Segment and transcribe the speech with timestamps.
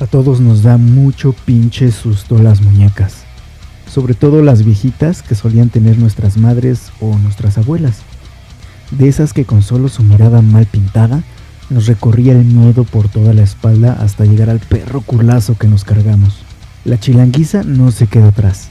[0.00, 3.24] A todos nos da mucho pinche susto las muñecas,
[3.86, 7.98] sobre todo las viejitas que solían tener nuestras madres o nuestras abuelas,
[8.92, 11.22] de esas que con solo su mirada mal pintada
[11.68, 15.84] nos recorría el miedo por toda la espalda hasta llegar al perro culazo que nos
[15.84, 16.38] cargamos.
[16.86, 18.70] La chilanguiza no se queda atrás,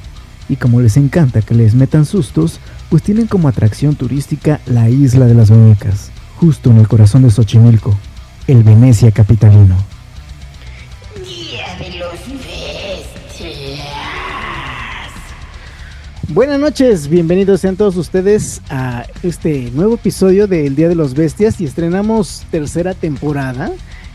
[0.50, 2.60] y como les encanta que les metan sustos,
[2.90, 7.30] pues tienen como atracción turística la isla de las muñecas, justo en el corazón de
[7.30, 7.96] Xochimilco,
[8.48, 9.76] el Venecia capitalino.
[16.32, 21.60] Buenas noches, bienvenidos sean todos ustedes a este nuevo episodio del Día de los Bestias
[21.60, 23.72] y estrenamos tercera temporada,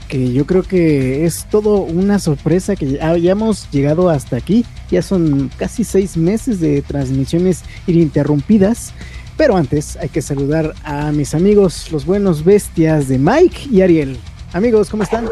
[0.06, 4.64] que yo creo que es todo una sorpresa que hayamos llegado hasta aquí.
[4.92, 8.92] Ya son casi seis meses de transmisiones ininterrumpidas.
[9.36, 14.20] Pero antes hay que saludar a mis amigos, los buenos bestias de Mike y Ariel.
[14.52, 15.28] Amigos, ¿cómo están?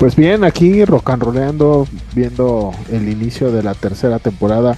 [0.00, 4.76] Pues bien, aquí rock and rollando, viendo el inicio de la tercera temporada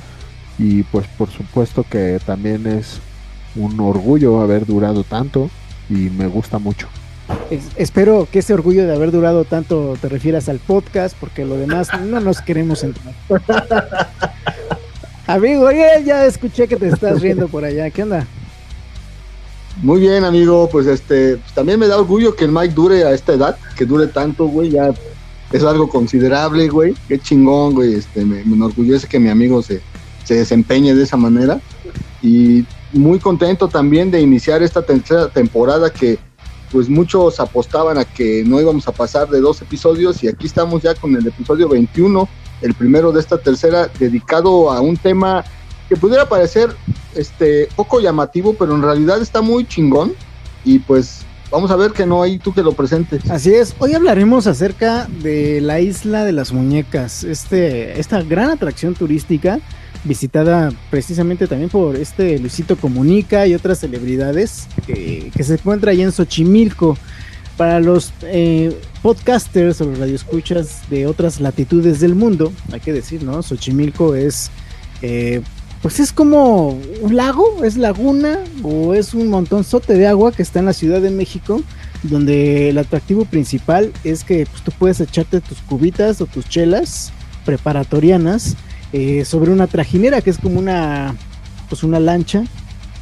[0.59, 3.01] y pues por supuesto que también es
[3.55, 5.51] un orgullo haber durado tanto
[5.89, 6.89] y me gusta mucho.
[7.77, 11.89] espero que ese orgullo de haber durado tanto te refieras al podcast, porque lo demás
[12.01, 13.15] no nos queremos entrar.
[15.27, 17.91] amigo, ya, ya escuché que te estás riendo por allá.
[17.91, 18.27] ¿Qué onda?
[19.83, 20.69] Muy bien, amigo.
[20.71, 23.85] Pues este, pues, también me da orgullo que el Mike dure a esta edad, que
[23.85, 24.71] dure tanto, güey.
[24.71, 24.93] Ya
[25.53, 26.95] es algo considerable, güey.
[27.07, 27.95] Qué chingón, güey.
[27.95, 29.81] Este, me enorgullece que mi amigo se,
[30.29, 31.59] se desempeñe de esa manera.
[32.23, 36.19] Y muy contento también de iniciar esta tercera temporada que
[36.71, 40.83] pues muchos apostaban a que no íbamos a pasar de dos episodios y aquí estamos
[40.83, 42.29] ya con el episodio 21,
[42.61, 45.47] el primero de esta tercera, dedicado a un tema
[45.89, 46.77] que pudiera parecer
[47.15, 50.13] este poco llamativo, pero en realidad está muy chingón
[50.63, 53.31] y pues vamos a ver que no hay tú que lo presentes.
[53.31, 58.95] Así es, hoy hablaremos acerca de la isla de las muñecas, este, esta gran atracción
[58.95, 59.59] turística
[60.09, 66.11] visitada precisamente también por este Luisito Comunica y otras celebridades que, se encuentra ahí en
[66.11, 66.97] Xochimilco.
[67.57, 73.25] Para los eh, podcasters o los radioescuchas de otras latitudes del mundo, hay que decir,
[73.25, 73.43] ¿no?
[73.43, 74.53] Xochimilco es,
[75.03, 75.43] eh,
[75.83, 80.61] pues es como un lago, es laguna o es un montonzote de agua que está
[80.61, 81.61] en la Ciudad de México,
[82.05, 87.13] donde el atractivo principal es que pues, tú puedes echarte tus cubitas o tus chelas
[87.45, 88.57] preparatorianas
[88.93, 91.15] eh, sobre una trajinera que es como una
[91.69, 92.45] pues una lancha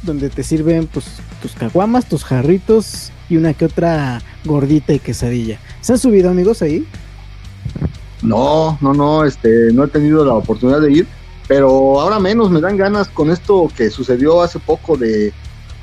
[0.03, 1.05] donde te sirven pues
[1.41, 5.59] tus caguamas, tus jarritos y una que otra gordita y quesadilla.
[5.81, 6.87] ¿Se han subido amigos ahí?
[8.21, 11.07] No, no, no, este, no he tenido la oportunidad de ir,
[11.47, 15.33] pero ahora menos me dan ganas con esto que sucedió hace poco de,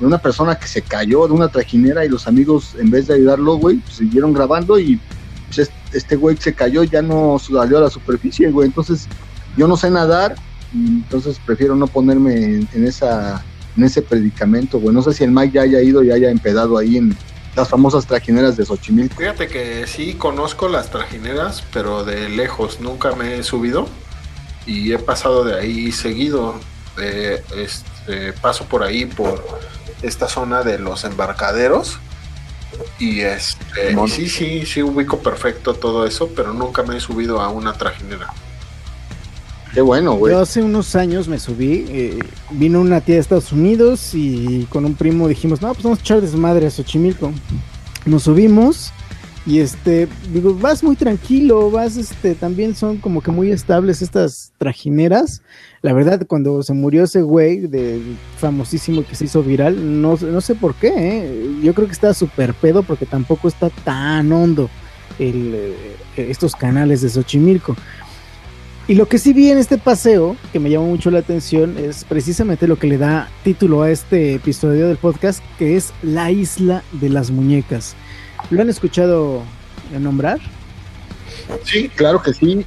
[0.00, 3.56] una persona que se cayó de una trajinera y los amigos en vez de ayudarlo,
[3.56, 5.00] güey, pues, siguieron grabando y
[5.46, 9.06] pues, este güey se cayó ya no salió a la superficie, güey, entonces
[9.56, 10.34] yo no sé nadar,
[10.72, 13.44] entonces prefiero no ponerme en, esa
[13.76, 14.94] en ese predicamento, güey.
[14.94, 17.16] No sé si el Mike ya haya ido y haya empedado ahí en
[17.56, 19.16] las famosas trajineras de Xochimilco.
[19.16, 23.88] Fíjate que sí conozco las trajineras, pero de lejos nunca me he subido
[24.66, 26.54] y he pasado de ahí seguido.
[26.96, 29.42] este, paso por ahí por
[30.02, 31.98] esta zona de los embarcaderos
[32.98, 37.48] y este sí sí sí ubico perfecto todo eso, pero nunca me he subido a
[37.48, 38.32] una trajinera.
[39.74, 40.32] Qué bueno, güey.
[40.32, 42.20] Yo hace unos años me subí, eh,
[42.52, 46.02] vino una tía de Estados Unidos y con un primo dijimos, no, pues vamos a
[46.02, 47.32] echar desmadre a Xochimilco.
[48.06, 48.92] Nos subimos
[49.46, 54.52] y este, digo, vas muy tranquilo, vas, este, también son como que muy estables estas
[54.58, 55.42] trajineras.
[55.82, 58.00] La verdad, cuando se murió ese güey de
[58.38, 61.50] famosísimo que se hizo viral, no, no sé por qué, ¿eh?
[61.64, 64.70] yo creo que está súper pedo porque tampoco está tan hondo
[65.18, 67.76] el, eh, estos canales de Xochimilco.
[68.86, 72.04] Y lo que sí vi en este paseo, que me llamó mucho la atención, es
[72.04, 76.82] precisamente lo que le da título a este episodio del podcast, que es La Isla
[76.92, 77.94] de las Muñecas.
[78.50, 79.42] ¿Lo han escuchado
[79.98, 80.38] nombrar?
[81.62, 82.62] Sí, claro que sí.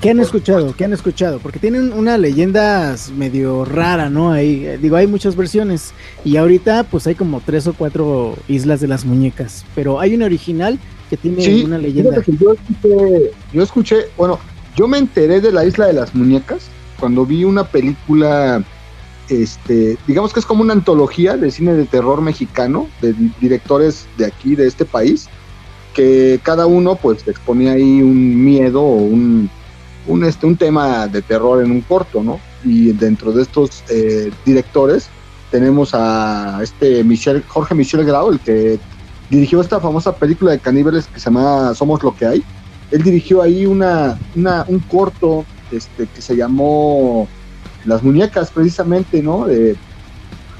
[0.00, 0.74] ¿Qué han escuchado?
[0.74, 1.38] ¿Qué han escuchado?
[1.38, 4.32] Porque tienen una leyenda medio rara, ¿no?
[4.32, 5.92] Ahí, eh, digo, hay muchas versiones.
[6.24, 9.66] Y ahorita, pues hay como tres o cuatro islas de las muñecas.
[9.74, 10.78] Pero hay una original
[11.10, 12.22] que tiene una leyenda.
[12.26, 14.40] Yo escuché, yo escuché, bueno,
[14.76, 18.62] yo me enteré de la isla de las muñecas cuando vi una película,
[19.28, 24.26] este, digamos que es como una antología de cine de terror mexicano, de directores de
[24.26, 25.28] aquí, de este país,
[25.94, 29.50] que cada uno pues exponía ahí un miedo o un,
[30.24, 32.40] este, un tema de terror en un corto, ¿no?
[32.64, 35.08] Y dentro de estos eh, directores
[35.50, 38.78] tenemos a este Michel, Jorge Michel Grau, el que
[39.28, 42.44] dirigió esta famosa película de caníbales que se llama Somos lo que hay
[42.92, 47.26] él dirigió ahí una, una un corto este, que se llamó
[47.86, 49.46] Las Muñecas, precisamente, ¿no?
[49.46, 49.74] De,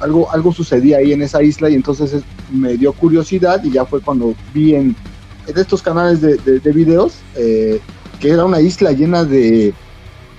[0.00, 4.00] algo, algo sucedía ahí en esa isla y entonces me dio curiosidad y ya fue
[4.00, 4.96] cuando vi en,
[5.46, 7.80] estos canales de, de, videos eh,
[8.20, 9.74] que era una isla llena de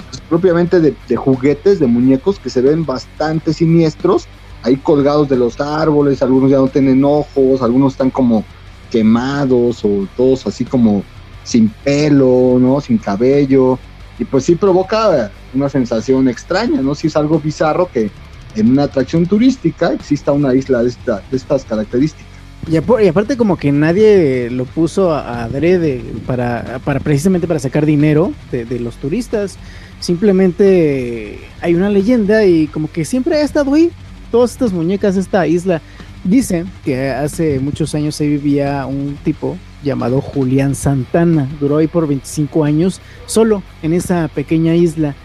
[0.09, 4.27] pues, propiamente de, de, juguetes, de muñecos que se ven bastante siniestros,
[4.63, 8.43] ahí colgados de los árboles, algunos ya no tienen ojos, algunos están como
[8.89, 11.03] quemados o todos así como
[11.43, 12.81] sin pelo, ¿no?
[12.81, 13.79] Sin cabello.
[14.19, 16.95] Y pues sí provoca una sensación extraña, ¿no?
[16.95, 18.11] Si es algo bizarro que
[18.55, 22.33] en una atracción turística exista una isla de, de estas características.
[22.69, 28.33] Y, aparte como que nadie lo puso a, adrede para, para precisamente para sacar dinero
[28.51, 29.57] de, de, los turistas.
[29.99, 33.91] Simplemente hay una leyenda y como que siempre ha estado ahí.
[34.31, 35.81] Todas estas muñecas, esta isla.
[36.23, 41.47] Dicen que hace muchos años se vivía un tipo llamado Julián Santana.
[41.59, 45.15] Duró ahí por 25 años solo en esa pequeña isla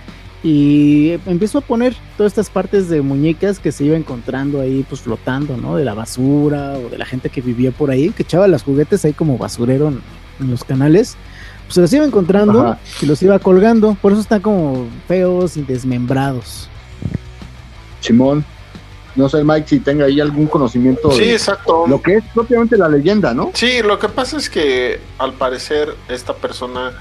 [0.42, 5.00] y empezó a poner todas estas partes de muñecas que se iba encontrando ahí pues
[5.00, 5.76] flotando, ¿no?
[5.76, 9.04] De la basura o de la gente que vivía por ahí, que echaba los juguetes
[9.04, 10.00] ahí como basurero en,
[10.48, 11.16] los canales,
[11.64, 15.62] pues se los iba encontrando y los iba colgando, por eso están como feos y
[15.62, 16.68] desmembrados.
[18.00, 18.44] Simón,
[19.18, 21.86] no sé Mike si tenga ahí algún conocimiento sí, exacto.
[21.86, 23.50] lo que es propiamente la leyenda, ¿no?
[23.52, 26.92] Sí, lo que pasa es que al parecer esta persona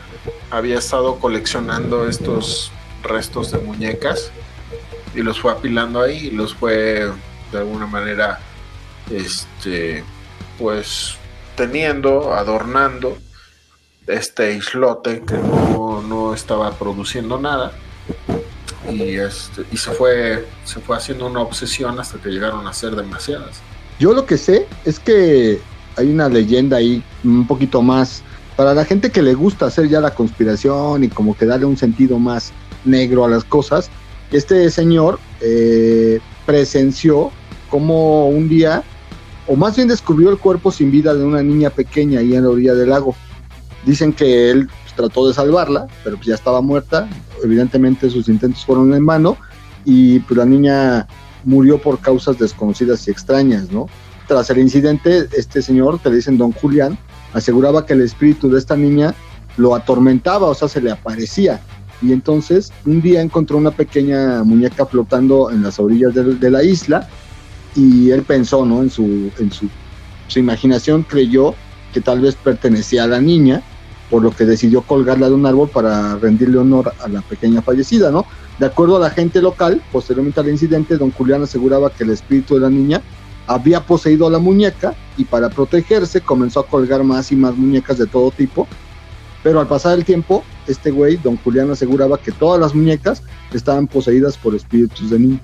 [0.50, 2.72] había estado coleccionando estos
[3.04, 4.32] restos de muñecas
[5.16, 7.08] y los fue apilando ahí y los fue
[7.52, 8.40] de alguna manera
[9.12, 10.04] este
[10.58, 11.16] pues
[11.56, 13.16] teniendo, adornando
[14.08, 17.74] este islote que no, no estaba produciendo nada
[18.90, 22.96] y este y se fue se fue haciendo una obsesión hasta que llegaron a ser
[22.96, 23.62] demasiadas.
[24.00, 25.60] Yo lo que sé es que
[25.96, 28.22] hay una leyenda ahí un poquito más
[28.56, 31.78] para la gente que le gusta hacer ya la conspiración y como que darle un
[31.78, 32.52] sentido más
[32.86, 33.90] negro a las cosas.
[34.32, 37.32] Este señor eh, presenció
[37.70, 38.84] como un día,
[39.48, 42.50] o más bien descubrió el cuerpo sin vida de una niña pequeña ahí en la
[42.50, 43.16] orilla del lago.
[43.86, 47.08] Dicen que él trató de salvarla, pero pues ya estaba muerta.
[47.42, 49.38] Evidentemente sus intentos fueron en vano
[49.86, 51.08] y pues la niña
[51.46, 53.88] murió por causas desconocidas y extrañas, ¿no?
[54.28, 56.98] Tras el incidente, este señor, que le dicen don Julián,
[57.34, 59.16] aseguraba que el espíritu de esta niña
[59.56, 61.62] lo atormentaba, o sea, se le aparecía
[62.02, 67.08] y entonces un día encontró una pequeña muñeca flotando en las orillas de, la isla
[67.76, 68.82] y él pensó, ¿no?
[68.82, 69.68] En, su, en su,
[70.28, 71.56] su, imaginación creyó
[71.94, 73.64] que tal vez pertenecía a la niña,
[74.10, 78.12] por lo que decidió colgarla de un árbol para rendirle honor a la pequeña fallecida,
[78.12, 78.26] ¿no?
[78.60, 82.56] De acuerdo a la gente local, posteriormente al incidente, don Julián aseguraba que el espíritu
[82.56, 83.02] de la niña
[83.48, 87.98] había poseído a la muñeca y para protegerse comenzó a colgar más y más muñecas
[87.98, 88.68] de todo tipo
[89.48, 93.88] pero al pasar el tiempo, este güey, don Julián, aseguraba que todas las muñecas estaban
[93.88, 95.40] poseídas por espíritus de niños.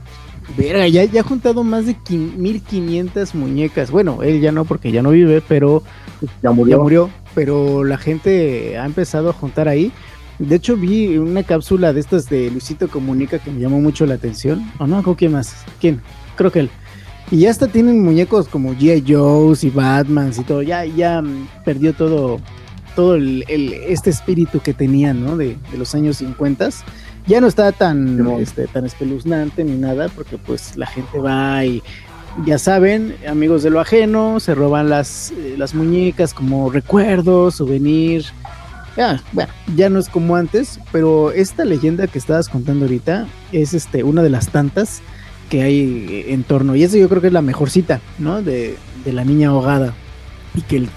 [0.57, 3.91] Verga, ya, ya ha juntado más de 1500 muñecas.
[3.91, 5.83] Bueno, él ya no, porque ya no vive, pero
[6.41, 6.77] ya murió.
[6.77, 7.09] ya murió.
[7.35, 9.91] Pero la gente ha empezado a juntar ahí.
[10.39, 14.15] De hecho, vi una cápsula de estas de Luisito Comunica que me llamó mucho la
[14.15, 14.71] atención.
[14.79, 15.01] ¿O no?
[15.15, 15.65] ¿Quién más?
[15.79, 16.01] ¿Quién?
[16.35, 16.69] Creo que él.
[17.31, 19.03] Y ya hasta tienen muñecos como G.I.
[19.07, 20.61] Joe's y Batman y todo.
[20.61, 21.23] Ya, ya
[21.63, 22.39] perdió todo
[22.95, 23.43] todo el,
[23.87, 25.37] este espíritu que tenían, ¿no?
[25.37, 26.69] De, los años 50.
[27.25, 31.81] Ya no está tan, este, tan espeluznante ni nada, porque pues la gente va y
[32.45, 38.25] ya saben, amigos de lo ajeno, se roban las, eh, las muñecas como recuerdos, souvenir.
[38.97, 43.73] Ya, bueno, ya no es como antes, pero esta leyenda que estabas contando ahorita es
[43.73, 45.01] este, una de las tantas
[45.49, 46.75] que hay en torno.
[46.75, 48.41] Y eso yo creo que es la mejor cita, ¿no?
[48.41, 49.93] De, de la niña ahogada.
[50.55, 50.89] Y que el,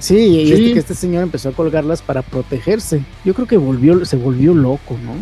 [0.00, 3.04] Sí, y Este, que este señor empezó a colgarlas para protegerse.
[3.24, 5.14] Yo creo que volvió, se volvió loco, ¿no?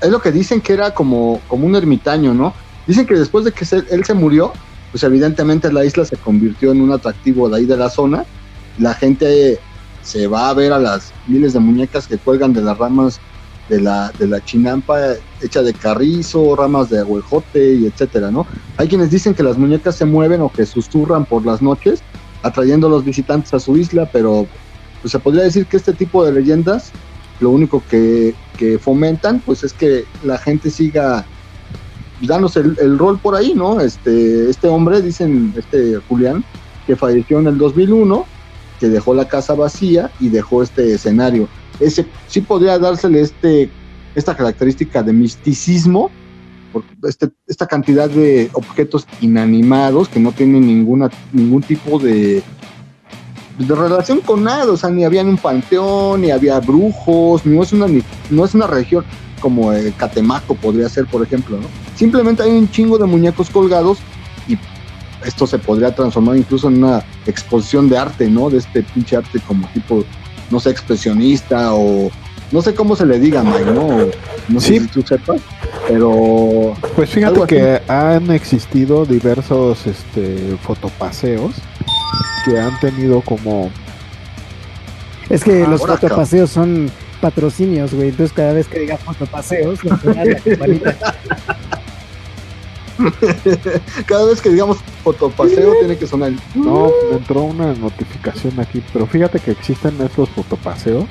[0.00, 2.52] Es lo que dicen que era como, como un ermitaño, ¿no?
[2.86, 4.52] Dicen que después de que él se murió,
[4.90, 8.24] pues evidentemente la isla se convirtió en un atractivo de ahí de la zona.
[8.78, 9.58] La gente
[10.02, 13.20] se va a ver a las miles de muñecas que cuelgan de las ramas
[13.68, 14.98] de la, de la chinampa
[15.40, 18.46] hecha de carrizo, ramas de aguejote y etcétera, ¿no?
[18.76, 22.02] Hay quienes dicen que las muñecas se mueven o que susurran por las noches
[22.42, 24.46] atrayendo a los visitantes a su isla, pero
[25.00, 26.90] pues, se podría decir que este tipo de leyendas
[27.40, 28.34] lo único que,
[28.82, 31.24] fomentan pues es que la gente siga
[32.20, 33.80] dándose el, rol por ahí, ¿no?
[33.80, 36.44] Este, este hombre, dicen, este Julián,
[36.86, 38.26] que falleció en el 2001,
[38.78, 41.48] que dejó la casa vacía y dejó este escenario.
[41.78, 43.70] Ese sí podría dársele este,
[44.14, 46.10] esta característica de misticismo
[47.04, 52.42] este, esta cantidad de objetos inanimados que no tienen ninguna, ningún tipo de,
[53.58, 57.72] de relación con nada, o sea, ni había un panteón, ni había brujos, no es
[57.72, 57.86] una,
[58.30, 59.04] no es una región
[59.40, 61.66] como Catemaco podría ser, por ejemplo, ¿no?
[61.96, 63.98] Simplemente hay un chingo de muñecos colgados
[64.46, 64.58] y
[65.24, 68.50] esto se podría transformar incluso en una exposición de arte, ¿no?
[68.50, 70.04] De este pinche arte como tipo,
[70.50, 72.10] no sé, expresionista o
[72.52, 74.06] no sé cómo se le diga, Mike, ¿no?
[74.48, 75.40] No sé si tú sepas,
[75.86, 76.74] pero...
[76.96, 81.54] Pues fíjate que han existido diversos este, fotopaseos
[82.44, 83.70] que han tenido como...
[85.28, 88.08] Es que los fotopaseos son patrocinios, güey.
[88.08, 90.96] Entonces cada vez que digas fotopaseos, la campanita.
[94.06, 96.32] Cada vez que digamos fotopaseo tiene que sonar.
[96.54, 101.06] No, me entró una notificación aquí, pero fíjate que existen estos fotopaseos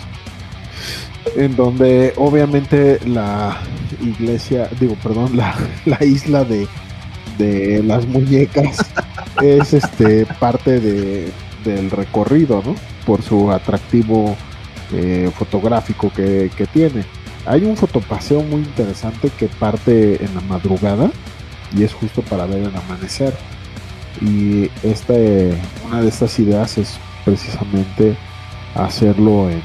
[1.35, 3.57] en donde obviamente la
[4.01, 6.67] iglesia, digo, perdón, la, la isla de,
[7.37, 8.77] de las muñecas
[9.41, 11.31] es este parte de,
[11.63, 12.75] del recorrido, ¿no?
[13.05, 14.35] Por su atractivo
[14.93, 17.03] eh, fotográfico que, tiene.
[17.45, 21.09] Hay un fotopaseo muy interesante que parte en la madrugada
[21.75, 23.33] y es justo para ver el amanecer.
[24.21, 25.53] Y este,
[25.87, 28.15] una de estas ideas es precisamente
[28.75, 29.61] hacerlo en,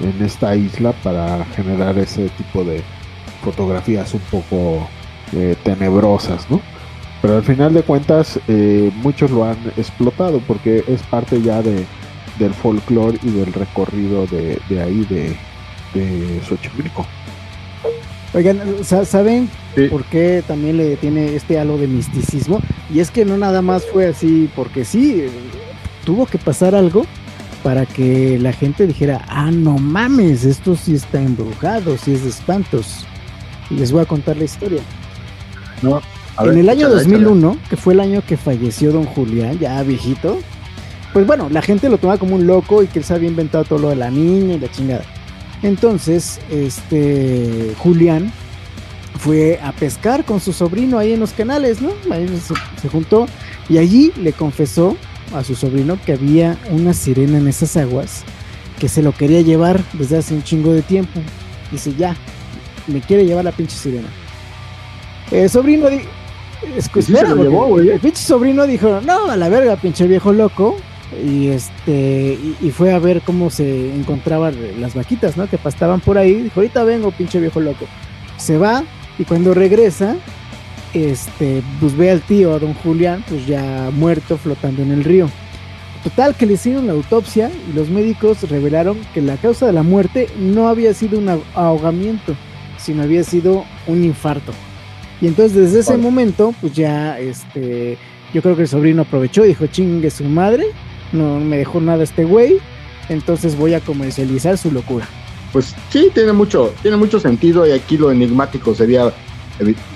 [0.00, 2.82] en esta isla para generar ese tipo de
[3.42, 4.88] fotografías un poco
[5.32, 6.60] eh, tenebrosas, ¿no?
[7.22, 11.86] Pero al final de cuentas eh, muchos lo han explotado porque es parte ya de,
[12.40, 15.36] del folclore y del recorrido de, ahí de,
[15.94, 17.06] de Xochimilco.
[18.32, 19.48] Oigan, ¿saben
[19.90, 22.60] por qué también le tiene este halo de misticismo?
[22.92, 25.26] Y es que no nada más fue así porque sí,
[26.04, 27.04] tuvo que pasar algo
[27.62, 32.30] para que la gente dijera, ah, no mames, esto sí está embrujado, sí es de
[32.30, 33.04] espantos.
[33.68, 34.80] Y les voy a contar la historia.
[35.82, 36.00] No,
[36.38, 40.38] en el año 2001, que fue el año que falleció don Julián, ya viejito,
[41.12, 43.64] pues bueno, la gente lo tomaba como un loco y que él se había inventado
[43.64, 45.02] todo lo de la niña y la chingada.
[45.62, 48.32] Entonces, este Julián
[49.18, 51.90] fue a pescar con su sobrino ahí en los canales, ¿no?
[52.10, 52.26] Ahí
[52.80, 53.26] se, juntó
[53.68, 54.96] y allí le confesó
[55.34, 58.24] a su sobrino que había una sirena en esas aguas
[58.78, 61.20] que se lo quería llevar desde hace un chingo de tiempo.
[61.70, 62.16] Dice, ya,
[62.86, 64.08] me quiere llevar la pinche sirena.
[65.30, 66.08] El sobrino dijo,
[66.62, 70.76] el pinche sobrino dijo, no, a la verga, pinche viejo loco,
[71.24, 75.48] y este y, fue a ver cómo se encontraban las vaquitas, ¿no?
[75.48, 76.34] Que pastaban por ahí.
[76.34, 77.86] Dijo, ahorita vengo, pinche viejo loco.
[78.36, 78.84] Se va
[79.18, 80.16] y cuando regresa,
[80.94, 85.28] este, pues ve al tío, a don Julián, pues ya muerto flotando en el río.
[86.04, 89.82] Total que le hicieron la autopsia y los médicos revelaron que la causa de la
[89.82, 92.34] muerte no había sido un ahogamiento,
[92.78, 94.52] sino había sido un infarto.
[95.20, 97.98] Y entonces desde ese momento, pues ya este,
[98.32, 100.64] yo creo que el sobrino aprovechó y dijo, chingue su madre,
[101.12, 102.58] no me dejó nada este güey,
[103.08, 105.06] entonces voy a comercializar su locura.
[105.52, 109.12] Pues sí, tiene mucho, tiene mucho sentido y aquí lo enigmático sería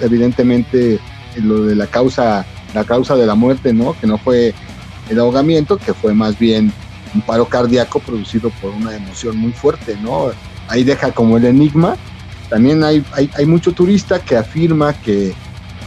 [0.01, 0.99] evidentemente
[1.37, 2.45] lo de la causa,
[2.75, 3.97] la causa de la muerte, ¿no?
[3.99, 4.53] Que no fue
[5.09, 6.73] el ahogamiento, que fue más bien
[7.15, 10.33] un paro cardíaco producido por una emoción muy fuerte, ¿no?
[10.69, 11.97] Ahí deja como el enigma.
[12.51, 15.35] También hay, hay, hay mucho turista que afirma que,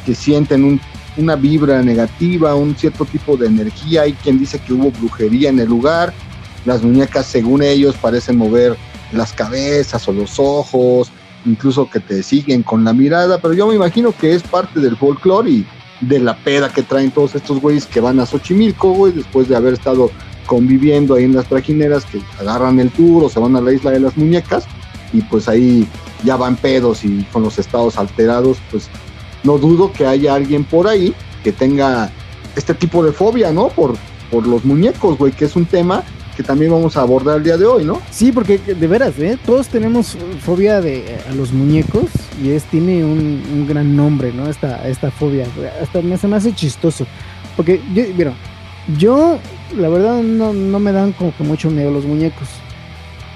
[0.05, 0.79] que sienten un
[1.17, 4.03] una vibra negativa, un cierto tipo de energía.
[4.03, 6.13] Hay quien dice que hubo brujería en el lugar.
[6.65, 8.77] Las muñecas, según ellos, parecen mover
[9.11, 11.11] las cabezas o los ojos,
[11.45, 13.39] incluso que te siguen con la mirada.
[13.39, 15.67] Pero yo me imagino que es parte del folclore y
[16.01, 19.55] de la peda que traen todos estos güeyes que van a Xochimilco, güey, después de
[19.55, 20.11] haber estado
[20.45, 23.91] conviviendo ahí en las trajineras, que agarran el tour o se van a la isla
[23.91, 24.65] de las muñecas
[25.13, 25.87] y pues ahí
[26.23, 28.89] ya van pedos y con los estados alterados, pues
[29.47, 32.11] no dudo que haya alguien por ahí que tenga
[32.55, 33.69] este tipo de fobia, ¿no?
[33.69, 33.95] Por,
[34.29, 36.03] por los muñecos, güey, que es un tema
[36.35, 38.01] que también vamos a abordar el día de hoy, ¿no?
[38.11, 39.39] Sí, porque de veras, ¿eh?
[39.45, 42.05] todos tenemos fobia de, a los muñecos
[42.43, 44.49] y es tiene un, gran nombre, ¿no?
[44.49, 45.47] Esta, esta fobia.
[45.81, 47.07] Hasta me, se me hace chistoso.
[47.55, 48.33] Porque, yo, mira,
[48.99, 49.39] yo,
[49.75, 52.49] la verdad, no, no me dan como que mucho miedo los muñecos.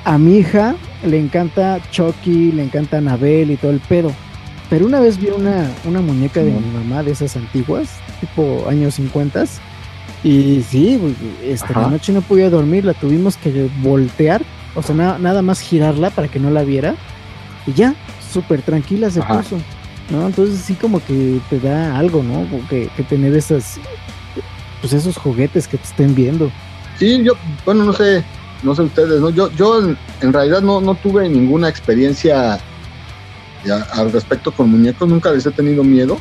[0.03, 0.75] A mi hija
[1.06, 4.12] le encanta Chucky, le encanta Anabel y todo el pedo.
[4.72, 7.90] Pero una vez vi una, una muñeca de mi mamá de esas antiguas,
[8.22, 9.44] tipo años 50.
[10.24, 10.98] Y sí,
[11.44, 14.42] esta noche no podía dormir, la tuvimos que voltear,
[14.74, 16.96] o sea, nada más girarla para que no la viera.
[17.68, 17.96] Y ya,
[18.32, 19.58] súper tranquila se puso.
[20.10, 20.25] ¿no?
[20.25, 22.48] Entonces sí como que te da algo, ¿no?
[22.70, 23.78] Que, que tener esas,
[24.80, 26.50] pues esos juguetes que te estén viendo.
[26.98, 27.34] Sí, yo,
[27.66, 28.24] bueno, no sé,
[28.63, 29.32] no sé ustedes, ¿no?
[29.32, 29.82] Yo, yo
[30.22, 32.58] en, realidad no, no tuve ninguna experiencia
[33.94, 36.18] al respecto con muñecos, nunca les he tenido miedo,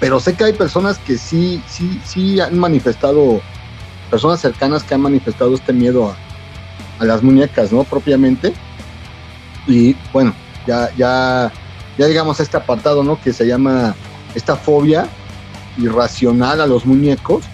[0.00, 3.40] pero sé que hay personas que sí, sí, sí han manifestado
[4.10, 6.16] personas cercanas que han manifestado este miedo a,
[7.02, 7.82] a las muñecas, ¿no?
[7.84, 8.52] Propiamente.
[9.66, 10.34] Y bueno,
[10.66, 11.50] ya, ya,
[11.96, 13.18] ya digamos este apartado, ¿no?
[13.20, 13.94] Que se llama
[14.34, 15.08] esta fobia
[15.78, 17.44] irracional a los muñecos.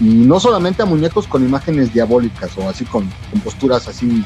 [0.00, 4.24] Y no solamente a muñecos con imágenes diabólicas o así con, con posturas así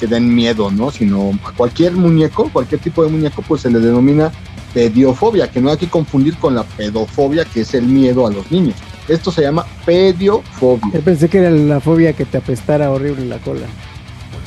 [0.00, 0.90] que den miedo, ¿no?
[0.90, 4.32] Sino a cualquier muñeco, cualquier tipo de muñeco, pues se le denomina
[4.72, 8.50] pediofobia, que no hay que confundir con la pedofobia, que es el miedo a los
[8.50, 8.76] niños.
[9.08, 10.94] Esto se llama pediofobia.
[10.94, 13.66] Yo pensé que era la fobia que te apestara horrible la cola.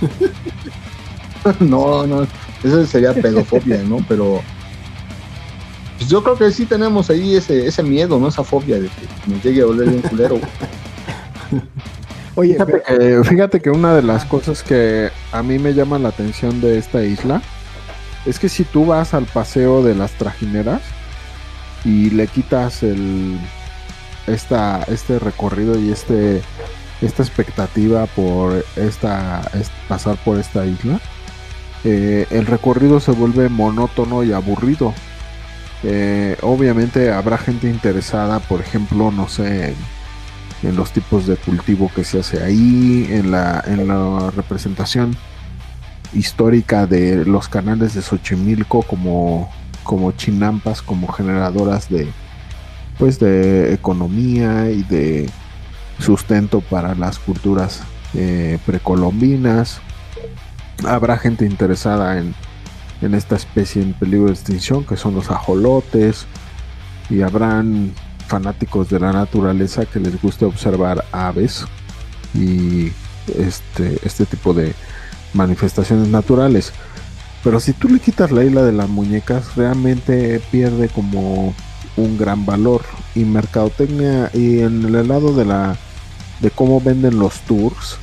[1.60, 2.28] no, no,
[2.64, 3.98] eso sería pedofobia, ¿no?
[4.08, 4.42] Pero
[5.98, 8.28] pues yo creo que sí tenemos ahí ese, ese miedo, ¿no?
[8.28, 10.40] Esa fobia de que nos llegue a oler un culero.
[12.36, 16.10] Oye, Fíjate que, fíjate que una de las cosas que a mí me llama la
[16.10, 17.42] atención de esta isla
[18.26, 20.82] es que si tú vas al paseo de las trajineras
[21.84, 23.40] y le quitas el
[24.28, 26.42] esta este recorrido y este
[27.02, 31.02] esta expectativa por esta es- pasar por esta isla
[31.84, 34.96] eh, el recorrido se vuelve monótono y aburrido.
[35.84, 39.76] Eh, obviamente habrá gente interesada por ejemplo no sé en,
[40.64, 45.16] en los tipos de cultivo que se hace ahí en la en la representación
[46.14, 49.52] histórica de los canales de Xochimilco como,
[49.84, 52.08] como chinampas, como generadoras de
[52.98, 55.30] pues de economía y de
[56.00, 57.82] sustento para las culturas
[58.14, 59.82] eh, precolombinas.
[60.86, 62.36] Habrá gente interesada en,
[63.02, 66.28] en esta especie en peligro de extinción que son los ajolotes
[67.10, 67.94] y habrán
[68.34, 71.66] fanáticos de la naturaleza que les guste observar aves
[72.34, 72.92] y
[73.38, 74.74] este, este tipo de,
[75.34, 76.72] manifestaciones naturales.
[77.44, 81.54] Pero si tú le quitas la isla de las muñecas, realmente pierde como
[81.98, 82.82] un gran valor.
[83.16, 85.76] Y mercadotecnia, y en el lado de la
[86.40, 87.98] de cómo venden los tours,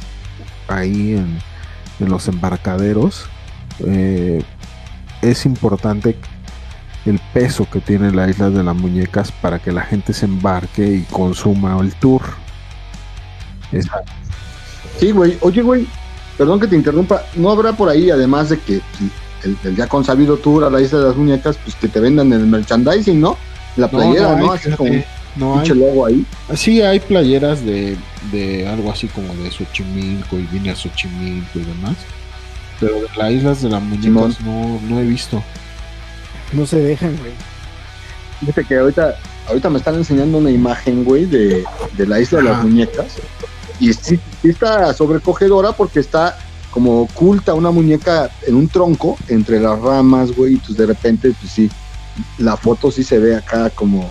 [0.68, 1.38] ahí en,
[1.98, 3.26] en los embarcaderos,
[3.86, 4.42] eh,
[5.22, 6.16] es importante
[7.06, 10.86] el peso que tiene la isla de las muñecas para que la gente se embarque
[10.86, 12.22] y consuma el tour.
[13.72, 13.86] Es-
[14.98, 15.38] Sí, güey.
[15.40, 15.86] Oye, güey,
[16.36, 17.22] perdón que te interrumpa.
[17.36, 19.10] ¿No habrá por ahí, además de que pues,
[19.44, 22.30] el, el ya consabido tour a la isla de las muñecas, pues que te vendan
[22.32, 23.36] el merchandising, ¿no?
[23.76, 24.52] La playera, ¿no?
[24.52, 24.90] hay, Así como
[25.36, 25.68] no hay.
[25.68, 26.26] logo ahí.
[26.54, 27.96] Sí, hay playeras de,
[28.32, 31.96] de algo así como de Xochimilco y vine a Xochimilco y demás.
[32.78, 35.42] Pero de las islas de las muñecas no, no he visto.
[36.52, 37.32] No se dejan, güey.
[38.40, 39.16] Fíjate que ahorita,
[39.48, 41.64] ahorita me están enseñando una imagen, güey, de,
[41.96, 43.06] de la isla de las muñecas.
[43.78, 46.38] Y sí, sí está sobrecogedora porque está
[46.70, 50.54] como oculta una muñeca en un tronco entre las ramas, güey.
[50.54, 51.70] Y pues de repente, pues sí,
[52.38, 54.10] la foto sí se ve acá como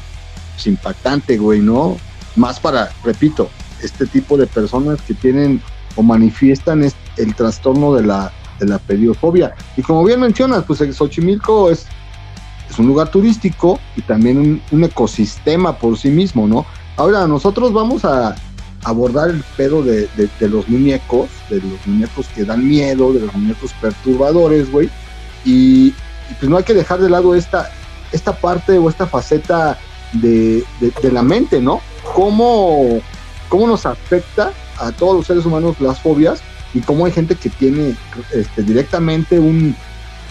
[0.56, 1.98] pues, impactante, güey, ¿no?
[2.36, 3.50] Más para, repito,
[3.82, 5.62] este tipo de personas que tienen
[5.96, 9.54] o manifiestan es- el trastorno de la, de la pediofobia.
[9.76, 11.86] Y como bien mencionas, pues el Xochimilco es
[12.70, 16.66] es un lugar turístico y también un, ecosistema por sí mismo, ¿no?
[16.98, 18.36] Ahora, nosotros vamos a
[18.84, 20.08] abordar el pedo de,
[20.42, 24.90] los muñecos, de los muñecos que dan miedo, de los muñecos perturbadores, güey.
[25.46, 25.94] Y,
[26.40, 27.72] pues no hay que dejar de lado esta,
[28.12, 29.78] esta parte o esta faceta
[30.14, 31.82] de, de- de la mente, ¿no?
[32.14, 33.00] ¿Cómo,
[33.50, 36.42] ¿Cómo nos afecta a todos los seres humanos las fobias
[36.74, 37.96] y cómo hay gente que tiene
[38.34, 39.76] este, directamente un,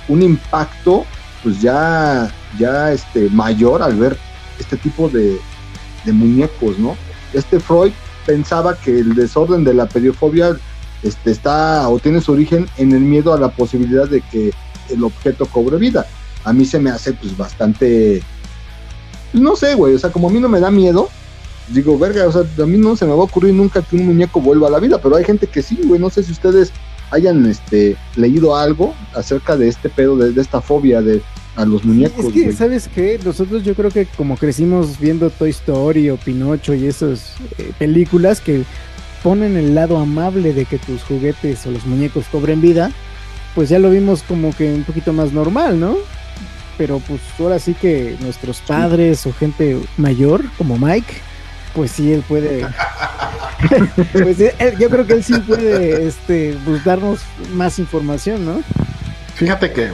[0.08, 1.04] un impacto
[1.42, 4.16] pues ya, ya este, mayor al ver
[4.58, 5.38] este tipo de,
[6.06, 6.96] muñecos, ¿no?
[7.34, 7.92] Este Freud
[8.24, 10.56] pensaba que el desorden de la pediofobia
[11.02, 14.54] este, está o tiene su origen en el miedo a la posibilidad de que
[14.88, 16.06] el objeto cobre vida.
[16.44, 18.22] A mí se me hace pues bastante,
[19.34, 21.10] no sé, güey, o sea, como a mí no me da miedo,
[21.68, 24.06] digo, verga, o sea, a mí no se me va a ocurrir nunca que un
[24.06, 26.72] muñeco vuelva a la vida, pero hay gente que sí, güey, no sé si ustedes
[27.10, 31.22] hayan este, leído algo acerca de este pedo, de, de esta fobia de
[31.58, 32.26] a los muñecos.
[32.26, 32.52] Es que.
[32.52, 33.18] ¿sabes qué?
[33.24, 38.40] Nosotros yo creo que como crecimos viendo Toy Story o Pinocho y esas eh, películas
[38.40, 38.62] que
[39.24, 42.92] ponen el lado amable de que tus juguetes o los muñecos cobren vida,
[43.56, 45.96] pues ya lo vimos como que un poquito más normal, ¿no?
[46.76, 51.12] Pero pues ahora sí que nuestros padres o gente mayor como Mike,
[51.74, 52.66] pues sí, él puede...
[54.12, 57.20] pues él- yo creo que él sí puede este, pues, darnos
[57.54, 58.62] más información, ¿no?
[59.34, 59.90] Fíjate que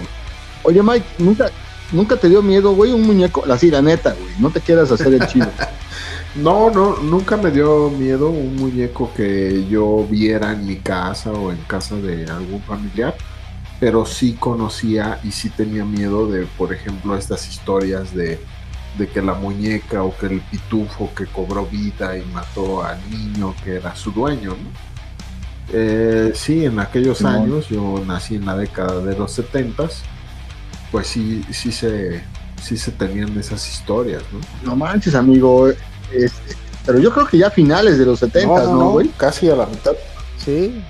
[0.65, 1.51] Oye, Mike, ¿nunca,
[1.93, 3.45] nunca te dio miedo, güey, un muñeco?
[3.51, 5.49] Así, la neta, güey, no te quieras hacer el chido.
[6.35, 11.53] no, no, nunca me dio miedo un muñeco que yo viera en mi casa o
[11.53, 13.15] en casa de algún familiar,
[13.79, 18.41] pero sí conocía y sí tenía miedo de, por ejemplo, estas historias de
[18.99, 23.55] de que la muñeca o que el pitufo que cobró vida y mató al niño
[23.65, 24.51] que era su dueño.
[24.51, 24.71] ¿no?
[25.73, 29.89] Eh, sí, en aquellos años, yo nací en la década de los 70
[30.93, 32.23] pues sí, sí se,
[32.63, 34.39] sí se tenían esas historias, ¿no?
[34.63, 35.69] No manches, amigo.
[36.87, 39.09] pero yo creo que ya finales de los 70, ¿no, güey?
[39.17, 39.93] casi a la mitad.
[40.39, 40.85] Sí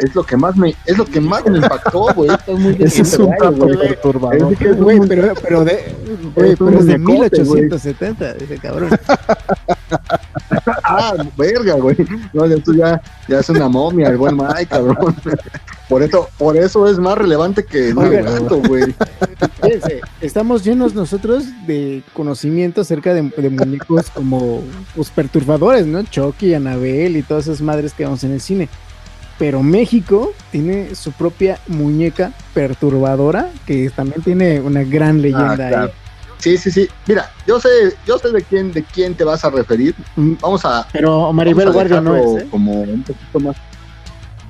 [0.00, 2.30] es lo que más me es lo que más me impactó, güey.
[2.78, 4.56] Ese es un tanto perturbador.
[4.76, 5.94] Güey, pero, pero de,
[6.34, 8.90] güey, pero es de 1870, ese cabrón.
[10.84, 11.96] ah, verga, güey.
[12.32, 15.14] No, esto ya, ya es una momia, el buen Mike, cabrón.
[15.88, 18.02] Por eso, por eso es más relevante que no
[18.68, 18.94] güey.
[20.20, 24.62] Estamos llenos nosotros de conocimiento acerca de, de muñecos como
[24.94, 26.02] pues, perturbadores, ¿no?
[26.04, 28.68] Chucky, Anabel y todas esas madres que vemos en el cine
[29.40, 35.90] pero México tiene su propia muñeca perturbadora que también tiene una gran ah, leyenda ahí.
[36.36, 36.86] Sí, sí, sí.
[37.06, 39.94] Mira, yo sé, yo sé de quién, de quién te vas a referir.
[40.16, 40.86] Mm, vamos a.
[40.92, 42.42] Pero Maribel Guardia no es.
[42.42, 42.48] ¿eh?
[42.50, 43.56] Como un poquito más.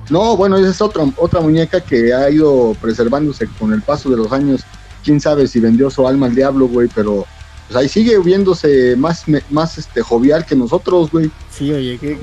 [0.09, 4.17] No, bueno, esa es otra, otra muñeca que ha ido preservándose con el paso de
[4.17, 4.65] los años.
[5.05, 7.25] Quién sabe si vendió su alma al diablo, güey, pero
[7.67, 11.31] pues ahí sigue viéndose más, más este, jovial que nosotros, güey.
[11.49, 12.17] Sí, oye, que,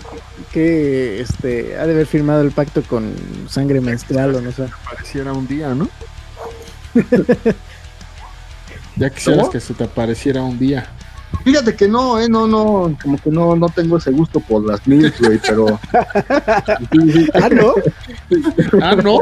[0.53, 3.15] que este, ha de haber firmado el pacto con
[3.49, 4.67] sangre menstrual o no sé.
[4.85, 5.89] Pareciera un día, ¿no?
[8.97, 10.91] ya quisieras que se te apareciera un día.
[11.45, 14.87] Fíjate que no, eh, no, no, como que no, no tengo ese gusto por las
[14.87, 15.81] mil, güey, pero.
[15.93, 17.75] ah, no.
[18.83, 19.21] ah, no.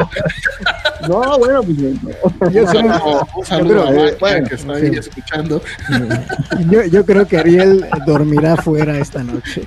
[1.09, 1.79] no, bueno, pues.
[2.03, 2.51] No.
[2.51, 5.63] Yo saludo, un saludo a eh, bueno, que está ahí escuchando.
[6.71, 9.63] yo, yo creo que Ariel dormirá fuera esta noche.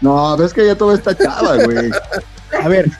[0.00, 1.90] no, ves que ya todo está chava, güey.
[2.60, 2.90] A ver,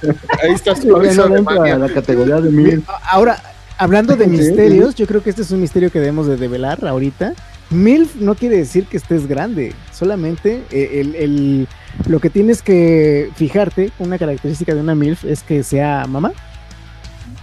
[0.43, 2.85] ahí está su no la categoría de mil.
[3.11, 3.41] Ahora,
[3.79, 7.35] hablando de misterios, yo creo que este es un misterio que debemos de develar ahorita.
[7.71, 11.69] MILF no quiere decir que estés grande, solamente eh, el,
[12.07, 16.33] lo que tienes que fijarte, una característica de una MILF es que sea mamá.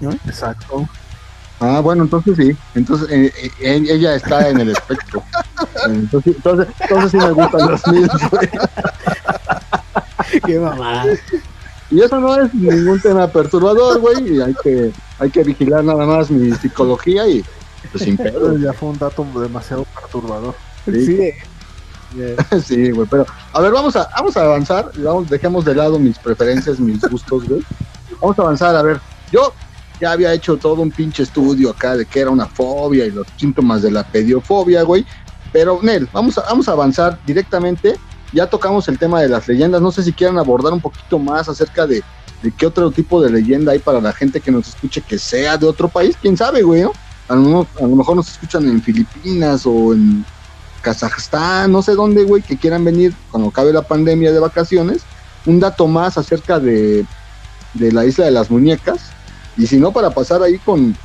[0.02, 0.12] ¿no?
[0.12, 0.88] Exacto.
[1.60, 2.58] Ah, bueno, entonces sí.
[2.74, 5.24] Entonces eh, eh, ella está en el espectro.
[5.88, 8.12] Entonces, entonces, entonces sí me gustan los MILF.
[10.46, 11.06] Qué mamá.
[11.92, 14.36] Y eso no es ningún tema perturbador, güey.
[14.36, 17.44] Y hay que, hay que vigilar nada más mi psicología y
[17.92, 18.58] pues sin pedo.
[18.58, 20.56] Ya fue un dato demasiado perturbador.
[20.86, 21.32] Sí.
[22.64, 26.18] Sí, güey, pero a ver, vamos a, vamos a avanzar, vamos, dejemos de lado mis
[26.18, 27.62] preferencias, mis gustos, güey.
[28.22, 29.02] Vamos a avanzar, a ver,
[29.34, 29.52] yo
[30.00, 33.28] ya había hecho todo un pinche estudio acá de que era una fobia y los
[33.38, 35.06] síntomas de la pediofobia, güey.
[35.52, 37.96] Pero, Nel, vamos a, vamos a avanzar directamente
[38.36, 39.82] ya tocamos el tema de las leyendas.
[39.82, 42.04] No sé si quieran abordar un poquito más acerca de,
[42.58, 45.66] qué otro tipo de leyenda hay para la gente que nos escuche que sea de
[45.66, 46.18] otro país.
[46.22, 46.92] Quién sabe, güey, ¿no?
[47.30, 50.26] A lo, mejor nos escuchan en Filipinas o en
[50.82, 55.04] Kazajstán, no sé dónde, güey, que quieran venir cuando acabe la pandemia de vacaciones.
[55.46, 57.06] Un dato más acerca de,
[57.74, 59.00] de la isla de las muñecas.
[59.58, 60.96] Y si no, para pasar ahí con,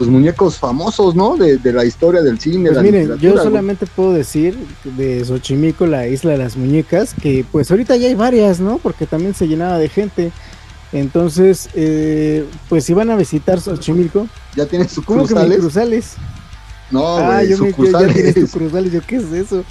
[0.00, 1.36] los muñecos famosos, ¿no?
[1.36, 2.70] De, la historia del cine.
[2.70, 7.70] Pues miren, yo solamente puedo decir de Xochimilco, la isla de las muñecas, que pues
[7.70, 8.78] ahorita ya hay varias, ¿no?
[8.78, 10.32] Porque también se llenaba de gente.
[10.92, 14.26] Entonces, eh, pues si van a visitar Xochimilco.
[14.56, 15.58] ¿Ya tienes sus cruzales?
[15.58, 16.14] cruzales?
[16.90, 18.92] No, ah, yo me ya tienes cruzales.
[18.92, 19.62] Yo, ¿qué es eso?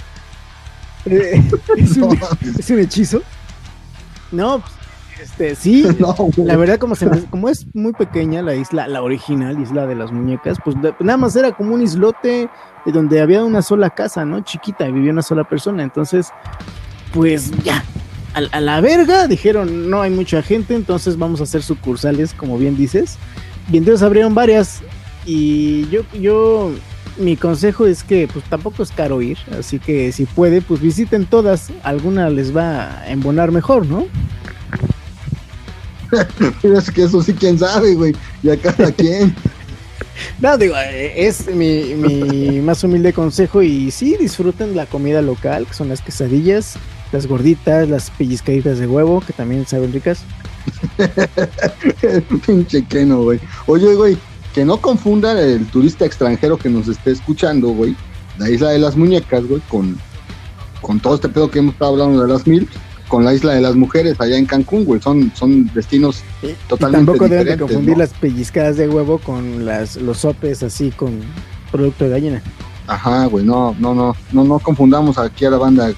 [1.06, 1.42] Eh,
[1.76, 2.16] ¿es, un,
[2.58, 3.20] ¿Es un hechizo?
[4.30, 4.72] No, pues,
[5.22, 5.84] este, sí,
[6.36, 10.12] la verdad como, se como es muy pequeña la isla, la original isla de las
[10.12, 12.48] muñecas, pues nada más era como un islote
[12.86, 14.40] donde había una sola casa, ¿no?
[14.40, 16.28] Chiquita y vivía una sola persona, entonces,
[17.12, 17.84] pues ya,
[18.34, 22.76] a, la verga dijeron, no hay mucha gente, entonces vamos a hacer sucursales, como bien
[22.76, 23.18] dices,
[23.70, 24.80] y entonces abrieron varias
[25.26, 26.72] y yo, yo,
[27.18, 31.26] mi consejo es que pues tampoco es caro ir, así que si puede, pues visiten
[31.26, 34.06] todas, alguna les va a embonar mejor, ¿no?
[36.62, 38.14] es que eso sí, quién sabe, güey.
[38.42, 39.34] Y a cada quien.
[40.40, 45.66] No, digo, eh, es mi, mi más humilde consejo y sí, disfruten la comida local,
[45.66, 46.76] que son las quesadillas,
[47.12, 50.22] las gorditas, las pellizcaditas de huevo, que también saben ricas.
[52.46, 53.40] Pinche queno, güey.
[53.66, 54.18] Oye, güey,
[54.54, 57.96] que no confundan el turista extranjero que nos esté escuchando, güey,
[58.38, 59.98] la isla de las muñecas, güey, con,
[60.80, 62.68] con todo este pedo que hemos estado hablando de las mil,
[63.10, 65.02] con la isla de las mujeres allá en Cancún, güey.
[65.02, 66.22] Son, son destinos
[66.68, 71.20] totalmente tampoco deben de confundir las pellizcadas de huevo con las, los sopes así con
[71.72, 72.42] producto de gallina.
[72.86, 75.92] Ajá, güey, no, no, no, no, no confundamos aquí a la banda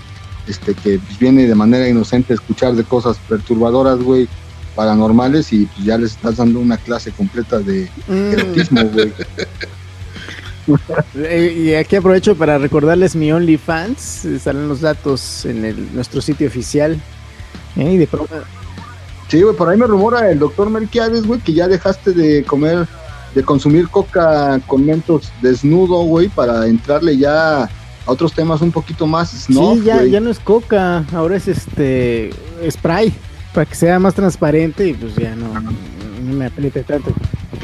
[0.49, 4.27] este que viene de manera inocente a escuchar de cosas perturbadoras, güey,
[4.75, 8.33] paranormales y pues ya les estás dando una clase completa de mm.
[8.33, 9.13] erotismo, güey.
[11.15, 14.27] Eh, y aquí aprovecho para recordarles mi OnlyFans.
[14.41, 17.01] Salen los datos en el, nuestro sitio oficial.
[17.77, 17.93] ¿eh?
[17.93, 18.35] Y de pronto
[19.33, 22.87] Sí, güey, por ahí me rumora el doctor Melquiades, güey, que ya dejaste de comer,
[23.35, 27.71] de consumir coca con mentos desnudo, güey, para entrarle ya a
[28.05, 32.29] otros temas un poquito más snob, Sí, ya, ya no es coca, ahora es este
[32.71, 33.15] spray,
[33.55, 37.15] para que sea más transparente y pues ya no, no me apriete tanto.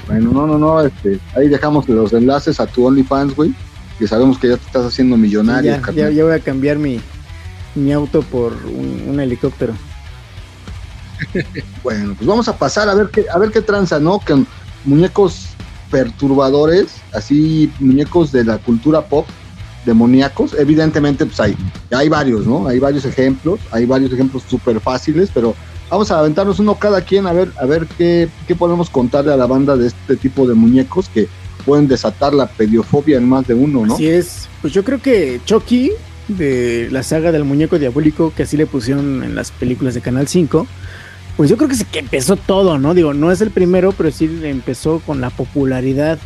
[0.06, 3.54] Bueno, no, no, no, este, ahí dejamos los enlaces a tu OnlyFans, güey,
[3.98, 5.80] que sabemos que ya te estás haciendo millonario.
[5.94, 7.00] Ya, ya, voy a cambiar mi,
[7.74, 9.74] mi auto por un helicóptero.
[11.82, 14.20] bueno, pues vamos a pasar a ver qué, a ver qué tranza, ¿no?
[14.20, 14.46] Con
[14.84, 15.48] muñecos
[15.90, 19.26] perturbadores, así muñecos de la cultura pop,
[19.84, 20.54] demoníacos.
[20.54, 21.56] Evidentemente, pues hay,
[21.90, 22.66] hay varios, ¿no?
[22.68, 25.54] Hay varios ejemplos, hay varios ejemplos súper fáciles, pero
[25.90, 29.36] vamos a aventarnos uno cada quien a ver, a ver qué, qué podemos contarle a
[29.36, 31.28] la banda de este tipo de muñecos que
[31.64, 33.94] pueden desatar la pediofobia en más de uno, ¿no?
[33.94, 34.48] Así es.
[34.60, 35.92] Pues yo creo que Chucky,
[36.28, 40.28] de la saga del muñeco diabólico, que así le pusieron en las películas de Canal
[40.28, 40.66] 5,
[41.36, 42.94] pues yo creo que es que empezó todo, ¿no?
[42.94, 46.18] Digo, no es el primero, pero sí empezó con la popularidad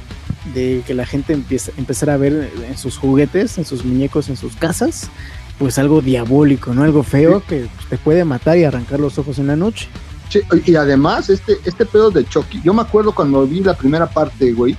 [0.54, 4.36] de que la gente empieza, empezara a ver en sus juguetes, en sus muñecos, en
[4.36, 5.10] sus casas,
[5.58, 6.82] pues algo diabólico, ¿no?
[6.82, 9.88] Algo feo que te puede matar y arrancar los ojos en la noche.
[10.28, 14.08] Sí, y además, este, este pedo de Chucky, yo me acuerdo cuando vi la primera
[14.08, 14.76] parte, güey,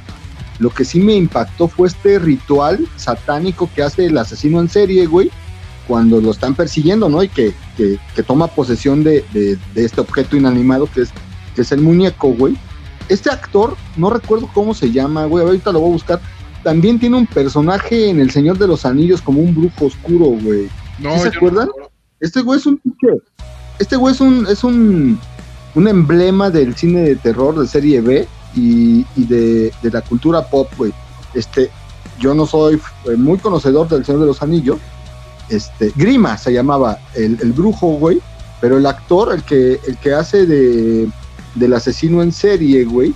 [0.60, 5.06] lo que sí me impactó fue este ritual satánico que hace el asesino en serie,
[5.06, 5.30] güey,
[5.88, 7.24] cuando lo están persiguiendo, ¿no?
[7.24, 7.54] Y que,
[8.26, 9.26] toma posesión de,
[9.76, 11.10] este objeto inanimado que es,
[11.56, 12.58] que es el muñeco, güey.
[13.10, 16.22] Este actor, no recuerdo cómo se llama, güey, ahorita lo voy a buscar.
[16.64, 20.70] También tiene un personaje en El Señor de los Anillos como un brujo oscuro, güey.
[21.00, 21.70] No, ¿Se acuerdan?
[22.20, 22.80] este güey es un
[23.80, 25.20] Este güey es un, es un,
[25.76, 30.72] un emblema del cine de terror de serie B y, de, de la cultura pop,
[30.78, 30.94] güey.
[31.34, 31.70] Este,
[32.20, 34.80] yo no soy eh, muy conocedor del Señor de los Anillos,
[35.50, 38.22] este, Grima se llamaba el, brujo, güey,
[38.62, 41.10] pero el actor, el que, el que hace de,
[41.56, 43.14] del asesino en serie, güey,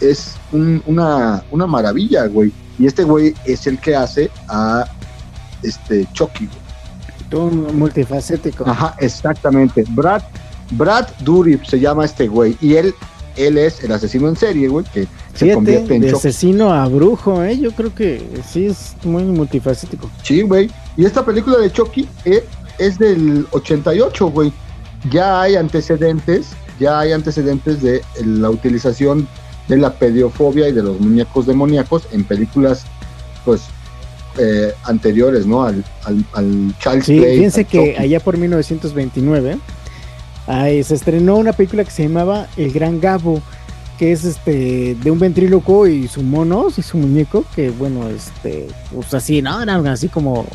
[0.00, 2.52] es una, una maravilla, güey.
[2.78, 4.84] Y este güey es el que hace a
[5.62, 6.48] este Chucky,
[7.30, 8.64] Todo multifacético.
[8.68, 9.84] Ajá, exactamente.
[9.88, 10.22] Brad,
[10.72, 12.56] Brad Dourif se llama este güey.
[12.60, 12.94] Y él,
[13.36, 17.42] él es el asesino en serie, güey, que se convierte en de asesino a brujo,
[17.42, 17.58] ¿eh?
[17.58, 20.10] Yo creo que sí es muy multifacético.
[20.22, 20.70] Sí, güey.
[20.96, 22.44] Y esta película de Chucky eh,
[22.78, 24.52] es del 88, güey.
[25.10, 26.48] Ya hay antecedentes,
[26.80, 29.28] ya hay antecedentes de la utilización
[29.68, 32.84] de la pediofobia y de los muñecos demoníacos en películas,
[33.44, 33.62] pues,
[34.38, 35.64] eh, anteriores, ¿no?
[35.64, 39.58] Al, al, al sí, Fíjense que allá por 1929
[40.46, 43.42] se estrenó una película que se llamaba El Gran Gabo
[43.98, 48.68] que es este de un ventríloco y su mono y su muñeco, que bueno, este,
[48.92, 49.62] pues así, ¿no?
[49.62, 50.46] Eran así como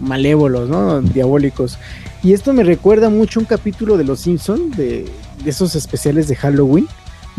[0.00, 1.00] malévolos, ¿no?
[1.00, 1.78] Diabólicos.
[2.22, 5.06] Y esto me recuerda mucho un capítulo de Los Simpson de,
[5.46, 6.86] esos especiales de Halloween,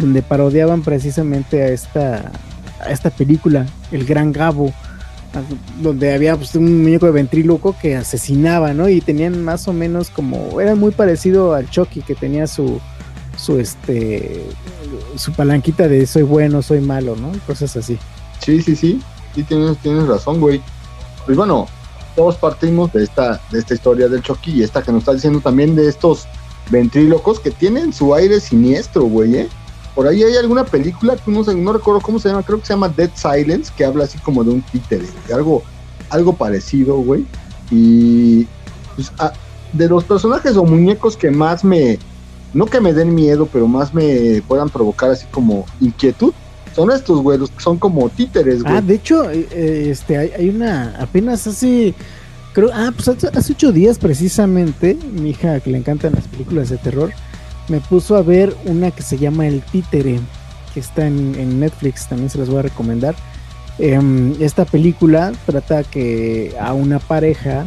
[0.01, 2.31] donde parodiaban precisamente a esta,
[2.79, 4.73] a esta película, El Gran Gabo,
[5.81, 8.89] donde había pues, un muñeco de ventríloco que asesinaba, ¿no?
[8.89, 12.81] Y tenían más o menos como, era muy parecido al Chucky, que tenía su,
[13.37, 14.45] su este
[15.15, 17.31] su palanquita de soy bueno, soy malo, ¿no?
[17.47, 17.97] Cosas así.
[18.39, 19.01] Sí, sí, sí.
[19.33, 20.61] Sí, tienes, tienes razón, güey.
[21.25, 21.67] Pues bueno,
[22.15, 25.39] todos partimos de esta, de esta historia del Chucky y esta que nos está diciendo
[25.39, 26.27] también de estos
[26.69, 29.49] ventrílocos que tienen su aire siniestro, güey, ¿eh?
[29.95, 32.65] Por ahí hay alguna película que no, sé, no recuerdo cómo se llama, creo que
[32.65, 35.63] se llama Dead Silence, que habla así como de un títere, algo,
[36.09, 37.25] algo parecido, güey.
[37.69, 38.47] Y
[38.95, 39.33] pues, ah,
[39.73, 41.99] de los personajes o muñecos que más me,
[42.53, 46.33] no que me den miedo, pero más me puedan provocar así como inquietud,
[46.75, 48.75] son estos, güey, son como títeres, güey.
[48.75, 51.93] Ah, de hecho, eh, eh, este, hay, una, apenas hace,
[52.53, 56.77] creo, ah, pues hace, ocho días precisamente, mi hija que le encantan las películas de
[56.77, 57.11] terror,
[57.71, 60.19] me puso a ver una que se llama El Títere,
[60.73, 63.15] que está en, Netflix, también se las voy a recomendar.
[63.79, 67.63] Em, esta película trata que a una pareja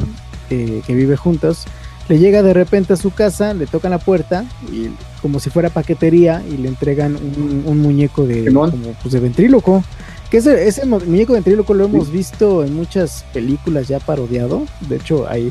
[0.50, 1.64] eh, que vive juntos,
[2.08, 4.90] le llega de repente a su casa, le tocan la puerta y
[5.22, 8.70] como si fuera paquetería y le entregan un, muñeco de, como,
[9.02, 9.82] pues de ventríloco.
[10.30, 14.66] Que ese, ese muñeco de ventríloco lo hemos visto en muchas películas ya parodiado.
[14.86, 15.50] De hecho, hay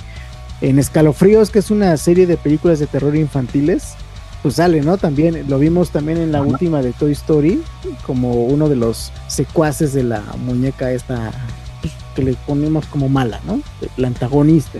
[0.61, 3.95] en Escalofríos, que es una serie de películas de terror infantiles,
[4.43, 4.97] pues sale, ¿no?
[4.97, 7.61] También lo vimos también en la última de Toy Story,
[8.05, 11.31] como uno de los secuaces de la muñeca esta
[11.81, 13.61] pues, que le ponemos como mala, ¿no?
[13.95, 14.79] La antagonista.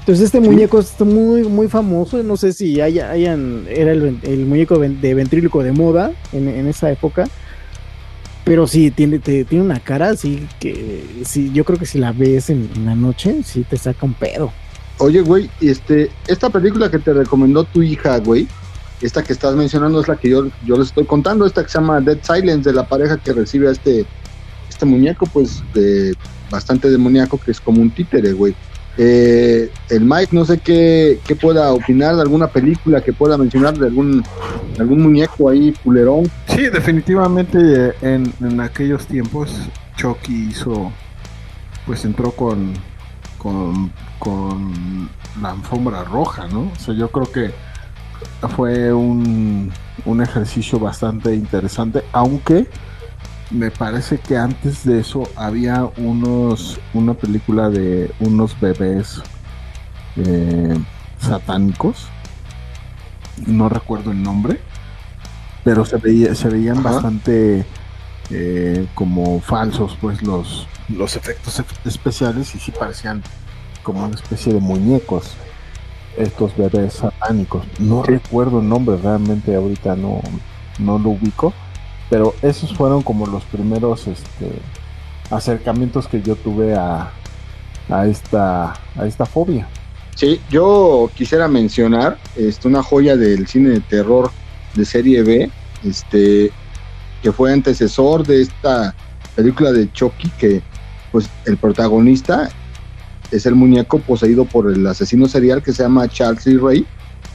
[0.00, 2.22] Entonces este muñeco es muy, muy famoso.
[2.22, 7.28] No sé si haya, hayan, era el, muñeco de ventríloco de moda en, esa época.
[8.44, 12.12] Pero sí, tiene, te- tiene una cara así que sí, yo creo que si la
[12.12, 14.50] ves en, en la noche, sí te saca un pedo.
[14.98, 18.46] Oye, güey, este, esta película que te recomendó tu hija, güey,
[19.06, 21.78] esta que estás mencionando es la que yo, yo les estoy contando, esta que se
[21.78, 24.06] llama Dead Silence, de la pareja que recibe a este,
[24.68, 26.14] este muñeco, pues, de,
[26.50, 28.54] bastante demoníaco, que es como un títere, güey.
[28.96, 33.76] Eh, el Mike, no sé qué, qué pueda opinar de alguna película que pueda mencionar
[33.76, 34.24] de algún,
[34.78, 36.30] algún muñeco ahí, culerón.
[36.48, 39.50] Sí, definitivamente en, en aquellos tiempos
[39.96, 40.92] Chucky hizo,
[41.86, 42.72] pues entró con,
[43.36, 45.10] con, con
[45.42, 46.70] la alfombra roja, ¿no?
[46.74, 47.52] O sea, yo creo que
[48.56, 49.72] fue un,
[50.04, 52.66] un ejercicio bastante interesante, aunque
[53.50, 59.22] me parece que antes de eso había unos una película de unos bebés
[60.16, 60.76] eh,
[61.20, 62.08] satánicos,
[63.46, 64.60] no recuerdo el nombre,
[65.62, 66.90] pero se veía, se veían Ajá.
[66.92, 67.64] bastante
[68.30, 73.22] eh, como falsos pues los, los efectos ef- especiales y sí parecían
[73.82, 75.34] como una especie de muñecos
[76.16, 77.64] estos bebés satánicos.
[77.78, 80.20] No recuerdo el nombre realmente ahorita no,
[80.78, 81.52] no lo ubico
[82.10, 84.50] pero esos fueron como los primeros este
[85.30, 87.10] acercamientos que yo tuve a,
[87.88, 89.66] a esta a esta fobia.
[90.14, 94.30] Sí, yo quisiera mencionar este, una joya del cine de terror
[94.74, 95.50] de serie B,
[95.82, 96.52] este,
[97.22, 98.94] que fue antecesor de esta
[99.34, 100.62] película de Chucky, que
[101.10, 102.48] pues el protagonista
[103.30, 106.86] es el muñeco poseído por el asesino serial que se llama Charles Lee Ray.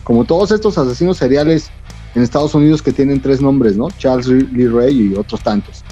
[0.03, 1.69] Como todos estos asesinos seriales
[2.15, 3.89] en Estados Unidos que tienen tres nombres, ¿no?
[3.97, 5.83] Charles Lee Ray y otros tantos.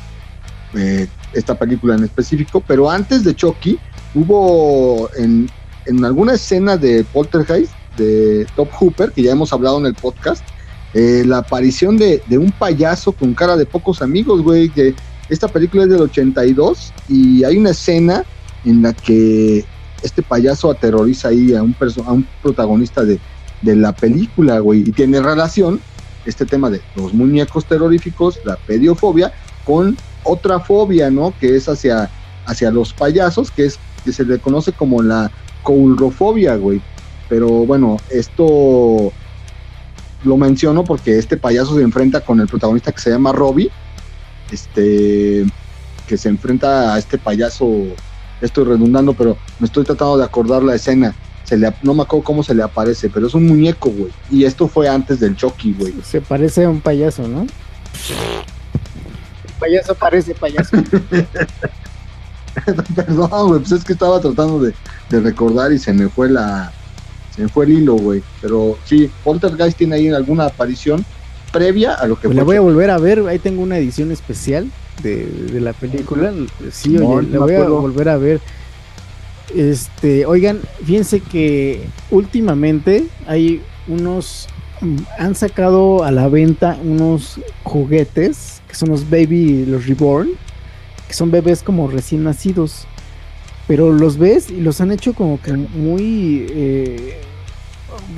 [0.73, 3.77] Eh, esta película en específico, pero antes de Chucky
[4.15, 5.49] hubo en,
[5.86, 10.43] en alguna escena de Poltergeist, de Top Hooper, que ya hemos hablado en el podcast,
[10.93, 14.71] eh, la aparición de, de un payaso con cara de pocos amigos, güey,
[15.29, 18.23] esta película es del 82 y hay una escena
[18.65, 19.65] en la que
[20.03, 23.19] este payaso aterroriza ahí a un, a un protagonista de,
[23.62, 25.79] de la película, güey, y tiene relación
[26.25, 29.33] este tema de los muñecos terroríficos, la pediofobia,
[29.63, 31.33] con otra fobia, ¿no?
[31.39, 32.10] Que es hacia,
[32.45, 35.31] hacia los payasos, que es que se le conoce como la
[35.63, 36.81] coulrofobia, güey.
[37.29, 39.12] Pero bueno, esto
[40.23, 43.69] lo menciono porque este payaso se enfrenta con el protagonista que se llama Robbie,
[44.51, 45.45] este,
[46.07, 47.69] que se enfrenta a este payaso,
[48.41, 51.15] estoy redundando, pero me estoy tratando de acordar la escena.
[51.43, 54.12] Se le, no me acuerdo cómo se le aparece, pero es un muñeco, güey.
[54.30, 55.93] Y esto fue antes del Chucky, güey.
[56.04, 57.47] Se parece a un payaso, ¿no?
[59.60, 60.78] Payaso parece payaso.
[62.95, 64.73] Perdón, güey, pues es que estaba tratando de,
[65.10, 66.71] de recordar y se me fue la.
[67.36, 68.23] Se me fue el hilo, güey.
[68.41, 71.06] Pero sí, Poltergeist tiene ahí alguna aparición
[71.52, 72.36] previa a lo que Pues fue.
[72.36, 74.69] la voy a volver a ver, ahí tengo una edición especial
[75.01, 76.33] de, de la película.
[76.71, 78.41] Sí, No, oye, no la voy a volver a ver.
[79.55, 84.47] Este, oigan, fíjense que últimamente hay unos
[85.17, 90.29] han sacado a la venta unos juguetes que son los baby los reborn,
[91.07, 92.86] que son bebés como recién nacidos.
[93.67, 97.17] Pero los ves y los han hecho como que muy eh,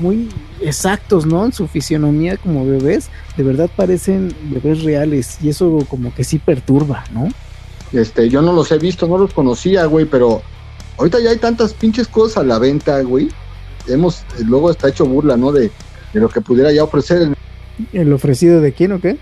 [0.02, 0.30] muy
[0.62, 1.46] exactos, ¿no?
[1.46, 6.40] En su fisionomía como bebés, de verdad parecen bebés reales y eso como que sí
[6.40, 7.28] perturba, ¿no?
[7.92, 10.42] Este, yo no los he visto, no los conocía, güey, pero
[10.98, 13.30] ahorita ya hay tantas pinches cosas a la venta, güey.
[13.88, 15.52] Hemos, eh, luego está hecho burla, ¿no?
[15.52, 15.72] De,
[16.14, 17.36] de lo que pudiera ya ofrecer el
[17.94, 19.18] ¿El ofrecido de quién o qué?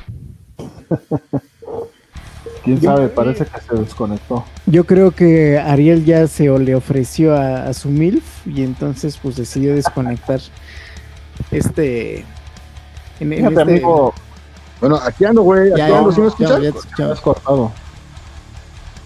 [2.63, 6.75] quién Yo- sabe parece que se desconectó Yo creo que Ariel ya se o le
[6.75, 10.41] ofreció a, a su MILF y entonces pues decidió desconectar
[11.51, 12.19] este...
[13.19, 14.13] En, en Fíjate, este- amigo,
[14.79, 16.83] Bueno, aquí ando, güey, aquí Ya, ando, ¿sí me ya, escuchan?
[16.97, 17.71] ya has cortado.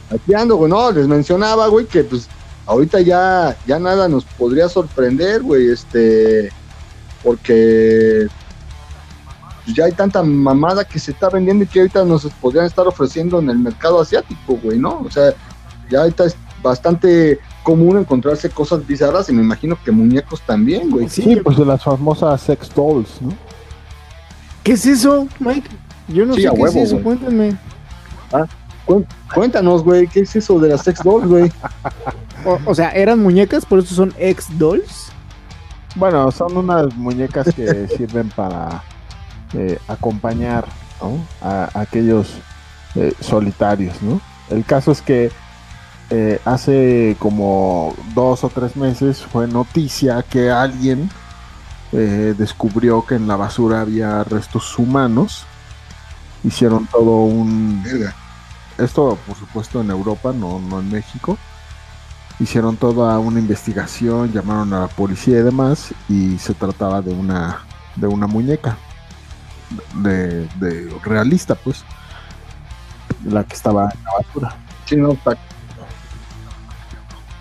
[0.10, 2.28] Aquí ando, güey, no, les mencionaba, güey, que pues
[2.66, 6.52] ahorita ya, ya nada nos podría sorprender, güey, este,
[7.24, 8.28] porque
[9.64, 12.86] pues, ya hay tanta mamada que se está vendiendo y que ahorita nos podrían estar
[12.88, 15.02] ofreciendo en el mercado asiático, güey, ¿no?
[15.06, 15.34] O sea,
[15.90, 21.08] ya ahorita es bastante común encontrarse cosas bizarras y me imagino que muñecos también, güey.
[21.10, 23.34] Sí, Sí, pues de las famosas sex dolls, ¿no?
[24.64, 25.70] ¿Qué es eso, Mike?
[26.08, 27.04] Yo no Sí, sé a qué huevo, es eso, güey.
[27.04, 27.58] cuéntame.
[28.86, 31.52] Cuén- Cuéntanos, güey, ¿qué es eso de las sex dolls, güey?
[32.44, 35.12] O, o sea, eran muñecas, por eso son ex dolls.
[35.96, 38.82] Bueno, son unas muñecas que sirven para
[39.54, 40.66] eh, acompañar
[41.00, 41.20] ¿no?
[41.48, 42.34] a, a aquellos
[42.96, 44.20] eh, solitarios, ¿no?
[44.50, 45.30] El caso es que
[46.14, 51.10] eh, hace como dos o tres meses fue noticia que alguien
[51.94, 55.46] eh, descubrió que en la basura había restos humanos.
[56.44, 58.14] Hicieron todo un, Verga.
[58.78, 61.38] esto por supuesto en Europa, no, no en México.
[62.42, 67.60] Hicieron toda una investigación, llamaron a la policía y demás, y se trataba de una,
[67.96, 68.78] de una muñeca
[69.96, 71.86] de, de realista, pues,
[73.24, 74.58] la que estaba en la basura.
[74.86, 75.16] Sí, no,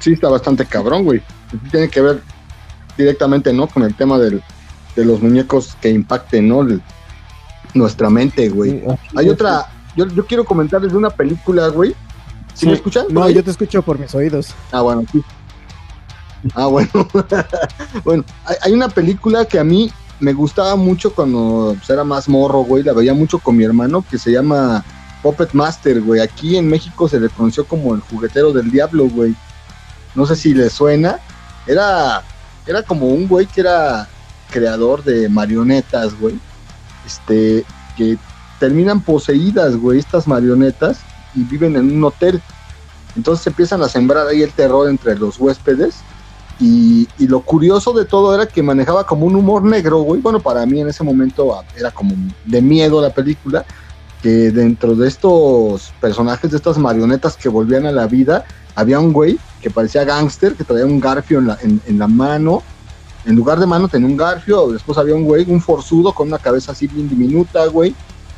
[0.00, 1.22] sí está bastante cabrón, güey.
[1.70, 2.22] Tiene que ver
[2.98, 3.68] directamente, ¿no?
[3.68, 4.42] Con el tema del,
[4.96, 6.62] de los muñecos que impacten, ¿no?
[6.62, 6.82] El-
[7.74, 8.82] nuestra mente, güey.
[9.16, 11.94] Hay otra, yo, yo quiero comentarles de una película, güey.
[12.54, 13.06] ¿Sí, me escuchan?
[13.10, 14.54] No, yo te escucho por mis oídos.
[14.72, 15.22] Ah, bueno, sí.
[16.54, 16.88] Ah, bueno.
[18.04, 22.28] bueno, hay, hay una película que a mí me gustaba mucho cuando pues, era más
[22.28, 22.82] morro, güey.
[22.82, 24.84] La veía mucho con mi hermano, que se llama
[25.22, 26.20] Puppet Master, güey.
[26.20, 29.34] Aquí en México se le conoció como el juguetero del diablo, güey.
[30.14, 31.18] No sé si le suena.
[31.66, 32.22] Era,
[32.66, 34.08] era como un güey que era
[34.50, 36.38] creador de marionetas, güey.
[37.06, 37.64] Este,
[37.96, 38.18] que
[38.58, 41.00] terminan poseídas, güey, estas marionetas
[41.34, 42.40] y viven en un hotel.
[43.16, 45.96] Entonces empiezan a sembrar ahí el terror entre los huéspedes.
[46.58, 50.20] Y, y lo curioso de todo era que manejaba como un humor negro, güey.
[50.20, 53.64] Bueno, para mí en ese momento era como de miedo la película.
[54.22, 58.44] Que dentro de estos personajes, de estas marionetas que volvían a la vida,
[58.74, 62.06] había un güey que parecía gángster, que traía un garfio en la, en, en la
[62.06, 62.62] mano.
[63.26, 64.68] En lugar de mano tenía un garfio.
[64.68, 67.94] Después había un güey, un forzudo con una cabeza así bien diminuta, güey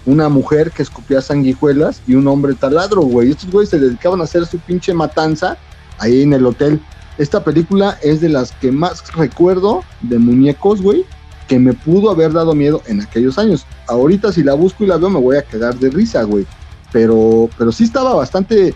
[0.07, 3.31] una mujer que escupía sanguijuelas y un hombre taladro, güey.
[3.31, 5.57] Estos güeyes se dedicaban a hacer su pinche matanza
[5.99, 6.81] ahí en el hotel.
[7.19, 11.05] Esta película es de las que más recuerdo de muñecos, güey,
[11.47, 13.65] que me pudo haber dado miedo en aquellos años.
[13.87, 16.47] Ahorita si la busco y la veo me voy a quedar de risa, güey.
[16.91, 18.75] Pero, pero sí estaba bastante,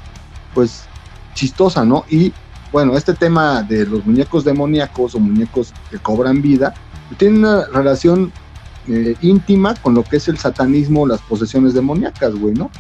[0.54, 0.84] pues,
[1.36, 2.04] chistosa, ¿no?
[2.10, 2.32] Y
[2.72, 6.74] bueno, este tema de los muñecos demoníacos o muñecos que cobran vida,
[7.16, 8.32] tiene una relación
[8.88, 12.70] eh, íntima con lo que es el satanismo, las posesiones demoníacas, güey, ¿no?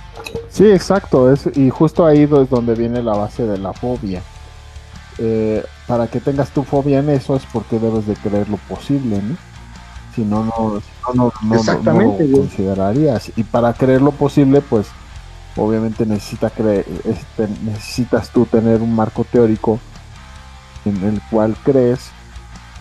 [0.48, 4.22] Sí, exacto, es, y justo ahí es donde viene la base de la fobia.
[5.18, 9.22] Eh, para que tengas tu fobia en eso es porque debes de creer lo posible,
[9.22, 9.36] ¿no?
[10.14, 13.32] Si no, no, si no, no, no- no- Exactamente, no lo considerarías.
[13.36, 14.86] Y para creer lo posible, pues
[15.56, 19.80] obviamente necesita creer, este, necesitas tú tener un marco teórico
[20.84, 22.10] en el cual crees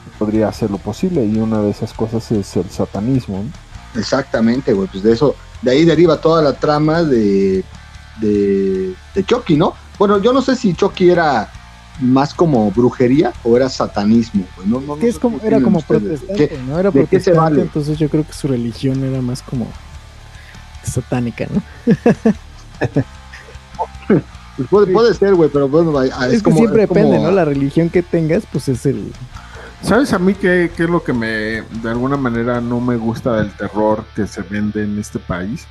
[0.04, 3.44] que podría ser lo posible y una de esas cosas es el satanismo.
[3.44, 4.00] ¿no?
[4.00, 7.64] Exactamente, güey, pues de eso, de ahí deriva toda la trama de,
[8.20, 9.74] de, de Chucky, ¿no?
[9.98, 11.50] Bueno, yo no sé si Chucky era
[12.02, 14.68] más como brujería o era satanismo, güey.
[14.68, 16.02] No, no, que no es como, era como ustedes.
[16.02, 16.58] protestante, ¿Qué?
[16.68, 16.78] ¿no?
[16.78, 17.62] Era de qué se protestante, vale?
[17.62, 19.68] entonces yo creo que su religión era más como
[20.84, 21.62] satánica, ¿no?
[24.58, 27.20] Pues puede, puede ser, güey, pero bueno, es, Es, que como, siempre es como- depende,
[27.20, 27.32] ¿no?
[27.32, 29.12] La religión que tengas, pues es el...
[29.82, 31.28] ¿Sabes a mí qué, qué es lo que me,
[31.62, 35.68] de alguna manera, no me gusta del terror que se vende en este país?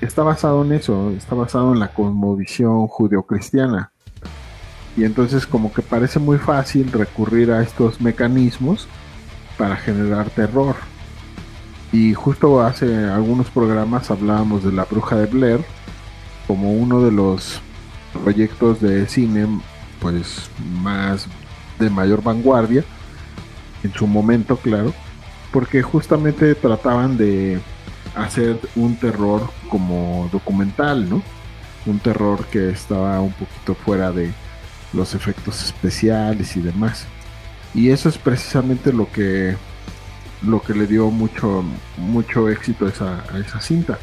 [0.00, 3.92] Está basado en eso, está basado en la cosmovisión judeocristiana.
[4.96, 8.88] Y entonces como que parece muy fácil recurrir a estos mecanismos
[9.58, 10.74] para generar terror.
[11.92, 15.60] Y justo hace algunos programas hablábamos de la bruja de Blair
[16.48, 17.60] como uno de los
[18.24, 19.46] proyectos de cine
[20.00, 21.28] pues más
[21.78, 22.82] de mayor vanguardia
[23.84, 24.92] en su momento, claro,
[25.52, 27.60] porque justamente trataban de
[28.16, 31.22] hacer un terror como documental, ¿no?
[31.86, 34.32] Un terror que estaba un poquito fuera de
[34.92, 37.06] los efectos especiales y demás.
[37.74, 39.56] Y eso es precisamente lo que
[40.42, 41.64] lo que le dio mucho
[41.96, 43.98] mucho éxito esa, a esa cinta.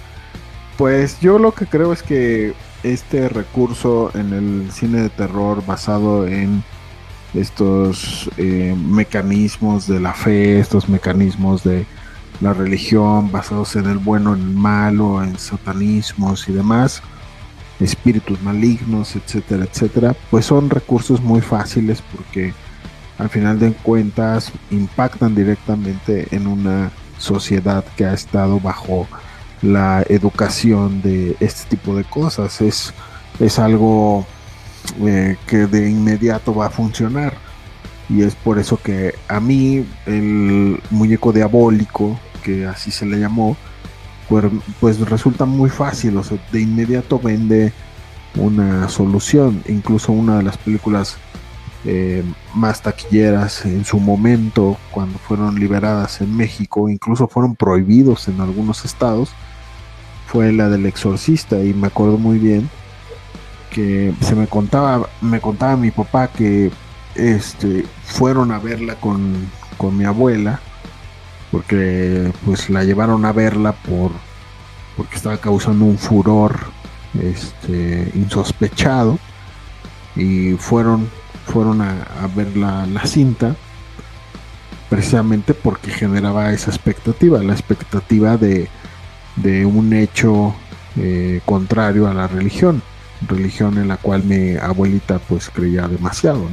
[0.78, 2.54] Pues yo lo que creo es que
[2.84, 6.64] este recurso en el cine de terror basado en
[7.34, 11.86] estos eh, mecanismos de la fe, estos mecanismos de
[12.42, 17.02] la religión basados en el bueno, en el malo, en satanismos y demás,
[17.80, 22.54] espíritus malignos, etcétera, etcétera, pues son recursos muy fáciles porque
[23.18, 29.08] al final de cuentas impactan directamente en una sociedad que ha estado bajo
[29.62, 32.62] la educación de este tipo de cosas.
[32.62, 32.94] Es,
[33.40, 34.26] es algo
[35.06, 37.34] eh, que de inmediato va a funcionar.
[38.08, 43.58] Y es por eso que a mí el muñeco diabólico, que así se le llamó,
[44.30, 44.46] pues,
[44.80, 46.18] pues resulta muy fácil.
[46.18, 47.74] O sea, de inmediato vende
[48.36, 49.64] una solución.
[49.68, 51.18] Incluso una de las películas
[51.86, 52.24] eh,
[52.54, 58.86] más taquilleras en su momento, cuando fueron liberadas en México, incluso fueron prohibidos en algunos
[58.86, 59.32] estados,
[60.28, 61.60] fue la del exorcista.
[61.64, 62.70] Y me acuerdo muy bien
[63.72, 66.72] que se me contaba, me contaba mi papá que
[67.16, 70.60] este fueron a verla con, con mi abuela
[71.52, 74.12] porque pues la llevaron a verla por
[74.98, 76.58] porque estaba causando un furor
[77.22, 79.20] este, insospechado
[80.16, 81.10] y fueron,
[81.46, 83.56] fueron a, ver la, cinta
[84.90, 88.68] precisamente porque generaba esa expectativa, la expectativa de,
[89.66, 90.56] un hecho
[90.98, 92.82] eh, contrario a la religión,
[93.28, 96.48] religión en la cual mi abuelita pues creía demasiado,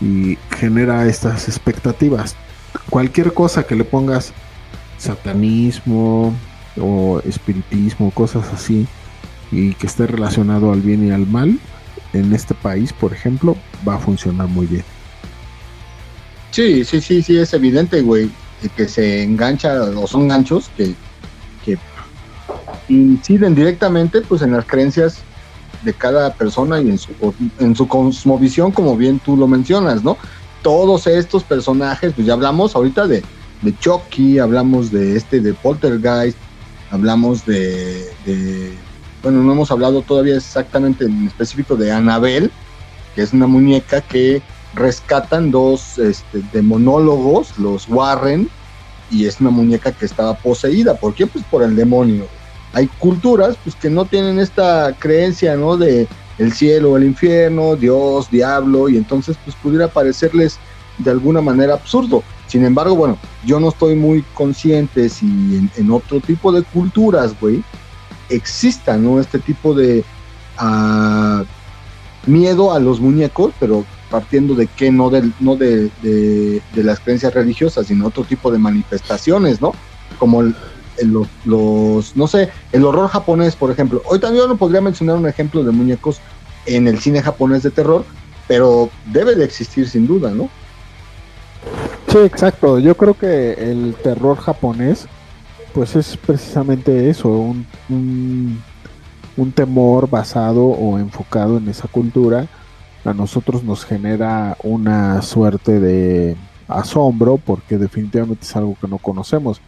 [0.00, 2.36] y genera estas expectativas.
[2.90, 4.32] Cualquier cosa que le pongas
[4.98, 6.34] satanismo
[6.80, 8.86] o espiritismo, cosas así,
[9.50, 11.58] y que esté relacionado al bien y al mal,
[12.14, 13.56] en este país, por ejemplo,
[13.86, 14.84] va a funcionar muy bien.
[16.50, 18.30] Sí, sí, sí, sí, es evidente, güey,
[18.76, 20.94] que se engancha o son ganchos que,
[21.64, 21.76] que
[22.88, 25.18] inciden directamente pues en las creencias
[25.82, 27.12] de cada persona y en su,
[27.58, 30.16] en su cosmovisión, como bien tú lo mencionas, ¿no?
[30.62, 33.22] Todos estos personajes, pues ya hablamos ahorita de,
[33.62, 36.38] de Chucky, hablamos de este, de Poltergeist,
[36.90, 38.08] hablamos de,
[39.24, 42.50] bueno, no hemos hablado todavía exactamente en específico de Annabelle,
[43.16, 44.40] que es una muñeca que
[44.74, 48.48] rescatan dos este, demonólogos, los Warren,
[49.10, 50.94] y es una muñeca que estaba poseída.
[50.94, 51.26] ¿Por qué?
[51.26, 52.26] Pues por el demonio
[52.74, 55.76] hay culturas pues que no tienen esta creencia, ¿no?
[55.76, 56.06] De
[56.38, 60.58] el cielo, el infierno, Dios, diablo, y entonces pues pudiera parecerles
[60.98, 62.24] de alguna manera absurdo.
[62.48, 67.62] Sin embargo, bueno, yo no estoy muy consciente si en, otro tipo de culturas, güey,
[68.28, 69.20] exista, ¿no?
[69.20, 70.04] Este tipo de
[70.60, 71.44] uh,
[72.26, 77.34] miedo a los muñecos, pero partiendo de que no, de, no de, de, las creencias
[77.34, 79.72] religiosas, sino otro tipo de manifestaciones, ¿no?
[80.18, 80.54] Como el,
[81.44, 84.02] los, no sé, el horror japonés, por ejemplo.
[84.06, 86.20] Hoy también no podría mencionar un ejemplo de muñecos
[86.66, 88.04] en el cine japonés de terror,
[88.46, 90.48] pero debe de existir sin duda, ¿no?
[92.08, 92.78] Sí, exacto.
[92.78, 95.08] Yo creo que el terror japonés,
[95.74, 97.28] pues es precisamente eso,
[97.88, 98.62] un,
[99.54, 102.46] temor basado o enfocado en esa cultura.
[103.04, 106.36] A nosotros nos genera una suerte de
[106.68, 109.60] asombro porque definitivamente es algo que no conocemos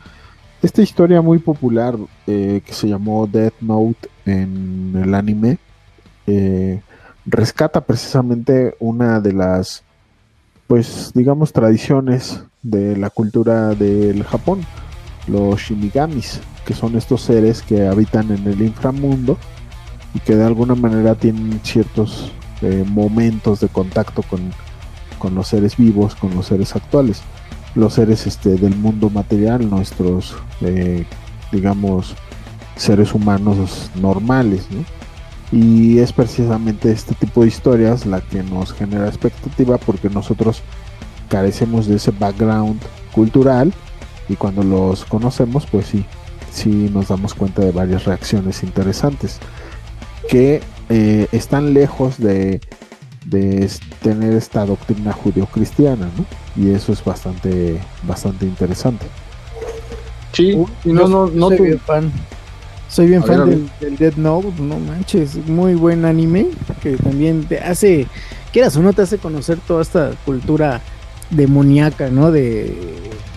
[0.62, 1.96] esta historia muy popular
[2.26, 5.58] eh, que se llamó Death Note en el anime
[6.26, 6.80] eh,
[7.26, 9.84] rescata precisamente una de las
[10.66, 14.62] pues digamos tradiciones de la cultura del Japón
[15.26, 19.38] los shinigamis que son estos seres que habitan en el inframundo
[20.14, 24.50] y que de alguna manera tienen ciertos eh, momentos de contacto con,
[25.18, 27.22] con los seres vivos con los seres actuales.
[27.74, 31.04] Los seres este, del mundo material, nuestros, eh,
[31.52, 32.14] digamos,
[32.76, 34.66] seres humanos normales,
[35.52, 40.62] Y es precisamente este tipo de historias la que nos genera expectativa porque nosotros
[41.28, 42.80] carecemos de ese background
[43.12, 43.72] cultural
[44.28, 46.04] y cuando los conocemos, pues sí,
[46.52, 49.38] sí nos damos cuenta de varias reacciones interesantes
[50.28, 52.60] que eh, están lejos de
[53.26, 53.68] de
[54.02, 56.24] tener esta doctrina judio-cristiana, ¿no?
[56.62, 59.06] Y eso es bastante, bastante interesante.
[60.32, 62.12] Sí, no, no, no, soy bien fan.
[62.88, 66.46] Soy bien fan del, del, Dead Note, no manches, muy buen anime
[66.82, 68.06] que también te hace,
[68.52, 70.80] quieras o no, te hace conocer toda esta cultura
[71.30, 72.30] demoníaca, ¿no?
[72.30, 72.72] De,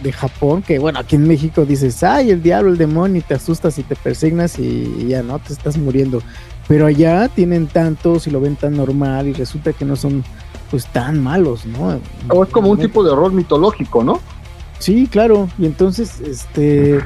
[0.02, 3.34] de Japón, que bueno, aquí en México dices, ay, el diablo, el demonio, y te
[3.34, 6.22] asustas y te persignas y ya no, te estás muriendo.
[6.68, 10.24] Pero allá tienen tantos y lo ven tan normal y resulta que no son
[10.70, 12.00] pues tan malos, ¿no?
[12.30, 14.20] O es como un tipo de horror mitológico, ¿no?
[14.78, 15.50] Sí, claro.
[15.58, 17.00] Y entonces, este,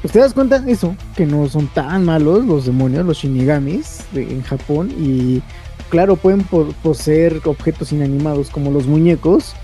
[0.00, 4.42] pues te das cuenta eso, que no son tan malos los demonios, los shinigamis en
[4.42, 5.42] Japón y
[5.90, 6.44] claro, pueden
[6.82, 9.54] poseer objetos inanimados como los muñecos,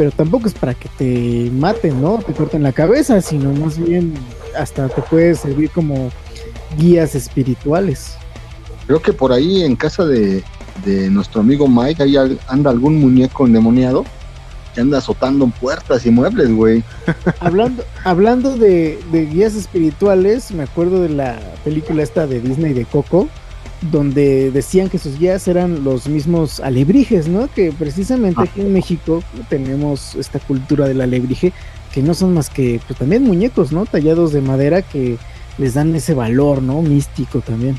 [0.00, 2.20] pero tampoco es para que te maten, ¿no?
[2.26, 4.14] Te corten la cabeza, sino más bien
[4.58, 6.10] hasta te puede servir como
[6.78, 8.14] guías espirituales.
[8.86, 10.42] Creo que por ahí en casa de,
[11.10, 12.16] nuestro amigo Mike, ahí
[12.48, 14.06] anda algún muñeco endemoniado
[14.74, 16.82] que anda azotando puertas y muebles, güey.
[17.40, 23.28] hablando hablando de, guías espirituales, me acuerdo de la película esta de Disney de Coco,
[23.80, 27.48] donde decían que sus guías eran los mismos alebrijes, ¿no?
[27.52, 31.52] Que precisamente aquí en México tenemos esta cultura del alebrije,
[31.92, 33.86] que no son más que pues, también muñecos, ¿no?
[33.86, 35.16] Tallados de madera que
[35.58, 36.82] les dan ese valor, ¿no?
[36.82, 37.78] Místico también.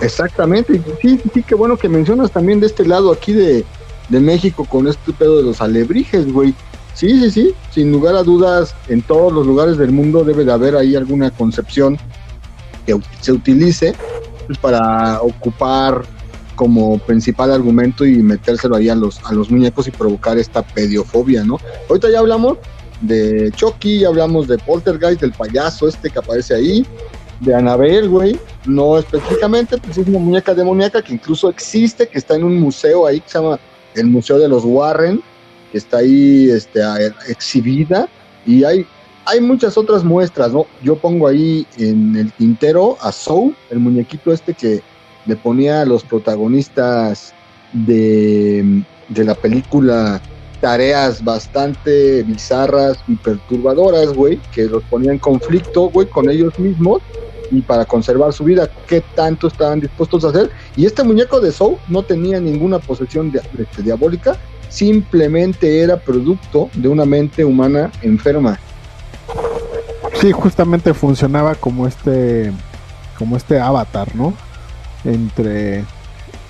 [0.00, 3.64] Exactamente, sí, sí, qué bueno que mencionas también de este lado aquí de,
[4.10, 6.54] México con este pedo de los alebrijes, güey.
[6.94, 10.52] Sí, sí, sí, sin lugar a dudas, en todos los lugares del mundo debe de
[10.52, 11.98] haber ahí alguna concepción
[12.86, 13.94] que se utilice
[14.56, 16.02] para ocupar
[16.54, 21.44] como principal argumento y metérselo ahí a los, a los muñecos y provocar esta pediofobia,
[21.44, 21.58] ¿no?
[21.88, 22.58] Ahorita ya hablamos
[23.00, 26.84] de Chucky, ya hablamos de Poltergeist, del payaso este que aparece ahí,
[27.40, 32.34] de Anabel, güey, no específicamente, pues es una muñeca demoníaca que incluso existe, que está
[32.34, 33.60] en un museo ahí que se llama
[33.94, 35.22] el Museo de los Warren,
[35.70, 36.80] que está ahí este,
[37.28, 38.08] exhibida,
[38.44, 38.86] y hay,
[39.28, 40.66] hay muchas otras muestras, ¿no?
[40.82, 44.80] Yo pongo ahí en el tintero a Soul, el muñequito este que
[45.26, 47.34] le ponía a los protagonistas
[47.74, 50.22] de, de la película
[50.62, 57.02] tareas bastante bizarras y perturbadoras, güey, que los ponían en conflicto, güey, con ellos mismos
[57.50, 60.50] y para conservar su vida, qué tanto estaban dispuestos a hacer.
[60.74, 64.36] Y este muñeco de Soul no tenía ninguna posesión este, diabólica,
[64.70, 68.58] simplemente era producto de una mente humana enferma.
[70.20, 72.52] Sí, justamente funcionaba como este
[73.18, 74.34] como este avatar, ¿no?
[75.04, 75.84] Entre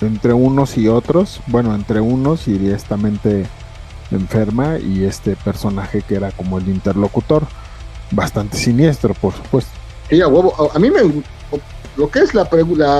[0.01, 3.45] entre unos y otros, bueno, entre unos y esta mente
[4.11, 7.45] enferma y este personaje que era como el interlocutor,
[8.11, 9.71] bastante siniestro, por supuesto.
[10.09, 11.01] Sí, a huevo, a, mí me
[11.97, 12.47] lo que es la,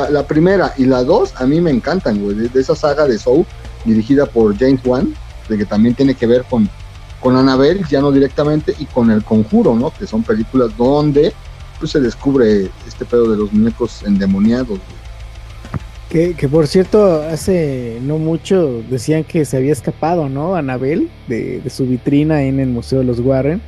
[0.10, 3.46] la, primera y la dos, a mí me encantan, güey, de, esa saga de Soul
[3.86, 5.16] dirigida por James Wan,
[5.48, 6.70] de que también tiene que ver con
[7.20, 9.92] con Annabelle, ya no directamente, y con El Conjuro, ¿no?
[9.92, 11.34] Que son películas donde
[11.80, 14.80] pues, se descubre este pedo de los muñecos endemoniados.
[16.10, 20.56] Que, que, por cierto, hace no mucho decían que se había escapado, ¿no?
[20.56, 23.62] Anabel de, de, su vitrina en el Museo de los Warren.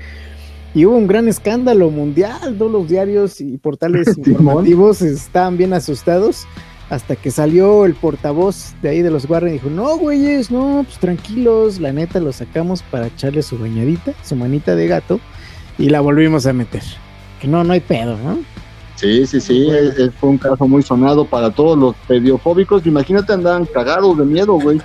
[0.74, 6.48] Y hubo un gran escándalo mundial, todos los diarios y portales informativos estaban bien asustados
[6.92, 10.84] hasta que salió el portavoz de ahí de los Warren y dijo, no, güeyes, no,
[10.86, 15.22] pues tranquilos, la neta lo sacamos para echarle su bañadita, su manita de gato,
[15.78, 16.84] y la volvimos a meter.
[17.40, 18.40] Que no, no hay pedo, ¿no?
[18.96, 19.70] Sí, sí, sí,
[20.20, 22.86] fue un caso muy sonado para todos los pediofóbicos.
[22.86, 24.82] Imagínate, andaban cagados de miedo, güey.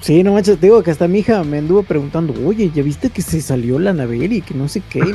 [0.00, 3.10] Sí, no manches, te digo que hasta mi hija me anduvo preguntando, oye, ¿ya viste
[3.10, 5.02] que se salió la Naveri y que no sé qué?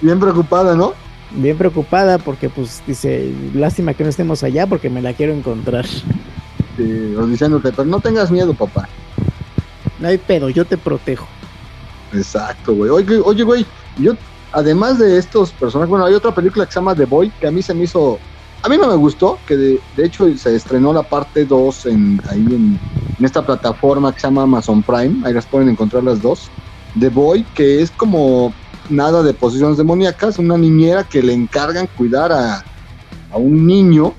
[0.00, 0.94] Bien preocupada, ¿no?
[1.34, 5.86] Bien preocupada porque, pues, dice, lástima que no estemos allá porque me la quiero encontrar.
[5.86, 8.88] Sí, o diciéndote, pero no tengas miedo, papá.
[9.98, 11.26] No hay pedo, yo te protejo.
[12.12, 12.90] Exacto, güey.
[12.90, 13.66] Oye, oye, güey,
[13.98, 14.14] yo
[14.54, 17.50] además de estos personajes, bueno, hay otra película que se llama The Boy, que a
[17.50, 18.18] mí se me hizo,
[18.62, 22.40] a mí no me gustó, que de, hecho se estrenó la parte 2 en, ahí
[22.40, 22.78] en,
[23.20, 26.50] esta plataforma que se llama Amazon Prime, ahí las pueden encontrar las dos.
[26.98, 28.52] The Boy, que es como
[28.90, 32.64] nada de posiciones demoníacas, una niñera que le encargan cuidar a,
[33.32, 34.14] a un niño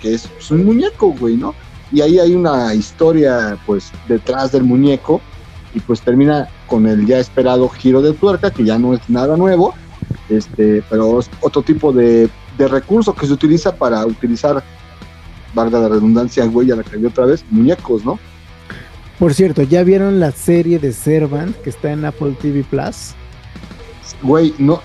[0.00, 1.54] que es pues, un muñeco, güey, ¿no?
[1.92, 5.20] Y ahí hay una historia, pues, detrás del muñeco
[5.74, 9.36] y pues termina con el ya esperado giro de tuerca, que ya no es nada
[9.36, 9.74] nuevo,
[10.28, 14.62] este, pero es otro tipo de, de recurso que se utiliza para utilizar,
[15.54, 18.18] valga la redundancia, güey, ya la cambié otra vez, muñecos, ¿no?
[19.18, 23.14] Por cierto, ¿ya vieron la serie de Servant que está en Apple TV Plus?
[24.22, 24.80] Güey, no.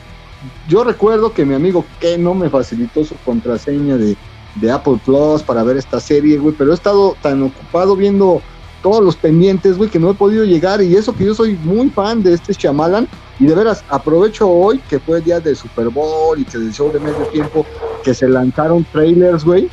[0.67, 4.15] Yo recuerdo que mi amigo que no me facilitó su contraseña de,
[4.55, 8.41] de Apple Plus para ver esta serie, güey, pero he estado tan ocupado viendo
[8.81, 10.81] todos los pendientes, güey, que no he podido llegar.
[10.81, 13.07] Y eso que yo soy muy fan de este Shyamalan.
[13.39, 16.73] Y de veras, aprovecho hoy que fue el día del Super Bowl y que del
[16.73, 17.65] show de medio tiempo,
[18.03, 19.69] que se lanzaron trailers, güey,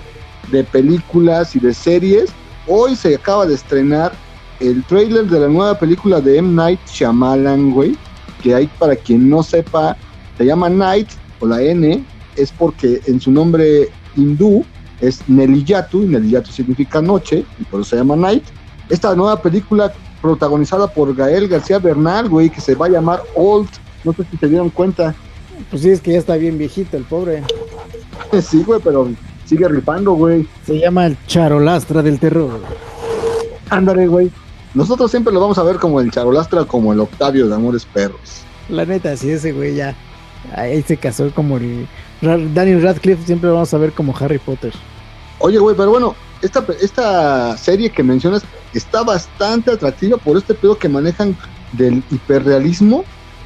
[0.50, 2.30] de películas y de series.
[2.66, 4.12] Hoy se acaba de estrenar
[4.60, 6.52] el trailer de la nueva película de M.
[6.52, 7.96] Night Shyamalan, güey,
[8.44, 9.96] que hay para quien no sepa,
[10.36, 11.08] se llama Night
[11.40, 12.04] o la N,
[12.36, 14.64] es porque en su nombre hindú
[15.00, 18.44] es Neliyatu, y Neliyatu significa noche, y por eso se llama Night
[18.90, 23.68] esta nueva película protagonizada por Gael García Bernal, güey, que se va a llamar Old.
[24.04, 25.14] No sé si se dieron cuenta.
[25.70, 27.42] Pues sí, es que ya está bien viejito el pobre.
[28.42, 29.08] sí, güey, pero
[29.46, 30.46] sigue ripando, güey.
[30.66, 32.60] Se llama el charolastra del terror.
[33.70, 34.30] Ándale, güey.
[34.74, 38.42] Nosotros siempre lo vamos a ver como el charolastra, como el Octavio de Amores Perros.
[38.68, 39.94] La neta, sí, ese güey ya.
[40.54, 41.86] Ahí se casó como el.
[42.20, 44.72] Daniel Radcliffe siempre lo vamos a ver como Harry Potter.
[45.38, 50.76] Oye, güey, pero bueno, esta, esta serie que mencionas está bastante atractiva por este pedo
[50.76, 51.36] que manejan
[51.72, 53.04] del hiperrealismo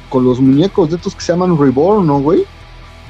[0.09, 2.45] con los muñecos de estos que se llaman Reborn, ¿no, güey?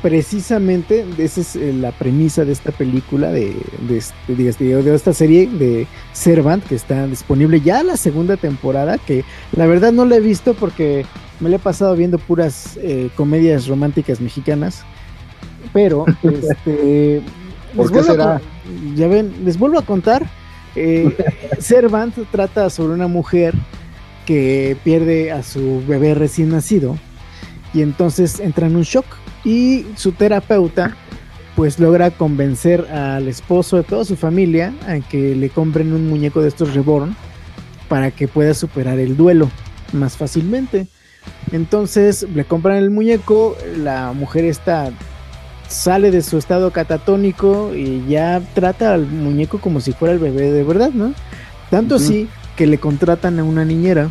[0.02, 3.54] Precisamente, esa es eh, la premisa de esta película, de,
[3.90, 9.92] de, esta serie de Servant, que está disponible ya la segunda temporada, que la verdad
[9.92, 11.06] no la he visto porque
[11.42, 14.84] me la he pasado viendo puras eh, comedias románticas mexicanas,
[15.74, 17.22] pero este,
[17.76, 18.40] ¿Por qué será?
[18.96, 20.26] ya ven, les vuelvo a contar.
[20.78, 21.14] Eh,
[21.60, 23.54] Servant trata sobre una mujer
[24.26, 26.98] que pierde a su bebé recién nacido
[27.74, 29.06] y entonces entra en un shock
[29.44, 30.96] y su terapeuta
[31.56, 36.42] pues logra convencer al esposo de toda su familia a que le compren un muñeco
[36.42, 37.16] de estos reborn
[37.90, 39.50] para que pueda superar el duelo
[39.92, 40.88] más fácilmente.
[41.52, 44.92] Entonces le compran el muñeco, la mujer está
[45.68, 50.52] sale de su estado catatónico y ya trata al muñeco como si fuera el bebé
[50.52, 51.14] de verdad, ¿no?
[51.70, 54.10] Tanto así que le contratan a una niñera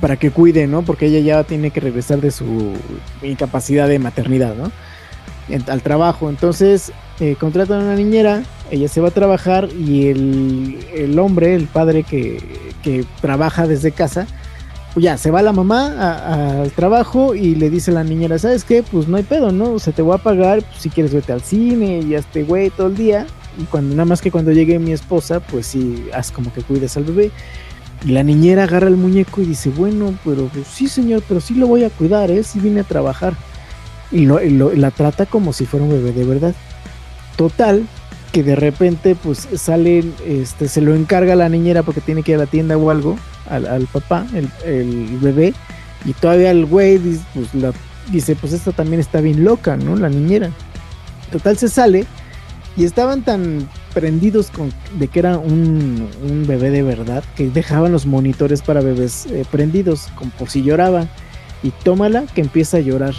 [0.00, 0.82] para que cuide, ¿no?
[0.82, 2.74] Porque ella ya tiene que regresar de su
[3.22, 4.70] incapacidad de maternidad, ¿no?
[5.66, 6.30] al trabajo.
[6.30, 11.66] Entonces eh, contratan a una niñera, ella se va a trabajar y el, hombre, el
[11.66, 12.40] padre que,
[12.82, 14.26] que, trabaja desde casa,
[14.94, 18.64] pues ya se va la mamá al trabajo y le dice a la niñera, ¿sabes
[18.64, 18.82] qué?
[18.82, 19.72] Pues no hay pedo, ¿no?
[19.72, 22.70] O sea, te voy a pagar pues, si quieres vete al cine y este güey
[22.70, 23.26] todo el día.
[23.58, 26.96] Y cuando nada más que cuando llegue mi esposa, pues sí, haz como que cuides
[26.96, 27.30] al bebé.
[28.04, 31.54] Y la niñera agarra el muñeco y dice, bueno, pero pues, sí señor, pero sí
[31.54, 32.42] lo voy a cuidar, ¿eh?
[32.42, 33.34] Si vine a trabajar.
[34.10, 36.54] Y, la trata como si fuera un bebé de verdad.
[37.36, 37.86] Total,
[38.32, 42.36] que de repente pues sale, este, se lo encarga la niñera porque tiene que ir
[42.36, 43.16] a la tienda o algo,
[43.48, 44.26] al, papá,
[44.64, 45.54] el, bebé,
[46.04, 47.48] y todavía el güey pues,
[48.10, 49.96] dice, pues esta también está bien loca, ¿no?
[49.96, 50.50] La niñera.
[51.32, 52.06] Total se sale
[52.76, 56.08] y estaban tan prendidos con, de que era un,
[56.46, 61.06] bebé de verdad que dejaban los monitores para bebés eh, prendidos, como por si lloraba.
[61.62, 63.14] Y tómala que empieza a llorar,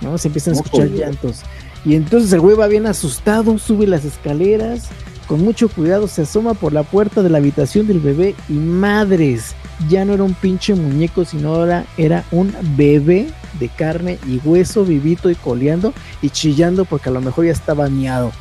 [0.00, 0.16] ¿no?
[0.16, 1.42] Se empiezan a escuchar llantos.
[1.84, 4.88] Y entonces el güey va bien asustado, sube las escaleras,
[5.26, 9.54] con mucho cuidado se asoma por la puerta de la habitación del bebé y madres,
[9.88, 13.28] ya no era un pinche muñeco, sino ahora era un bebé
[13.58, 15.92] de carne y hueso vivito y coleando
[16.22, 18.32] y chillando porque a lo mejor ya estaba miado.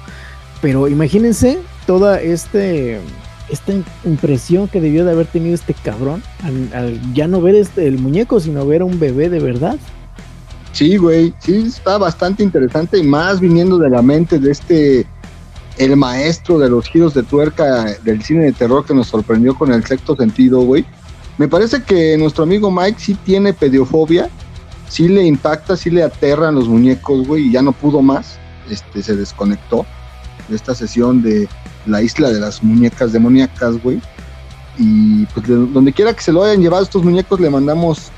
[0.62, 3.00] Pero imagínense toda este,
[3.50, 6.24] esta impresión que debió de haber tenido este cabrón
[6.74, 9.78] al, ya no ver este, el muñeco, sino ver a un bebé de verdad.
[10.72, 15.08] Sí, güey, sí, está bastante interesante y más viniendo de la mente de este,
[15.78, 19.72] el maestro de los giros de tuerca del cine de terror que nos sorprendió con
[19.72, 20.86] el sexto sentido, güey.
[21.38, 24.30] Me parece que nuestro amigo Mike sí tiene pediofobia,
[24.90, 28.38] sí le impacta, sí le aterran los muñecos, güey, y ya no pudo más,
[28.70, 29.86] este, se desconectó
[30.48, 31.48] de esta sesión de
[31.86, 34.02] la isla de las muñecas demoníacas, güey.
[34.78, 38.12] Y pues donde quiera que se lo hayan llevado estos muñecos, le mandamos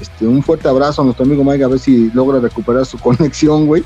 [0.00, 3.66] este, un fuerte abrazo a nuestro amigo Mike a ver si logra recuperar su conexión,
[3.66, 3.84] güey.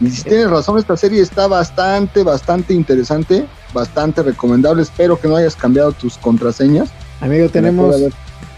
[0.00, 4.82] Y si tienes razón, esta serie está bastante, bastante interesante, bastante recomendable.
[4.82, 6.88] Espero que no hayas cambiado tus contraseñas.
[7.20, 7.96] Amigo, tenemos,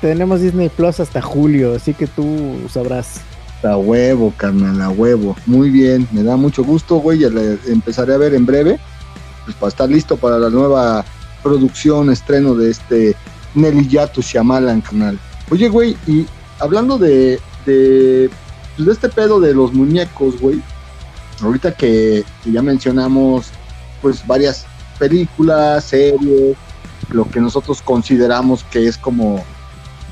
[0.03, 3.23] tenemos Disney Plus hasta julio, así que tú sabrás.
[3.63, 5.37] A huevo, carnal, a huevo.
[5.47, 7.19] Muy bien, me da mucho gusto, güey.
[7.19, 8.79] Ya le empezaré a ver en breve.
[9.45, 11.05] Pues para estar listo para la nueva
[11.43, 13.17] producción, estreno de este
[13.55, 15.19] Nelly Yatu Shyamalan, canal.
[15.51, 16.27] Oye, güey, y
[16.59, 18.31] hablando de, de,
[18.77, 20.63] pues este pedo de los muñecos, güey.
[21.43, 23.49] Ahorita que, ya mencionamos,
[24.03, 24.67] pues varias
[24.99, 26.57] películas, series,
[27.11, 29.43] lo que nosotros consideramos que es como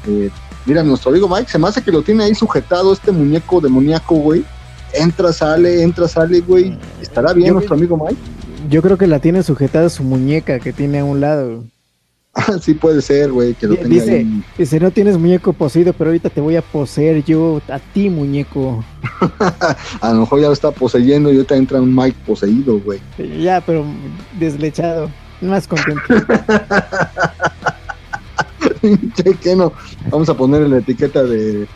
[0.07, 0.31] eh,
[0.69, 4.17] Mira, nuestro amigo Mike se me hace que lo tiene ahí sujetado este muñeco demoníaco,
[4.17, 4.45] güey.
[4.93, 6.77] Entra, sale, entra, sale, güey.
[7.01, 8.21] ¿Estará bien nuestro amigo Mike?
[8.69, 11.65] Yo creo que la tiene sujetada su muñeca que tiene a un lado.
[12.61, 14.45] Sí puede ser, güey, que lo tenga dice, ahí.
[14.59, 18.85] Dice, no tienes muñeco poseído, pero ahorita te voy a poseer yo a ti, muñeco.
[20.03, 23.01] a lo mejor ya lo está poseyendo y ahorita entra un Mike poseído, güey.
[23.41, 23.87] Ya, pero
[24.39, 25.09] deslechado,
[25.41, 26.03] más contento.
[29.41, 29.73] que no.
[30.11, 31.67] Vamos a poner la etiqueta de,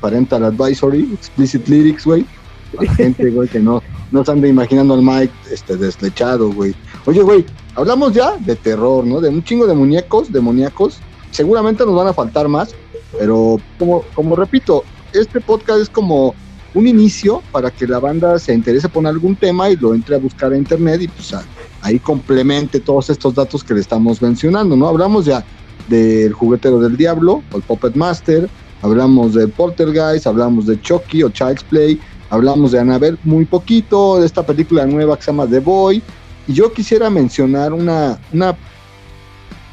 [0.00, 2.24] Parental Advisory, Explicit Lyrics, güey.
[2.72, 3.82] La gente, güey, que no,
[4.12, 6.74] no se anda imaginando al Mike este, deslechado, güey.
[7.04, 7.44] Oye, güey,
[7.74, 9.20] hablamos ya de terror, ¿no?
[9.20, 10.98] De un chingo de muñecos, demoníacos.
[11.32, 12.74] Seguramente nos van a faltar más,
[13.18, 16.34] pero como, como repito, este podcast es como
[16.74, 20.18] un inicio para que la banda se interese por algún tema y lo entre a
[20.18, 21.34] buscar a internet y pues
[21.82, 24.86] ahí complemente todos estos datos que le estamos mencionando, ¿no?
[24.86, 25.44] Hablamos ya
[25.90, 28.48] del juguetero del diablo, o el Puppet Master,
[28.80, 34.26] hablamos de Poltergeist, hablamos de Chucky o Child's Play, hablamos de Annabelle muy poquito, de
[34.26, 36.02] esta película nueva que se llama The Boy,
[36.46, 38.56] y yo quisiera mencionar una, una,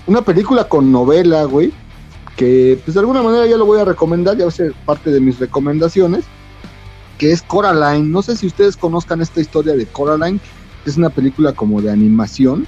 [0.07, 1.71] una película con novela, güey,
[2.35, 5.11] que pues de alguna manera ya lo voy a recomendar, ya va a ser parte
[5.11, 6.25] de mis recomendaciones,
[7.17, 8.09] que es Coraline.
[8.09, 10.39] No sé si ustedes conozcan esta historia de Coraline,
[10.85, 12.67] es una película como de animación.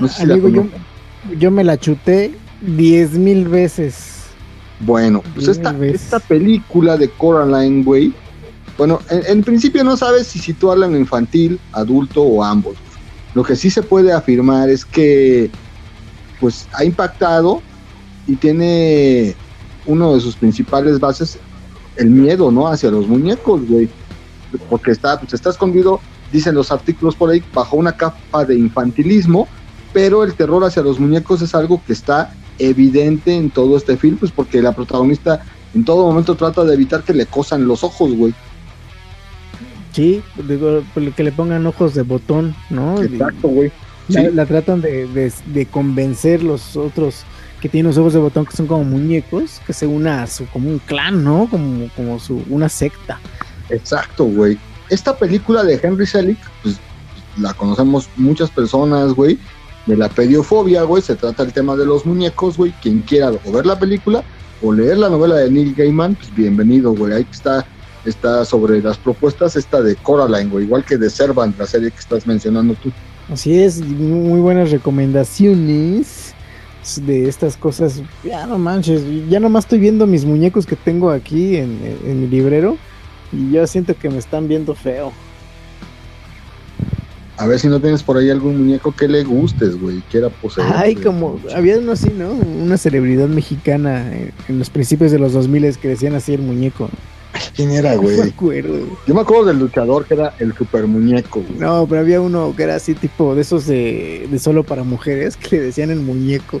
[0.00, 0.66] No sé si yo,
[1.38, 4.18] yo me la chuté Diez mil veces.
[4.80, 8.12] Bueno, pues esta, esta, película de Coraline, güey.
[8.76, 12.76] Bueno, en, principio no sabes si situarla en infantil, adulto o ambos.
[13.34, 15.50] Lo que sí se puede afirmar es que
[16.38, 17.60] pues ha impactado
[18.28, 19.34] y tiene
[19.86, 21.38] uno de sus principales bases
[21.96, 22.68] el miedo, ¿no?
[22.68, 23.88] Hacia los muñecos, güey.
[24.70, 26.00] Porque está, pues está escondido,
[26.32, 29.48] dicen los artículos por ahí, bajo una capa de infantilismo,
[29.92, 34.16] pero el terror hacia los muñecos es algo que está evidente en todo este film,
[34.16, 35.42] pues porque la protagonista
[35.74, 38.34] en todo momento trata de evitar que le cosan los ojos, güey.
[39.92, 40.82] Sí, digo,
[41.16, 43.02] que le pongan ojos de botón, ¿no?
[43.02, 43.72] Exacto, güey.
[44.08, 47.24] La, la, tratan de, de, de, convencer los otros
[47.60, 50.46] que tienen los ojos de botón que son como muñecos, que se una a su,
[50.46, 51.46] como un clan, ¿no?
[51.50, 53.20] Como, como su, una secta.
[53.68, 54.58] Exacto, güey.
[54.88, 56.78] Esta película de Henry Selick, pues
[57.36, 59.38] la conocemos muchas personas, güey,
[59.88, 63.52] de la pediofobia, güey, se trata el tema de los muñecos, güey, quien quiera o
[63.52, 64.22] ver la película
[64.62, 67.66] o leer la novela de Neil Gaiman, pues bienvenido, güey, ahí está,
[68.04, 71.98] está sobre las propuestas, esta de Coraline, güey, igual que de Servant, la serie que
[71.98, 72.92] estás mencionando tú.
[73.32, 76.34] Así es, muy buenas recomendaciones
[77.02, 78.02] de estas cosas.
[78.22, 82.26] Ya no manches, ya nomás estoy viendo mis muñecos que tengo aquí en, en mi
[82.26, 82.76] librero
[83.32, 85.12] y yo siento que me están viendo feo.
[87.38, 90.66] A ver si no tienes por ahí algún muñeco que le gustes, güey, quiera poseer.
[90.74, 92.32] Ay, como, había uno así, ¿no?
[92.32, 96.90] Una celebridad mexicana en, los principios de los 2000 que decían así el muñeco.
[97.54, 98.16] ¿Quién era, güey?
[98.18, 98.78] No me acuerdo.
[99.06, 101.60] Yo me acuerdo del luchador que era el super muñeco, güey.
[101.60, 105.36] No, pero había uno que era así, tipo de esos de, de solo para mujeres,
[105.36, 106.60] que le decían el muñeco.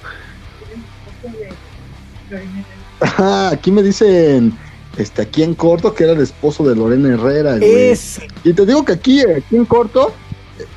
[3.00, 4.52] Ah, aquí me dicen
[4.96, 7.96] este, aquí en corto, que era el esposo de Lorena Herrera, güey.
[8.44, 10.12] Y te digo que aquí, aquí en corto,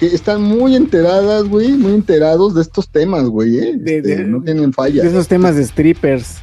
[0.02, 3.80] que están muy enteradas, güey, muy enterados de estos temas, güey, ¿eh?
[3.86, 5.04] Este, no tienen falla.
[5.04, 6.38] De esos temas de strippers.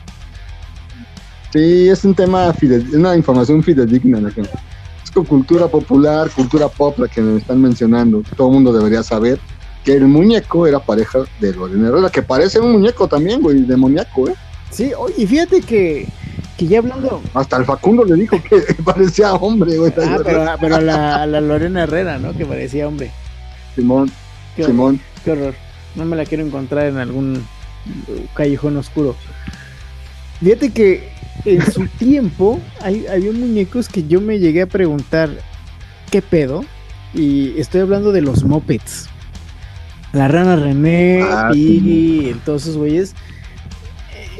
[1.52, 2.54] Sí, es un tema,
[2.92, 4.20] una información fidedigna.
[4.20, 8.22] La Es con cultura popular, cultura pop, la que me están mencionando.
[8.36, 9.40] Todo el mundo debería saber
[9.84, 14.28] que el muñeco era pareja de Lorena Herrera, que parece un muñeco también, güey, demoníaco,
[14.28, 14.34] ¿eh?
[14.70, 16.06] Sí, y fíjate que
[16.56, 17.20] que ya hablando.
[17.34, 19.92] Hasta el Facundo le dijo que parecía hombre, güey.
[19.96, 22.36] Ah, pero, pero a, la, la, Lorena Herrera, ¿no?
[22.36, 23.11] Que parecía hombre.
[23.79, 24.11] Simón,
[24.57, 25.01] Simón.
[25.24, 25.55] qué horror.
[25.95, 27.47] No me la quiero encontrar en algún
[28.35, 29.14] callejón oscuro.
[30.43, 31.11] Fíjate que
[31.45, 35.31] en su tiempo hay, había muñecos que yo me llegué a preguntar
[36.11, 36.64] qué pedo.
[37.14, 39.09] Y estoy hablando de los mopeds.
[40.12, 43.14] La rana René, ah, Piggy, todos esos güeyes.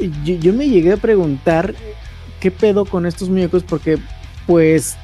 [0.01, 1.75] Eh, yo, yo, me llegué a preguntar
[2.41, 3.97] qué pedo con estos muñecos porque
[4.45, 4.97] pues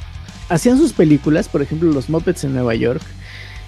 [0.50, 3.02] hacían sus películas, por ejemplo los Muppets en Nueva York,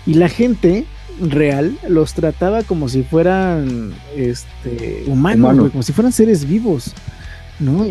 [0.08, 0.86] y la gente
[1.22, 6.94] real los trataba como si fueran este, humanos, como si fueran seres vivos,
[7.60, 7.86] ¿no?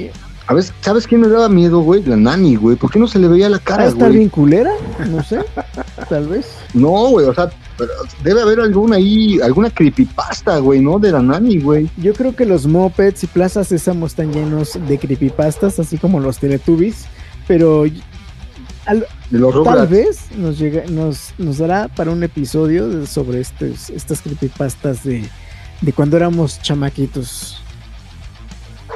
[0.48, 2.02] A ver, ¿sabes quién me daba miedo, güey?
[2.04, 2.76] La nani, güey.
[2.76, 3.94] ¿Por qué no se le veía la cara, güey?
[3.94, 4.70] ¿Está bien culera?
[5.10, 5.40] No sé,
[6.08, 6.46] tal vez.
[6.72, 7.50] No, güey, o sea,
[8.22, 11.00] debe haber alguna ahí, alguna creepypasta, güey, ¿no?
[11.00, 11.90] De la nani, güey.
[11.96, 16.38] Yo creo que los mopeds y plazas Sésamo están llenos de creepypastas, así como los
[16.38, 17.06] Teletubbies,
[17.48, 17.84] pero
[18.86, 25.28] tal vez nos, llega, nos, nos dará para un episodio sobre estos, estas creepypastas de,
[25.80, 27.58] de cuando éramos chamaquitos.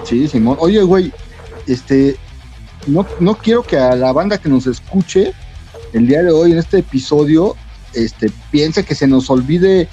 [0.05, 0.57] Sí, Simón.
[0.61, 1.13] Oye, güey,
[1.67, 2.17] este,
[2.87, 5.33] no, no quiero que a la banda que nos escuche
[5.93, 7.57] el día de hoy en este episodio,
[7.95, 9.89] este, piense que se nos olvide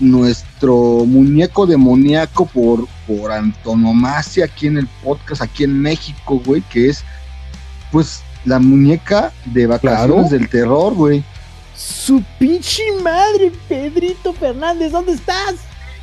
[0.00, 6.88] nuestro muñeco demoníaco por, por antonomasia aquí en el podcast, aquí en México, güey, que
[6.88, 7.04] es,
[7.92, 11.24] pues, la muñeca de vacaciones del terror, güey.
[11.76, 15.56] Su pinche madre, Pedrito Fernández, ¿dónde estás?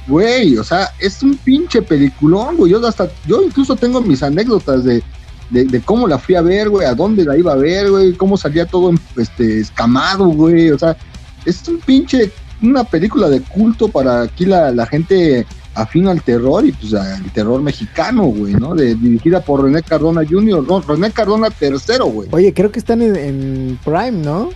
[0.07, 2.71] Güey, o sea, es un pinche peliculón, güey.
[2.71, 5.03] Yo hasta, yo incluso tengo mis anécdotas de,
[5.51, 8.37] de, cómo la fui a ver, güey, a dónde la iba a ver, güey, cómo
[8.37, 10.71] salía todo este escamado, güey.
[10.71, 10.97] O sea,
[11.45, 12.31] es un pinche,
[12.61, 17.31] una película de culto para aquí la, la gente afín al terror y pues al
[17.31, 18.75] terror mexicano, güey, ¿no?
[18.75, 21.79] De, dirigida por René Cardona Jr., no, René Cardona III,
[22.11, 22.29] güey.
[22.31, 24.49] Oye, creo que están en Prime, ¿no?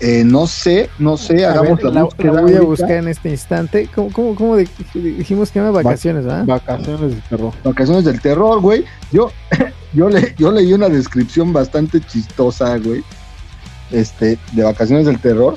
[0.00, 2.40] Eh, no sé, no sé, hagamos la, búsqueda.
[2.40, 3.88] voy a buscar en este instante.
[3.92, 6.44] ¿Cómo, cómo, cómo dijimos que llama vacaciones, ¿verdad?
[6.46, 7.52] Vacaciones del terror.
[7.64, 8.84] Vacaciones del terror, güey.
[9.10, 9.32] Yo,
[9.92, 13.02] yo, le, yo leí una descripción bastante chistosa, güey.
[13.90, 15.56] Este, de vacaciones del terror.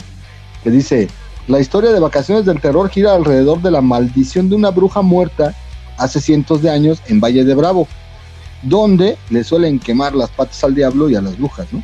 [0.64, 1.08] Que dice:
[1.52, 5.54] La historia de vacaciones del terror gira alrededor de la maldición de una bruja muerta
[5.98, 7.90] hace cientos de años en Valle de Bravo.
[8.62, 11.84] Donde le suelen quemar las patas al diablo y a las brujas, ¿no?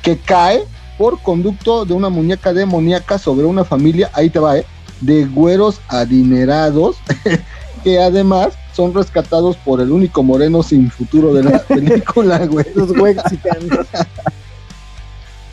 [0.00, 0.62] Que cae
[0.96, 4.66] por conducto de una muñeca demoníaca sobre una familia, ahí te va, ¿eh?
[5.00, 6.94] de güeros adinerados,
[7.82, 12.66] que además son rescatados por el único moreno sin futuro de la película, güey.
[12.76, 12.92] Los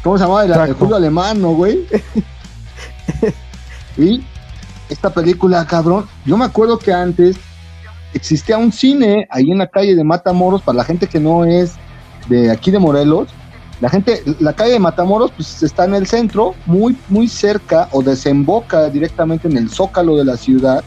[0.04, 0.44] ¿Cómo se llamaba?
[0.44, 1.88] El, Julio Alemán, ¿no, güey?
[3.98, 4.24] Y
[4.90, 7.38] esta película, cabrón, yo me acuerdo que antes
[8.14, 11.74] existía un cine ahí en la calle de Matamoros, para la gente que no es
[12.28, 13.30] de aquí de Morelos,
[13.82, 18.04] la gente, la calle de Matamoros, pues está en el centro, muy, muy cerca o
[18.04, 20.84] desemboca directamente en el zócalo de la ciudad,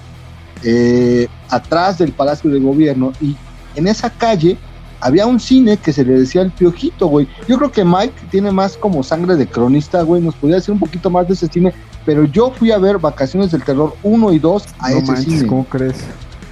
[0.63, 3.13] eh, atrás del Palacio de Gobierno.
[3.21, 3.37] Y
[3.75, 4.57] en esa calle
[5.01, 7.27] había un cine que se le decía el piojito, güey.
[7.49, 10.23] Yo creo que Mike tiene más como sangre de cronista, güey.
[10.23, 11.75] Nos podría decir un poquito más de ese cine.
[12.07, 15.25] Pero yo fui a ver Vacaciones del Terror 1 y 2 a No ese manches,
[15.35, 15.47] cine.
[15.47, 15.97] ¿cómo crees?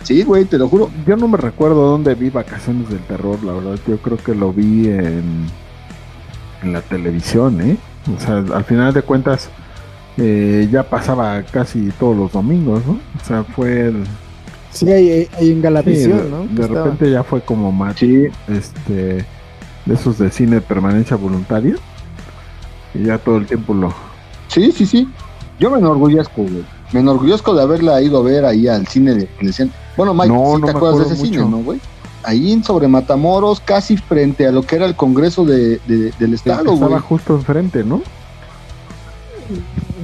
[0.03, 0.91] Sí, güey, te lo juro.
[1.07, 3.79] Yo no me recuerdo dónde vi Vacaciones del Terror, la verdad.
[3.87, 5.47] Yo creo que lo vi en,
[6.63, 7.77] en la televisión, ¿eh?
[8.17, 9.49] O sea, al final de cuentas,
[10.17, 12.93] eh, ya pasaba casi todos los domingos, ¿no?
[12.95, 14.05] O sea, fue el.
[14.71, 16.45] Sí, hay, hay en sí, Galavisión, de, ¿no?
[16.47, 19.25] de estaba- repente ya fue como más Sí, este
[19.85, 21.75] de esos de cine de permanencia voluntaria.
[22.95, 23.93] Y ya todo el tiempo lo.
[24.49, 25.09] sí, sí, sí.
[25.63, 26.65] Yo me enorgullezco, güey.
[26.93, 30.13] Me enorgullezco de haberla ido a ver ahí al cine de que le decían- Bueno,
[30.13, 31.57] Mike, No, ¿sí no te acuerdas de ese acuerdo cine, mucho.
[31.57, 31.81] no, güey?
[32.25, 36.35] Ahí en sobre Matamoros, casi frente a lo que era el Congreso de, de- del
[36.35, 37.01] Estado, estaba güey.
[37.01, 38.03] justo enfrente, ¿no?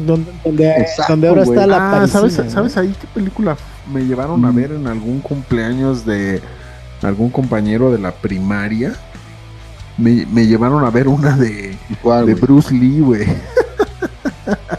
[0.07, 2.51] donde, donde, Exacto, donde ahora está la Ah, parisina, ¿sabes, ¿no?
[2.51, 3.57] ¿sabes ahí qué película
[3.93, 4.55] me llevaron a Mm.
[4.55, 6.41] ver en algún cumpleaños de
[7.03, 8.95] algún compañero de la primaria?
[9.97, 12.35] Me, me llevaron a ver una de, ¿Cuál, de?
[12.35, 13.27] Bruce Lee, güey.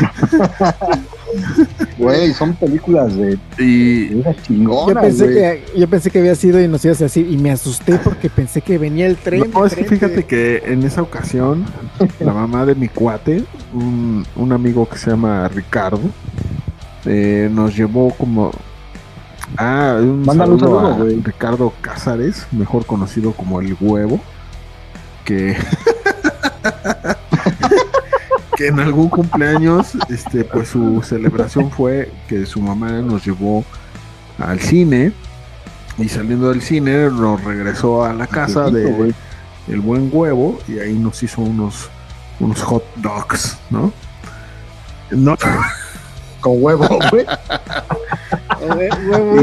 [1.98, 5.34] Güey, son películas de, Y esas Yo chingonas, pensé, güey.
[5.34, 8.30] que, yo pensé que había sido y nos ibas a decir, y me asusté porque
[8.30, 9.50] pensé que venía el tren.
[9.52, 11.64] no, es que fíjate que en esa ocasión,
[12.20, 16.00] la mamá de mi cuate, un, un amigo que se llama Ricardo,
[17.04, 18.50] eh, nos llevó como.
[19.56, 21.22] Ah, un Mándale un saludo saludo, a.
[21.24, 24.20] Ricardo Cázares, mejor conocido como el huevo,
[25.24, 25.56] que.
[28.56, 33.64] que en algún cumpleaños, este, pues su celebración fue que su mamá nos llevó
[34.38, 35.12] al cine
[35.98, 39.14] y saliendo del cine nos regresó a la casa de,
[39.68, 41.88] el buen huevo y ahí nos hizo unos
[42.40, 43.92] unos hot dogs, ¿no?
[45.10, 45.36] No,
[46.40, 47.26] Con huevo, güey.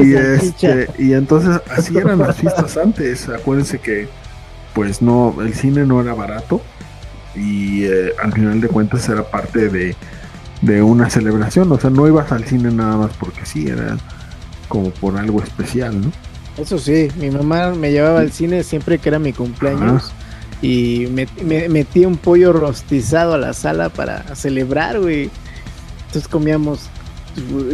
[0.04, 3.30] Y este y entonces así eran las fiestas antes.
[3.30, 4.08] Acuérdense que
[4.74, 6.62] pues no el cine no era barato
[7.36, 9.96] y eh, al final de cuentas era parte de
[10.62, 13.98] de una celebración, o sea, no ibas al cine nada más porque sí, era
[14.68, 16.12] como por algo especial, ¿no?
[16.56, 20.12] Eso sí, mi mamá me llevaba al cine siempre que era mi cumpleaños.
[20.62, 25.32] Y me, me- metía un pollo rostizado a la sala para celebrar, güey.
[26.06, 26.82] Entonces comíamos,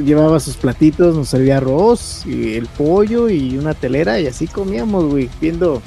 [0.05, 5.05] llevaba sus platitos, nos servía arroz, y el pollo y una telera, y así comíamos,
[5.05, 5.81] güey, viendo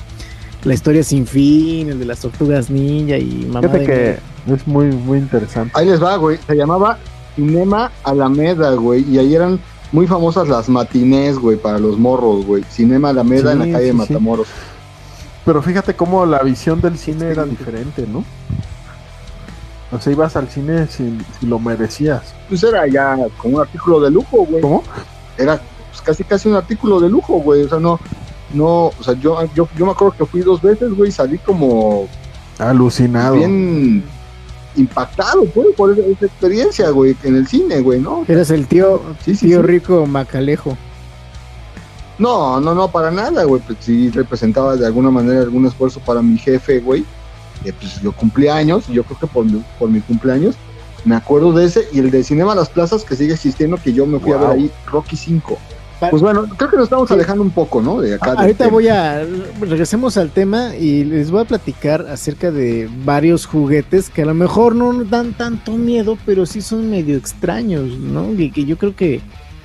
[0.65, 4.67] la historia sin fin, el de las tortugas ninja y mamá Fíjate de que es
[4.67, 5.73] muy muy interesante.
[5.75, 6.39] Ahí les va, güey.
[6.47, 6.99] Se llamaba
[7.37, 9.09] Cinema Alameda, güey.
[9.09, 9.61] Y ahí eran
[9.93, 12.63] muy famosas las matinés, güey, para los morros, güey.
[12.71, 13.97] Cinema Alameda en la calle de sí.
[13.97, 14.49] Matamoros.
[15.45, 18.25] Pero fíjate cómo la visión del cine era diferente, ¿no?
[19.93, 22.35] O sea, ibas al cine si, si lo merecías.
[22.49, 24.61] Pues era ya como un artículo de lujo, güey.
[24.61, 24.85] ¿Cómo?
[25.37, 27.63] Era pues, casi casi un artículo de lujo, güey.
[27.63, 27.99] O sea, no,
[28.55, 31.39] no, o sea, yo, yo, yo me acuerdo que fui dos veces, güey, y salí
[31.39, 32.09] como
[32.59, 33.35] Alucinado.
[33.37, 34.03] bien
[34.77, 38.25] impactado, güey, por esa, esa experiencia, güey, en el cine, güey, ¿no?
[38.29, 39.67] Eras el tío, Sí, sí, tío sí.
[39.67, 40.77] rico Macalejo.
[42.19, 43.63] No, no, no, para nada, güey.
[43.67, 47.05] Pues sí representaba de alguna manera algún esfuerzo para mi jefe, güey.
[47.65, 50.55] Eh, pues yo cumplí años, y yo creo que por mi, por mi cumpleaños
[51.05, 54.05] me acuerdo de ese y el de Cinema Las Plazas que sigue existiendo, que yo
[54.07, 55.59] me fui a ver ahí, Rocky 5.
[56.09, 57.15] Pues bueno, creo que nos estamos Sí.
[57.15, 58.01] alejando un poco, ¿no?
[58.01, 58.33] De acá.
[58.33, 59.23] Ahorita voy a
[59.61, 64.33] regresemos al tema y les voy a platicar acerca de varios juguetes que a lo
[64.35, 68.33] mejor no dan tanto miedo, pero sí son medio extraños, ¿no?
[68.33, 69.21] Y que yo creo que,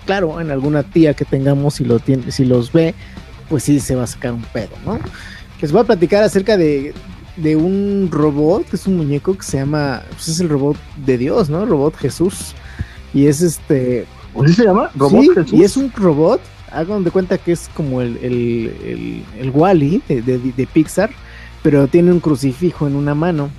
[0.05, 2.93] claro, en alguna tía que tengamos si lo tiene, si los ve,
[3.49, 4.99] pues sí se va a sacar un pedo, ¿no?
[5.61, 6.93] Les voy a platicar acerca de,
[7.38, 10.75] de un robot, que es un muñeco que se llama, pues es el robot
[11.05, 11.65] de Dios, ¿no?
[11.65, 12.53] Robot Jesús.
[13.13, 14.05] Y es este,
[14.43, 14.89] ¿Así se llama?
[14.95, 15.53] ¿Robot Sí, Jesús?
[15.53, 20.01] Y es un robot, hagan de cuenta que es como el, el, el, el Wally
[20.07, 21.09] de, de, de Pixar,
[21.63, 23.49] pero tiene un crucifijo en una mano.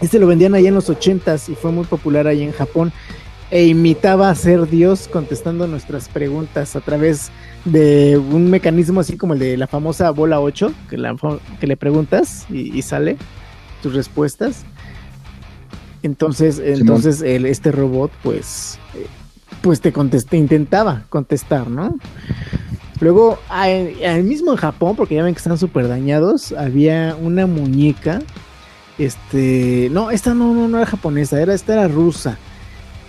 [0.00, 2.92] Este lo vendían allá en los 80s y fue muy popular ahí en Japón.
[3.50, 7.30] E imitaba a ser Dios contestando nuestras preguntas a través
[7.64, 11.16] de un mecanismo así como el de la famosa bola 8, que, la,
[11.58, 13.16] que le preguntas y, y sale
[13.82, 14.64] tus respuestas.
[16.02, 18.78] Entonces, entonces el, este robot, pues,
[19.60, 21.96] pues te contesté, intentaba contestar, ¿no?
[23.00, 28.20] Luego, al, mismo en Japón, porque ya ven que están súper dañados, había una muñeca.
[28.98, 32.36] Este, no, esta no, no, no era japonesa, era, esta era rusa.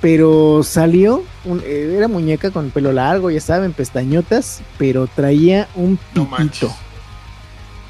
[0.01, 5.97] Pero salió, un- eh, era muñeca con pelo largo, ya saben, pestañotas, pero traía un
[6.15, 6.29] No pitito.
[6.29, 6.69] manches.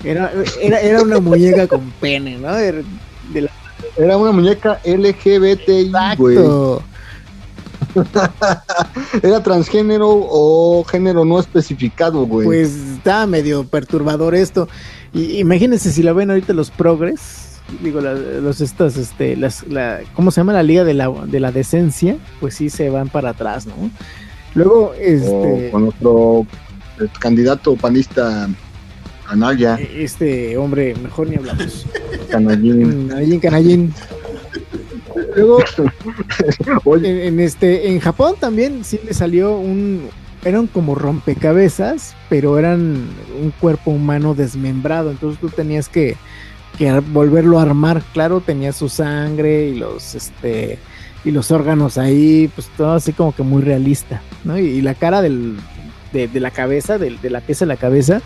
[0.03, 0.32] era,
[0.62, 2.55] era, era una muñeca con pene, ¿no?
[2.55, 2.80] Era
[3.34, 3.51] de la
[3.97, 6.36] Era una muñeca LGBTI, güey.
[6.38, 6.84] Exacto.
[9.24, 12.46] ¿Era transgénero o género no especificado, güey?
[12.46, 14.68] Pues estaba medio perturbador esto.
[15.14, 20.00] Y, imagínense si lo ven ahorita los progres, digo, la- los estas, este, las, la,
[20.16, 20.54] ¿cómo se llama?
[20.54, 23.74] La Liga de la, de la Decencia, pues sí se van para atrás, ¿no?
[24.56, 26.46] Luego, este, O con nuestro
[27.00, 28.50] eh, candidato panista
[29.28, 31.86] Anaya, este hombre, mejor ni hablamos.
[32.30, 33.08] Canallín.
[33.10, 33.94] Canallín, canallín.
[35.36, 35.60] Luego,
[36.97, 40.10] en, en este, en Japón también sí le salió un,
[40.43, 43.07] eran como rompecabezas, pero eran
[43.41, 46.16] un cuerpo humano desmembrado, entonces tú tenías que,
[46.78, 50.78] que volverlo a armar, claro, tenía su sangre y los, este,
[51.26, 54.57] y los órganos ahí, pues todo así como que muy realista, ¿no?
[54.57, 55.57] Y, y la cara del,
[56.14, 58.22] de, de la cabeza, del- de, la pieza de la cabeza,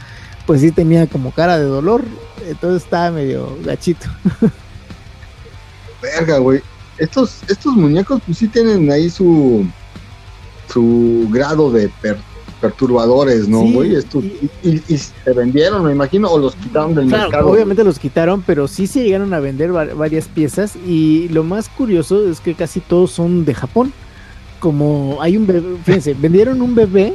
[0.46, 2.04] pues sí tenía como cara de dolor,
[2.48, 4.08] entonces estaba medio gachito.
[6.02, 6.62] verga, güey.
[7.04, 9.66] Estos, estos muñecos, pues sí tienen ahí su
[10.72, 12.18] su grado de per-
[12.62, 13.96] perturbadores, ¿no, Sí, güey?
[13.96, 17.52] Estos, y- y, y- y se vendieron, me imagino, o los quitaron del Claro, mercado.
[17.52, 21.68] obviamente los quitaron, pero sí se llegaron a vender va- varias piezas y lo más
[21.68, 23.92] curioso es que casi todos son de Japón.
[24.62, 27.14] Como hay un bebé, fíjense, vendieron un bebé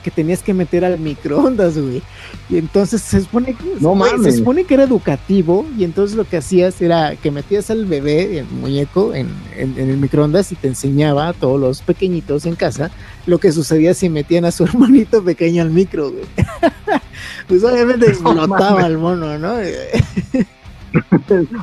[0.00, 2.02] que tenías que meter al microondas, güey.
[2.48, 4.32] Y entonces se supone que No güey, mames.
[4.32, 8.38] se supone que era educativo y entonces lo que hacías era que metías al bebé,
[8.40, 12.56] el muñeco, en, en- en el microondas y te enseñaba a todos los pequeñitos en
[12.56, 12.90] casa
[13.26, 16.24] lo que sucedía si metían a su hermanito pequeño al micro, güey.
[17.48, 18.84] pues obviamente No explotaba mames.
[18.84, 19.54] al mono, ¿no?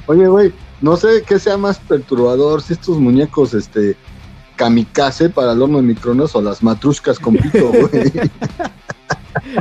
[0.08, 3.96] Oye, güey, no sé qué sea más perturbador, si estos muñecos, este,
[4.58, 8.12] kamikaze para el horno de microondas o las matruscas con pito, güey.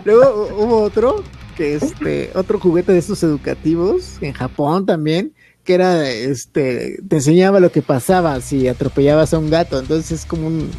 [0.05, 1.22] Luego hubo otro,
[1.57, 5.32] que este, otro juguete de estos educativos, en Japón también,
[5.64, 9.78] que era, este, te enseñaba lo que pasaba si atropellabas a un gato.
[9.78, 10.70] Entonces es como un,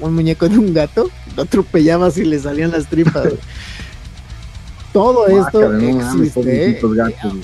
[0.00, 3.32] un muñeco de un gato, lo atropellabas y le salían las tripas.
[4.92, 6.80] Todo esto Guácala, no mames, existe.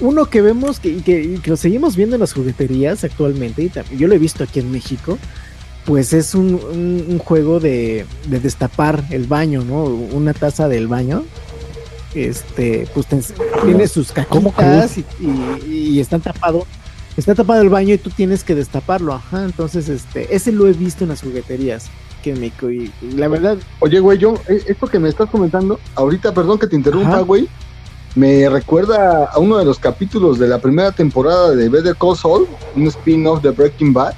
[0.00, 3.68] Uno que vemos que, y que, que lo seguimos viendo en las jugueterías actualmente, y
[3.68, 5.18] también, yo lo he visto aquí en México,
[5.84, 9.84] pues es un, un- un juego de, de destapar el baño, ¿no?
[9.84, 11.24] Una taza del baño.
[12.14, 13.06] Este, pues
[13.64, 16.66] tiene sus ¿Cómo caquitas y, y- y está tapado.
[17.16, 19.44] Está tapado el baño y tú tienes que destaparlo, ajá.
[19.44, 21.86] Entonces, este, ese lo he visto en las jugueterías
[22.24, 22.70] en México.
[22.70, 26.66] Y, la verdad, Oye, güey, yo, eh, esto que me estás comentando, ahorita, perdón que
[26.68, 27.20] te interrumpa, Ajá.
[27.20, 27.48] güey,
[28.14, 32.46] me recuerda a uno de los capítulos de la primera temporada de Better Call Saul,
[32.76, 34.14] un spin-off de Breaking Bad,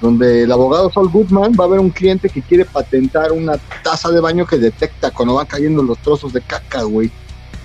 [0.00, 4.10] donde el abogado Saul Goodman va a ver un cliente que quiere patentar una taza
[4.10, 7.10] de baño que detecta cuando van cayendo los trozos de caca, güey.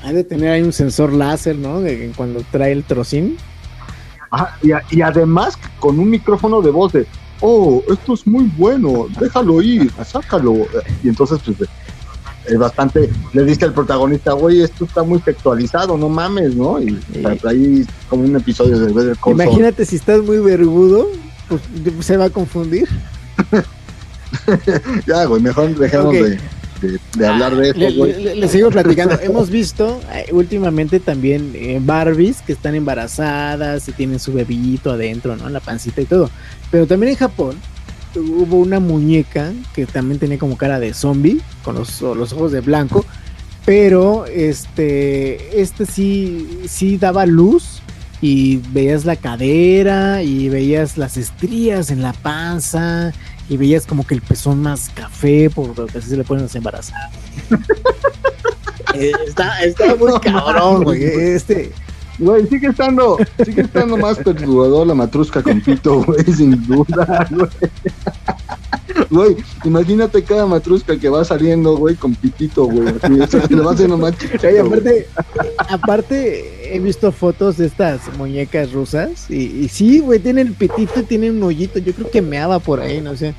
[0.04, 1.82] hay de tener ahí un sensor láser, ¿no?
[1.82, 3.38] De, cuando trae el trocín.
[4.30, 7.08] Ajá, y, a- y además con un micrófono de voz de,
[7.42, 10.54] oh, esto es muy bueno, déjalo ir, sácalo.
[11.04, 11.70] Y entonces, pues,
[12.46, 16.80] es bastante, le dice al protagonista, güey, esto está muy textualizado, no mames, ¿no?
[16.82, 17.24] Y Sí.
[17.48, 19.18] ahí como un episodio de Better.
[19.28, 21.08] Imagínate si estás muy vergudo,
[21.48, 21.62] pues
[22.06, 22.88] se va a confundir.
[25.08, 26.30] Ya, güey, mejor dejemos de,
[26.82, 28.22] de- de hablar de Le, esto, güey.
[28.24, 29.18] le- le sigo platicando.
[29.22, 35.36] Hemos visto eh, últimamente también eh, Barbies que están embarazadas y tienen su bebito adentro,
[35.38, 35.48] ¿no?
[35.48, 36.30] En la pancita y todo.
[36.70, 37.56] Pero también en Japón
[38.16, 42.60] hubo una muñeca que también tenía como cara de zombie, con los, los ojos de
[42.62, 43.06] blanco.
[43.66, 47.82] Pero este, este sí, sí daba luz
[48.26, 53.14] y veías la cadera y veías las estrías en la panza
[53.48, 56.46] y veías como que el pezón más café, por lo que así se le ponen
[56.46, 57.12] las embarazadas.
[58.94, 61.04] Eh, está, está muy No cabrón, güey.
[61.04, 61.74] Este,
[62.18, 67.50] Güey, sigue estando, sigue estando más perturbador la matrusca con pito, güey, sin duda, güey.
[69.10, 69.36] Güey,
[69.66, 72.88] imagínate cada matrusca que va saliendo, güey, con pitito, güey.
[73.02, 74.80] así, o sea, se le va haciendo más chiquito, Oye, güey.
[74.80, 75.08] aparte,
[75.70, 81.02] aparte, he visto fotos de estas muñecas rusas y, y sí, güey, tiene el pitito
[81.02, 81.80] y tiene un hoyito.
[81.80, 83.36] Yo creo que meaba por ahí, no sé.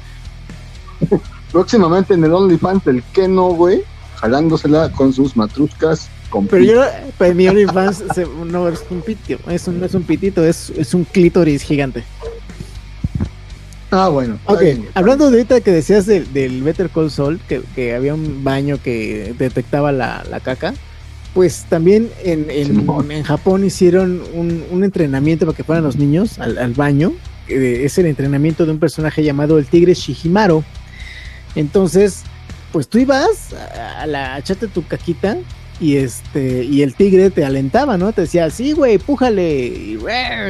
[1.51, 3.83] Próximamente en el OnlyFans del Keno, güey,
[4.17, 6.75] jalándosela con sus matruscas con Pero pito.
[6.75, 6.85] yo,
[7.19, 10.71] pero mi OnlyFans se- no es un pitito, es un, no es un pitito, es,
[10.77, 12.05] es un clítoris gigante.
[13.91, 14.39] Ah, bueno.
[14.47, 18.15] Ok, bien, hablando de ahorita que decías del, del Better Call Saul, que, que había
[18.15, 20.75] un baño que detectaba la, la caca,
[21.35, 26.39] pues también en, en, en Japón hicieron un, un entrenamiento para que fueran los niños
[26.39, 27.13] al, al baño.
[27.49, 30.65] eh, es el entrenamiento de un personaje llamado el tigre Shihimaro.
[31.55, 32.23] Entonces,
[32.73, 35.37] pues tú ibas a, a la a echarte tu caquita
[35.81, 38.13] y este y el tigre te alentaba, ¿no?
[38.13, 39.99] Te decía, sí, güey, pújale y,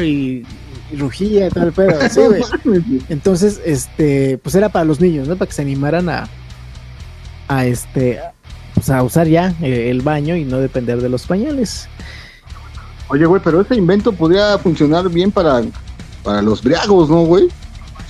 [0.02, 0.46] y
[0.90, 3.02] y rugía y tal, pero sí, güey.
[3.08, 5.36] Entonces, este, pues era para los niños, ¿no?
[5.36, 6.28] Para que se animaran a,
[7.48, 8.20] a este,
[8.74, 11.88] pues a usar ya eh, el baño y no depender de los pañales.
[13.08, 15.62] Oye, güey, pero ese invento podría funcionar bien para,
[16.22, 17.48] para los briagos, ¿no, güey?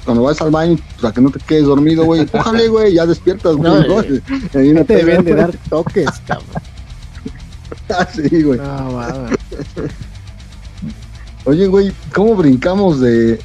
[0.04, 3.56] Cuando vas al baño, para que no te quedes dormido, güey, cójale, güey, ya despiertas,
[3.56, 3.72] güey.
[3.72, 4.22] No, eh,
[4.86, 6.62] te deben de dar toques, cabrón.
[7.88, 8.58] Ah, sí, güey.
[8.58, 9.28] No, va,
[11.44, 13.38] Oye, güey, ¿cómo brincamos de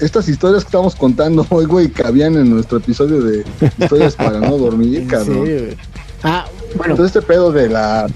[0.00, 3.44] estas historias que estamos contando hoy, güey, cabían en nuestro episodio de
[3.78, 5.44] historias para no dormir, cabrón?
[5.46, 5.76] serio, güey.
[6.22, 6.46] Ah,
[6.76, 8.06] bueno, Entonces este pedo de la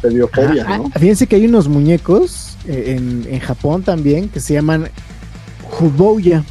[0.00, 0.90] pediofobia, Ah, ¿no?
[0.94, 4.88] ah, Fíjense que hay unos muñecos eh, en, en Japón también que se llaman
[5.80, 6.44] Hubouya.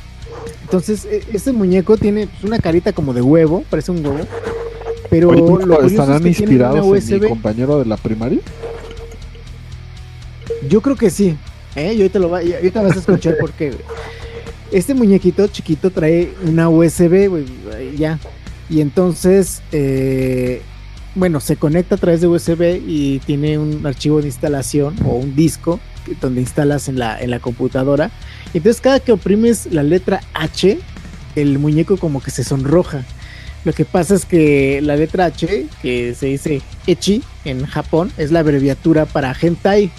[0.64, 4.26] Entonces, e- este muñeco tiene una carita como de huevo, parece un huevo.
[5.14, 8.40] Pero Oye, lo ¿estarán es que inspirados en mi compañero de la primaria?
[10.68, 11.38] Yo creo que sí.
[11.76, 11.94] ¿eh?
[11.94, 13.74] Y ahorita, lo va, ahorita vas a escuchar por qué.
[14.72, 17.46] Este muñequito chiquito trae una USB, güey,
[17.96, 18.18] ya.
[18.72, 20.64] Y entonces, eh,
[21.14, 25.36] bueno, se conecta a través de USB y tiene un archivo de instalación o un
[25.36, 25.80] disco
[26.22, 28.10] donde instalas en la, en la computadora.
[28.56, 30.80] Entonces cada que oprimes la letra H,
[31.36, 33.06] el muñeco como que se sonroja.
[33.66, 38.32] Lo que pasa es que la letra H, que se dice Echi en Japón, es
[38.32, 39.92] la abreviatura para hentai,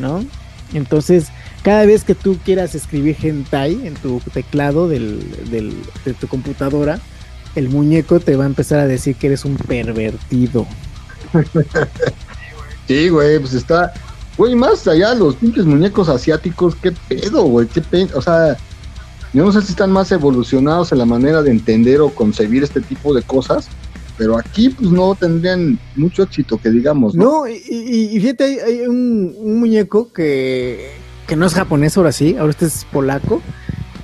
[0.00, 0.24] ¿no?
[0.72, 1.26] Entonces,
[1.62, 5.20] cada vez que tú quieras escribir hentai en tu teclado del,
[5.50, 7.00] de tu computadora,
[7.54, 10.66] el muñeco te va a empezar a decir que eres un pervertido.
[12.88, 13.92] Sí, güey, pues está.
[14.36, 18.18] Güey, más allá los pinches muñecos asiáticos, qué pedo, güey, qué pedo.
[18.18, 18.56] O sea,
[19.32, 22.80] yo no sé si están más evolucionados en la manera de entender o concebir este
[22.80, 23.68] tipo de cosas,
[24.18, 27.24] pero aquí, pues no tendrían mucho éxito, que digamos, ¿no?
[27.24, 30.90] No, y, y- y fíjate, hay, hay un, un muñeco que,
[31.26, 33.40] que no es japonés ahora sí, ahora este es polaco.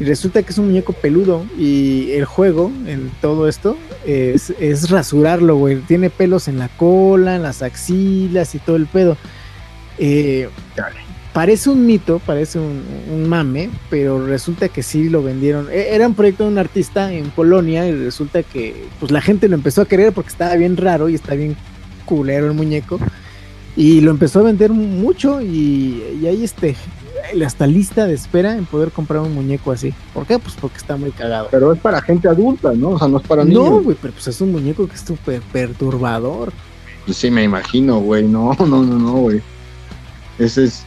[0.00, 1.44] Y resulta que es un muñeco peludo.
[1.58, 3.76] Y el juego en todo esto
[4.06, 5.80] es, es rasurarlo, güey.
[5.80, 9.16] Tiene pelos en la cola, en las axilas y todo el pedo.
[9.98, 10.48] Eh,
[11.32, 12.82] parece un mito, parece un,
[13.12, 15.68] un mame, pero resulta que sí lo vendieron.
[15.70, 19.48] E- Era un proyecto de un artista en Polonia y resulta que pues la gente
[19.48, 21.56] lo empezó a querer porque estaba bien raro y está bien
[22.04, 22.98] culero el muñeco.
[23.76, 26.74] Y lo empezó a vender mucho y, y hay este
[27.44, 29.92] hasta lista de espera en poder comprar un muñeco así.
[30.14, 30.38] ¿Por qué?
[30.38, 31.48] Pues porque está muy cagado.
[31.50, 32.90] Pero es para gente adulta, ¿no?
[32.90, 33.84] O sea, no es para No, niños.
[33.84, 36.52] güey, pero pues es un muñeco que es súper perturbador.
[37.04, 38.24] Pues sí, me imagino, güey.
[38.26, 39.40] No, no, no, no, güey.
[40.38, 40.84] Ese es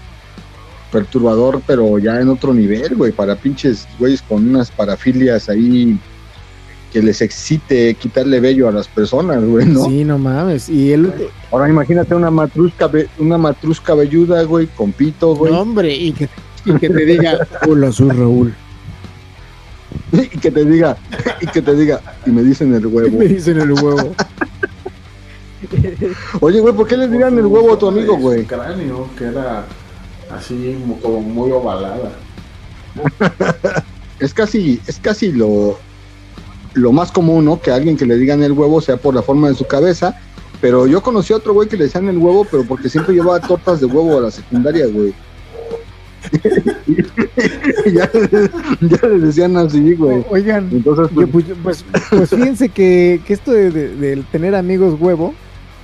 [0.91, 3.11] perturbador, pero ya en otro nivel, güey.
[3.11, 5.97] Para pinches güeyes con unas parafilias ahí
[6.91, 9.85] que les excite quitarle vello a las personas, güey, ¿no?
[9.85, 10.67] Sí, no mames.
[10.67, 11.13] Y él,
[11.51, 15.53] Ahora imagínate una matrusca, una matrusca velluda, güey, con pito, güey.
[15.53, 16.29] no, hombre, y que,
[16.65, 18.53] y que te diga, hola, soy Raúl.
[20.13, 20.97] Y que te diga,
[21.39, 23.17] y que te diga, y me dicen el huevo.
[23.17, 24.13] Me dicen el huevo.
[26.41, 28.43] Oye, güey, ¿por qué le dirán el huevo a tu amigo, güey?
[28.45, 29.65] Cráneo, que era
[30.35, 32.11] así como muy ovalada.
[34.19, 35.77] es casi, es casi lo,
[36.73, 37.59] lo más común, ¿no?
[37.61, 40.19] Que a alguien que le digan el huevo sea por la forma de su cabeza.
[40.59, 43.39] Pero yo conocí a otro güey que le decían el huevo, pero porque siempre llevaba
[43.39, 45.13] tortas de huevo a la secundaria, güey.
[47.93, 48.09] Ya,
[48.81, 50.23] ya le decían así, güey.
[50.29, 54.95] Oigan, Entonces, pues, pues, pues, pues fíjense que, que esto de, de- de tener amigos
[54.99, 55.33] huevo,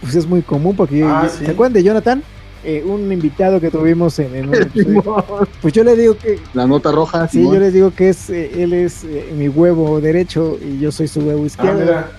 [0.01, 1.43] pues es muy común, porque Ah, sí.
[1.45, 2.23] ¿se acuerdan de Jonathan?
[2.63, 5.47] Eh, un invitado que tuvimos en, en un episodio.
[5.61, 7.53] Pues yo le digo que, la nota roja, sí, Simón.
[7.53, 11.07] yo les digo que es, eh, él es eh, mi huevo derecho y yo soy
[11.07, 11.79] su huevo Ah, izquierdo.
[11.79, 12.11] mira.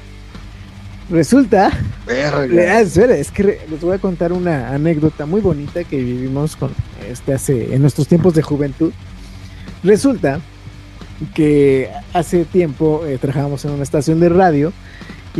[1.10, 1.70] Resulta
[2.06, 2.76] Verga.
[2.76, 6.70] Ah, espera, es que les voy a contar una anécdota muy bonita que vivimos con
[7.08, 8.92] este hace en nuestros tiempos de juventud.
[9.82, 10.40] Resulta
[11.34, 14.72] que hace tiempo trabajamos en una estación de radio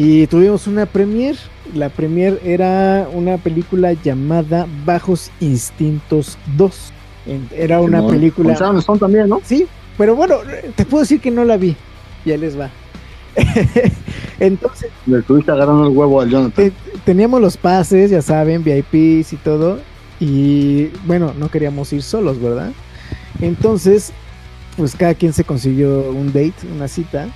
[0.00, 1.36] y tuvimos una premier.
[1.74, 6.92] La premier era una película llamada Bajos Instintos 2.
[7.26, 8.12] En- Era una Simón.
[8.14, 8.54] película.
[8.54, 9.40] Sharon Stone también, ¿no?
[9.44, 9.66] Sí,
[9.98, 10.36] pero bueno,
[10.76, 11.74] te puedo decir que no la vi.
[12.24, 12.70] Ya les va.
[14.40, 16.52] Entonces Le estuviste agarrando el huevo al Jonathan.
[16.70, 16.72] te-
[17.04, 19.78] teníamos los pases, ya saben, VIPs y todo.
[20.20, 22.70] Y bueno, no queríamos ir solos, ¿verdad?
[23.40, 24.12] Entonces,
[24.76, 27.26] pues cada quien se consiguió un date, una cita.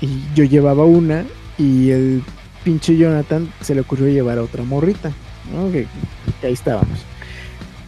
[0.00, 1.24] Y yo llevaba una.
[1.58, 2.22] Y el
[2.64, 5.12] pinche Jonathan se le ocurrió llevar a otra morrita.
[5.52, 5.70] ¿no?
[5.72, 5.86] Que,
[6.40, 6.98] que ahí estábamos.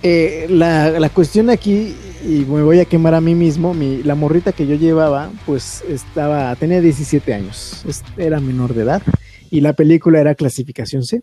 [0.02, 1.94] Eh, la, la cuestión aquí,
[2.24, 5.84] y me voy a quemar a mí mismo, mi, la morrita que yo llevaba, pues
[5.88, 7.84] estaba, tenía 17 años,
[8.16, 9.02] era menor de edad
[9.50, 11.20] y la película era clasificación C.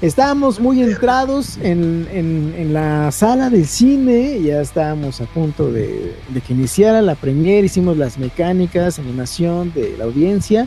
[0.00, 6.14] estábamos muy entrados en, en- en la sala del cine, ya estábamos a punto de,
[6.30, 10.66] de que iniciara la premiere, hicimos las mecánicas, animación de la audiencia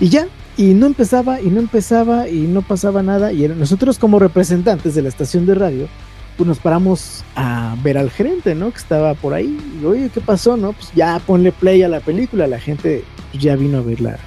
[0.00, 4.18] y ya, y no empezaba y no empezaba y no pasaba nada y nosotros como
[4.18, 5.88] representantes de la estación de radio,
[6.36, 8.70] pues nos paramos a ver al gerente, ¿no?
[8.70, 9.58] Que estaba por ahí.
[9.80, 10.72] Y, Oye, ¿qué pasó, no?
[10.72, 14.18] Pues ya ponle play a la película, la gente pues, ya vino a verla,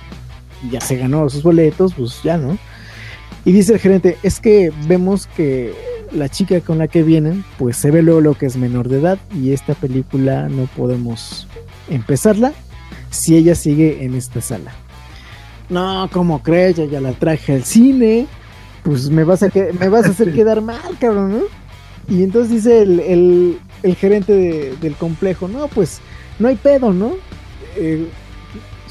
[0.69, 2.57] ya se ganó sus boletos, pues ya, ¿no?
[3.45, 5.73] Y dice el gerente, es que vemos que
[6.11, 8.99] la chica con la que vienen, pues se ve luego lo que es menor de
[8.99, 11.48] edad y esta película no podemos
[11.89, 12.52] empezarla
[13.10, 14.73] si ella sigue en esta sala.
[15.72, 16.76] No, ¿cómo crees?
[16.76, 18.27] Ya, ya la traje al cine,
[18.84, 21.41] pues me vas a, que- me vas a hacer quedar mal, cabrón, ¿no?
[22.14, 25.99] Y entonces dice el, el- el gerente de- del complejo, no, pues
[26.39, 27.14] no hay pedo, ¿no?
[27.77, 28.06] Eh,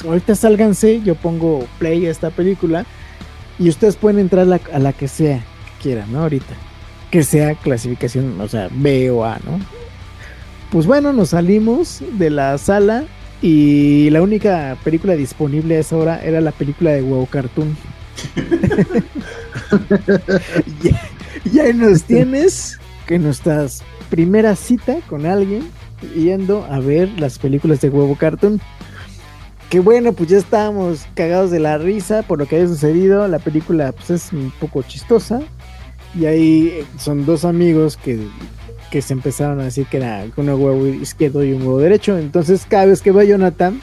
[0.04, 2.86] ahorita sálganse, yo pongo play a esta película
[3.58, 6.22] y ustedes pueden entrar la- a la que sea que quieran, ¿no?
[6.22, 6.54] Ahorita.
[7.10, 9.60] Que sea clasificación, o sea, B o A, ¿no?
[10.70, 13.04] Pues bueno, nos salimos de la sala
[13.42, 17.76] y la única película disponible a esa hora era la película de Huevo Cartoon.
[20.82, 23.66] y, y ahí nos tienes que nuestra
[24.10, 25.62] primera cita con alguien
[26.14, 28.60] yendo a ver las películas de Huevo Cartoon.
[29.68, 33.28] Que bueno, pues ya estábamos cagados de la risa por lo que había sucedido.
[33.28, 35.40] La película pues es un poco chistosa.
[36.18, 38.18] Y ahí eh, son dos amigos que,
[38.90, 42.18] que se empezaron a decir que era un huevo izquierdo y un huevo derecho.
[42.18, 43.80] Entonces cada vez que va Jonathan,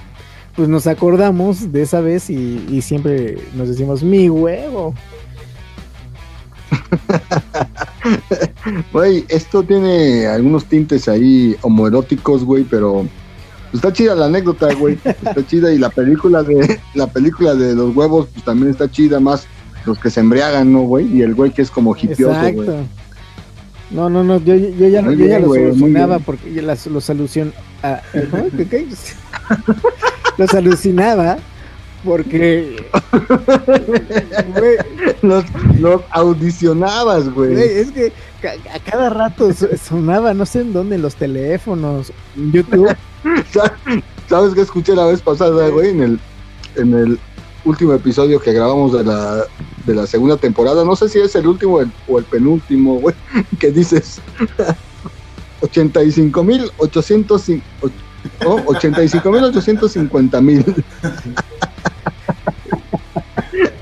[0.55, 4.93] pues nos acordamos de esa vez y, y siempre nos decimos mi huevo.
[8.91, 13.05] Güey, esto tiene algunos tintes ahí homoeróticos, güey, pero
[13.73, 14.97] está chida la anécdota, güey.
[15.03, 19.19] Está chida y la película de la película de los huevos pues también está chida
[19.19, 19.47] más
[19.85, 21.17] los que se embriagan, ¿no, güey?
[21.17, 22.69] Y el güey que es como hipioso, güey.
[23.89, 26.61] No, no, no, yo, yo ya, yo ya bien, lo güey, muy solucionaba porque ya
[26.61, 27.53] las, los alusión
[27.83, 28.01] a,
[28.31, 28.45] ¿no?
[28.57, 28.87] ¿Qué- qué?
[30.37, 31.37] los alucinaba
[32.03, 32.75] porque
[35.21, 35.45] Los,
[35.79, 38.11] los audicionabas, güey, es que
[38.43, 42.95] a cada rato so- sonaba, no sé en dónde, en los teléfonos, en YouTube.
[44.29, 45.89] ¿Sabes qué escuché la vez pasada, güey?
[45.89, 46.19] En el,
[46.75, 47.19] en el
[47.67, 49.45] último episodio que grabamos de la,
[49.85, 50.83] de la segunda temporada.
[50.83, 53.15] No sé si es el último o el, o el penúltimo, güey.
[53.59, 54.21] Que dices
[55.61, 57.49] 85 mil 800
[58.43, 60.65] no, 85 mil 850 mil.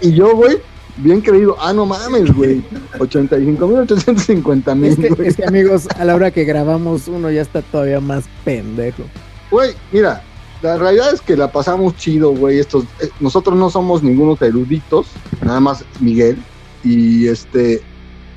[0.01, 0.57] y yo, güey,
[0.97, 1.55] bien creído.
[1.59, 2.63] Ah, no mames, güey.
[2.99, 7.31] 85 mil 850 Es mil, que, es que amigos, a la hora que grabamos uno
[7.31, 9.03] ya está todavía más pendejo.
[9.51, 10.21] Güey, mira,
[10.61, 12.59] la realidad es que la pasamos chido, güey.
[12.59, 15.07] Estos, eh, nosotros no somos ningunos eruditos,
[15.43, 16.37] nada más Miguel.
[16.83, 17.81] Y este,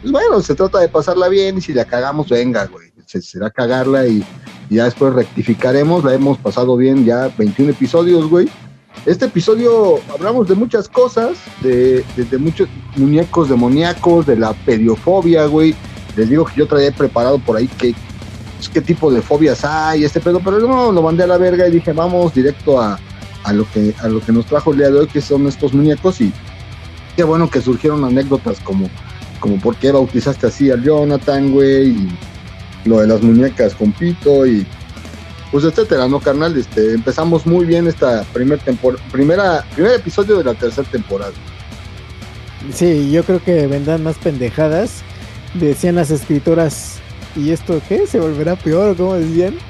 [0.03, 2.89] pues bueno, se trata de pasarla bien y si la cagamos, venga, güey.
[3.07, 4.23] Se, será cagarla y,
[4.69, 6.05] y ya después rectificaremos.
[6.05, 8.49] La hemos pasado bien ya 21 episodios, güey.
[9.07, 15.47] Este episodio hablamos de muchas cosas, de, de- de muchos muñecos demoníacos, de la pediofobia,
[15.47, 15.75] güey.
[16.17, 17.95] Les digo que yo traía preparado por ahí que
[18.59, 21.67] pues, qué tipo de fobias hay, este pedo, pero no, lo mandé a la verga
[21.67, 22.99] y dije, vamos directo a,
[23.45, 25.73] a lo que a lo que nos trajo el día de hoy, que son estos
[25.73, 26.33] muñecos, y
[27.17, 28.91] qué bueno que surgieron anécdotas como,
[29.41, 32.09] como por qué bautizaste así al Jonathan, güey, y
[32.85, 34.67] lo de las muñecas con Pito, y
[35.53, 36.57] pues etcétera, ¿no, carnal?
[36.59, 41.33] Este, empezamos muy bien esta primer tempor primera, primer episodio de la tercera temporada.
[42.75, 45.03] Sí, yo creo que vendrán más pendejadas.
[45.55, 46.99] Decían las escritoras,
[47.39, 48.07] ¿y esto qué?
[48.07, 49.55] ¿Se volverá peor o cómo decían?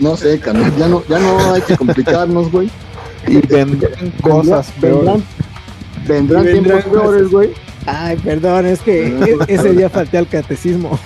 [0.00, 2.70] No sé, carnal, ya no, ya no hay que complicarnos, güey.
[3.26, 5.22] Y vendrán cosas peores.
[6.06, 7.54] vendrán vendrán tiempos peores, güey.
[7.86, 10.98] Ay, perdón, es que ese día falté al catecismo.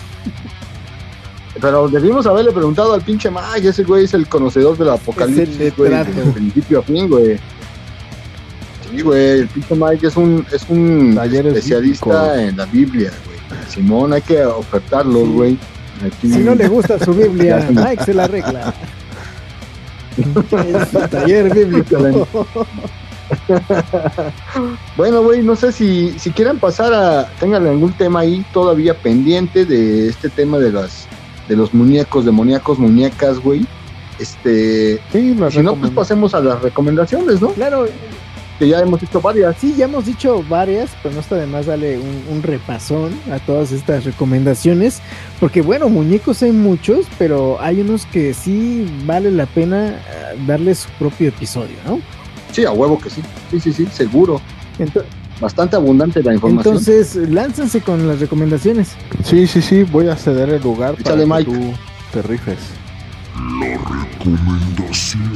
[1.61, 5.91] Pero debimos haberle preguntado al pinche Mike, ese güey es el conocedor del apocalipsis, güey,
[5.91, 7.39] de principio a fin, güey.
[8.91, 13.38] Sí, güey, el pinche Mike es un, es un Talleres especialista en la Biblia, güey.
[13.69, 15.59] Simón, hay que ofertarlo, güey.
[16.21, 17.69] Si no le gusta su Biblia.
[17.71, 18.75] Mike se la arregla.
[20.19, 22.27] Es su taller bíblico.
[24.97, 27.29] Bueno, güey, no sé si, si quieren pasar a.
[27.39, 31.07] Tengan algún tema ahí todavía pendiente de este tema de las
[31.49, 33.67] de los muñecos, demoníacos, muñecas, güey.
[34.19, 35.01] Este.
[35.13, 37.51] Sí, Si no, pues pasemos a las recomendaciones, ¿no?
[37.51, 37.87] Claro,
[38.59, 39.57] Que ya hemos hecho varias.
[39.59, 43.39] sí, ya hemos dicho varias, pero no está de más darle un, un repasón a
[43.39, 45.01] todas estas recomendaciones.
[45.39, 49.95] Porque bueno, muñecos hay muchos, pero hay unos que sí vale la pena eh,
[50.47, 52.01] darle su propio episodio, ¿no?
[52.53, 53.23] Sí, a huevo que sí.
[53.51, 54.41] Sí, sí, sí, seguro.
[55.41, 56.75] Bastante abundante la información.
[56.79, 58.89] Entonces, lánzanse con las recomendaciones.
[59.23, 61.61] Sí, sí, sí, voy a ceder el lugar Échale, para que Mike.
[61.61, 61.75] tú
[62.13, 62.59] te rifes.
[63.39, 65.33] Recomendación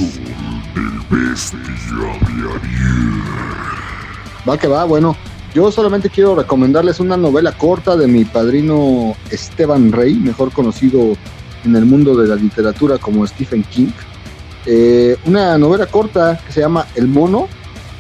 [0.75, 3.23] del bestia de Ariel.
[4.49, 5.17] Va que va, bueno.
[5.55, 11.15] Yo solamente quiero recomendarles una novela corta de mi padrino Esteban Rey, mejor conocido
[11.65, 13.93] en el mundo de la literatura como Stephen King.
[14.67, 17.49] Eh, una novela corta que se llama El Mono,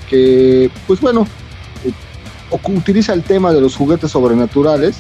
[0.09, 1.27] que pues bueno,
[1.85, 1.93] eh,
[2.75, 4.97] utiliza el tema de los juguetes sobrenaturales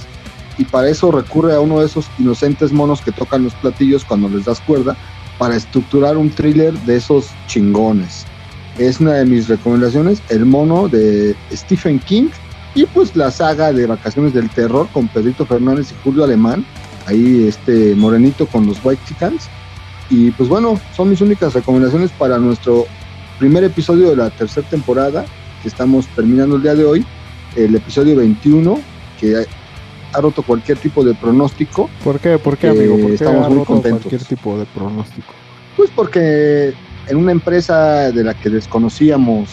[0.58, 4.28] y para eso recurre a uno de esos inocentes monos que tocan los platillos cuando
[4.28, 4.96] les das cuerda
[5.38, 8.24] para estructurar un thriller de esos chingones.
[8.78, 12.28] Es una de mis recomendaciones, El Mono de Stephen King
[12.74, 16.64] y pues la saga de Vacaciones del Terror con Pedrito Fernández y Julio Alemán,
[17.06, 19.48] ahí este morenito con los White Chickens.
[20.08, 22.86] Y pues bueno, son mis únicas recomendaciones para nuestro
[23.38, 25.24] primer episodio de la tercera temporada
[25.62, 27.06] que estamos terminando el día de hoy,
[27.56, 28.80] el episodio 21
[29.20, 29.46] que
[30.12, 32.38] ha roto cualquier tipo de pronóstico ¿Por qué?
[32.38, 32.98] ¿Por qué, Eh, amigo?
[32.98, 34.02] ¿Por qué estamos ha muy roto contentos.
[34.02, 35.32] cualquier tipo de pronóstico?
[35.76, 36.74] Pues porque
[37.08, 39.50] en una empresa de la que desconocíamos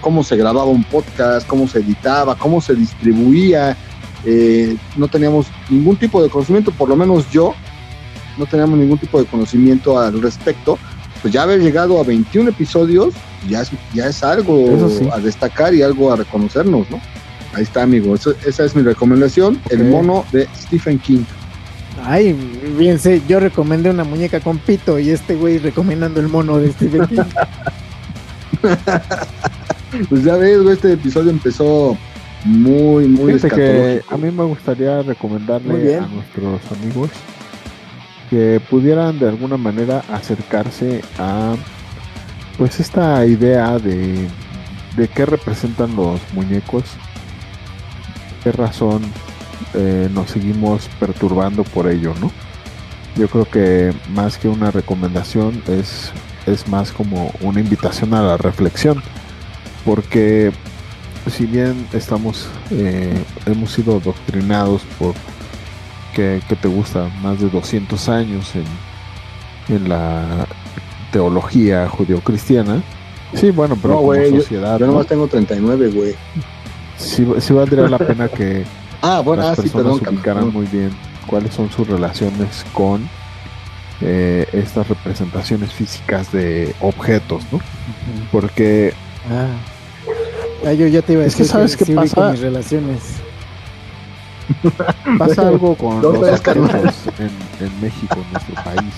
[0.00, 3.76] cómo se grababa un podcast, cómo se editaba, cómo se distribuía,
[4.24, 7.54] eh, no teníamos ningún tipo de conocimiento, por lo menos yo,
[8.36, 10.78] no teníamos ningún tipo de conocimiento al respecto.
[11.20, 13.14] Pues ya haber llegado a 21 episodios
[13.48, 15.08] ya es, ya es algo sí.
[15.12, 17.00] a destacar y algo a reconocernos, ¿no?
[17.54, 18.14] Ahí está, amigo.
[18.14, 21.24] Eso- esa es mi recomendación, El mono de Stephen King.
[22.04, 22.34] Ay,
[22.78, 27.06] fíjense, yo recomendé una muñeca con pito y este güey recomendando el mono de Stephen
[27.06, 27.22] King.
[30.08, 31.96] Pues ya ves, güey, este episodio empezó
[32.44, 36.04] muy, muy Fíjate que a mí me gustaría recomendarle bien.
[36.04, 37.10] a nuestros amigos
[38.30, 41.54] que pudieran de alguna manera acercarse a
[42.56, 44.26] pues esta idea de,
[44.96, 46.84] de qué representan los muñecos,
[48.42, 49.02] qué razón
[49.74, 52.30] eh, nos seguimos perturbando por ello, ¿no?
[53.16, 56.10] Yo creo que más que una recomendación es,
[56.46, 59.02] es más como una invitación a la reflexión,
[59.84, 60.50] porque
[61.30, 63.12] si bien estamos, eh,
[63.46, 65.14] hemos sido doctrinados por
[66.14, 70.46] que, que te gusta más de 200 años en, en la
[71.10, 72.82] teología judio-cristiana,
[73.34, 74.92] sí, bueno, pero No, como güey, yo- sociedad, Yo ¿no?
[74.92, 76.14] nomás tengo 39, güey.
[76.96, 78.64] Sí, sí valdría la pena que
[79.02, 80.90] Ah, bueno, las ah, sí, personas perdón, ubicaran muy bien
[81.26, 83.08] cuáles son sus relaciones con
[84.00, 87.58] eh, estas representaciones físicas de objetos, ¿no?
[88.30, 88.92] Porque
[89.30, 89.46] Ah.
[90.66, 92.30] Ah, yo ya te iba a Es que decir ¿sabes qué sí pasa?
[92.30, 93.00] mis relaciones.
[95.18, 98.94] pasa algo con los objetos en, en México, en nuestro país.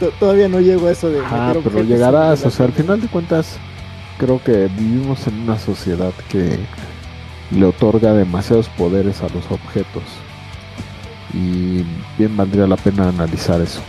[0.00, 1.20] T- Todavía no llego a eso de.
[1.24, 3.56] Ah, pero llegarás, o sea, al final de cuentas,
[4.18, 6.58] creo que vivimos en una sociedad que
[7.54, 10.02] le otorga demasiados poderes a los objetos.
[11.32, 11.84] Y
[12.18, 13.80] bien valdría la pena analizar eso.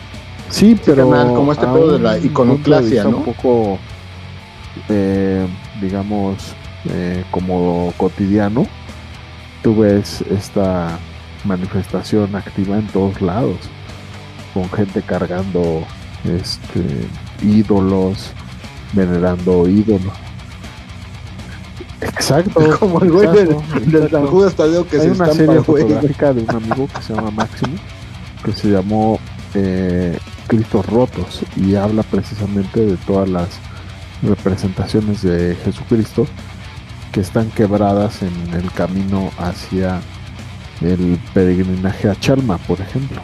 [0.50, 1.10] Sí, pero.
[1.10, 3.18] como este pedo de la iconoclasia, ¿no?
[3.18, 3.80] Un poco,
[4.90, 5.48] eh,
[5.82, 6.54] digamos,
[6.90, 8.68] eh, como cotidiano,
[9.64, 11.00] tú ves esta
[11.44, 13.58] manifestación activa en todos lados,
[14.54, 15.84] con gente cargando
[16.24, 17.08] este
[17.44, 18.32] ídolos,
[18.94, 20.14] venerando ídolos.
[22.06, 22.60] Exacto.
[22.80, 24.26] Como el güey del, del San.
[24.28, 25.84] Judas Tadeo que Hay se una estampa, serie güey.
[25.84, 27.76] fotográfica de un amigo que se llama Máximo,
[28.44, 29.20] que se llamó
[29.54, 30.18] eh,
[30.48, 33.48] Cristos Rotos y habla precisamente de todas las
[34.22, 36.26] representaciones de Jesucristo
[37.12, 40.02] que están quebradas en el camino hacia
[40.82, 43.22] el peregrinaje a Chalma, por ejemplo.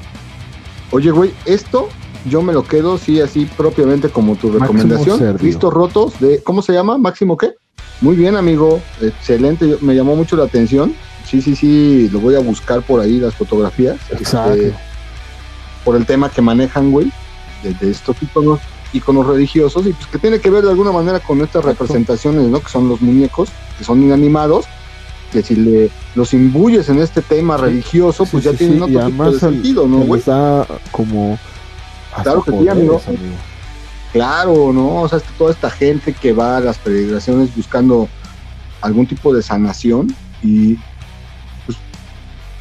[0.91, 1.90] Oye, güey, esto
[2.26, 5.38] yo me lo quedo, sí, así propiamente como tu recomendación.
[5.38, 6.98] Cristos rotos de, ¿cómo se llama?
[6.98, 7.56] Máximo qué?
[8.02, 10.94] Muy bien, amigo, excelente, me llamó mucho la atención.
[11.26, 13.98] Sí, sí, sí, lo voy a buscar por ahí las fotografías.
[14.11, 14.53] Exacto.
[14.56, 14.73] este,
[15.86, 17.11] por el tema que manejan, güey,
[17.64, 18.60] de, de estos iconos,
[18.94, 21.84] iconos religiosos y pues que tiene que ver de alguna manera con estas Exacto.
[21.84, 22.60] representaciones, ¿no?
[22.60, 24.65] Que son los muñecos, que son inanimados,
[25.32, 27.64] que si le los imbuyes en este tema Sí.
[27.64, 30.22] religioso, pues Sí, ya sí, tienen otro tipo de el- sentido, ¿no, güey?
[30.26, 31.40] da como
[32.23, 33.02] Claro que sí, poderes, amigo.
[33.07, 33.36] amigo.
[34.11, 35.01] Claro, ¿no?
[35.01, 38.09] O sea, es que toda esta gente que va a las peregrinaciones buscando
[38.81, 40.13] algún tipo de sanación
[40.43, 40.75] y
[41.65, 41.77] pues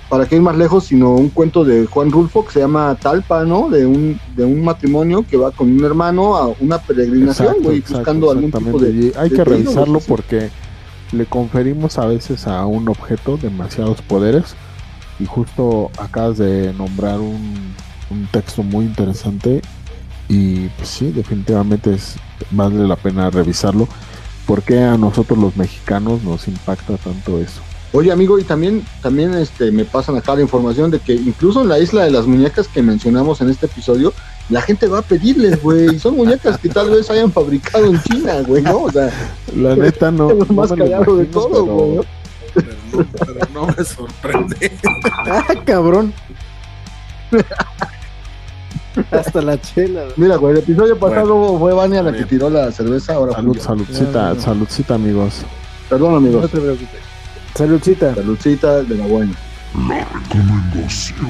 [0.08, 3.44] para qué ir más lejos sino un cuento de Juan Rulfo que se llama Talpa,
[3.44, 3.68] ¿no?
[3.68, 8.30] De un de un matrimonio que va con un hermano a una peregrinación, güey, buscando
[8.30, 10.50] algún tipo de Y hay de que revisarlo porque
[11.12, 14.54] le conferimos a veces a un objeto demasiados poderes
[15.18, 17.74] y justo acabas de nombrar un,
[18.10, 19.62] un texto muy interesante
[20.30, 22.14] y pues sí, definitivamente es,
[22.52, 23.88] vale la pena revisarlo
[24.46, 27.60] por qué a nosotros los mexicanos nos impacta tanto eso.
[27.92, 31.68] Oye, amigo, y también, también este, me pasan acá la información de que incluso en
[31.68, 34.12] la isla de las muñecas que mencionamos en este episodio,
[34.48, 35.96] la gente va a pedirles, güey.
[35.96, 38.84] y Son muñecas que tal vez hayan fabricado en China, güey, ¿no?
[38.84, 39.10] O sea,
[39.56, 40.30] La neta no.
[40.30, 41.96] es lo no más callado de todo, güey.
[41.96, 42.02] ¿no?
[42.54, 44.72] Pero no, pero no me sorprende.
[45.26, 46.12] Ah, cabrón.
[49.10, 50.02] Hasta la chela.
[50.02, 50.12] güey.
[50.16, 53.56] Mira, güey, el episodio pasado fue Vania la que tiró la cerveza, ahora fui Salud,
[53.56, 53.62] yo.
[53.62, 54.40] saludcita, No, no.
[54.40, 55.34] saludcita, amigos.
[55.88, 56.50] Perdón, No amigos.
[56.50, 57.00] te preocupes.
[57.54, 58.14] Saludcita.
[58.14, 59.32] Saludcita de la buena.
[59.88, 61.28] La recomendación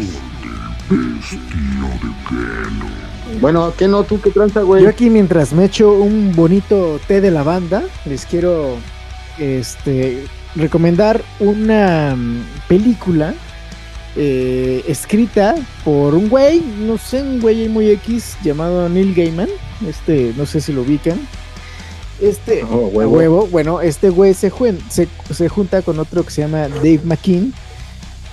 [0.90, 1.38] del bestia
[1.88, 3.40] de Keno.
[3.40, 4.02] Bueno, ¿qué no?
[4.04, 4.82] ¿Tú qué tranza, güey?
[4.82, 8.76] Yo aquí mientras me echo un bonito té de lavanda, les quiero
[9.38, 10.24] este
[10.56, 13.34] recomendar una mm, película
[14.16, 15.54] eh, escrita
[15.84, 19.48] por un güey, no sé, un güey muy X llamado Neil Gaiman.
[19.86, 21.18] Este, no sé si lo ubican.
[22.20, 23.16] Este, Oh, huevo.
[23.16, 23.46] huevo.
[23.46, 24.52] Bueno, este güey se,
[24.90, 27.54] se, se junta con otro que se llama Dave McKean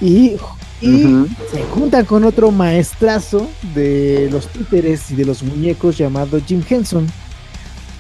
[0.01, 0.35] y,
[0.81, 6.61] y se juntan con otro maestrazo de los títeres y de los muñecos llamado Jim
[6.69, 7.07] Henson.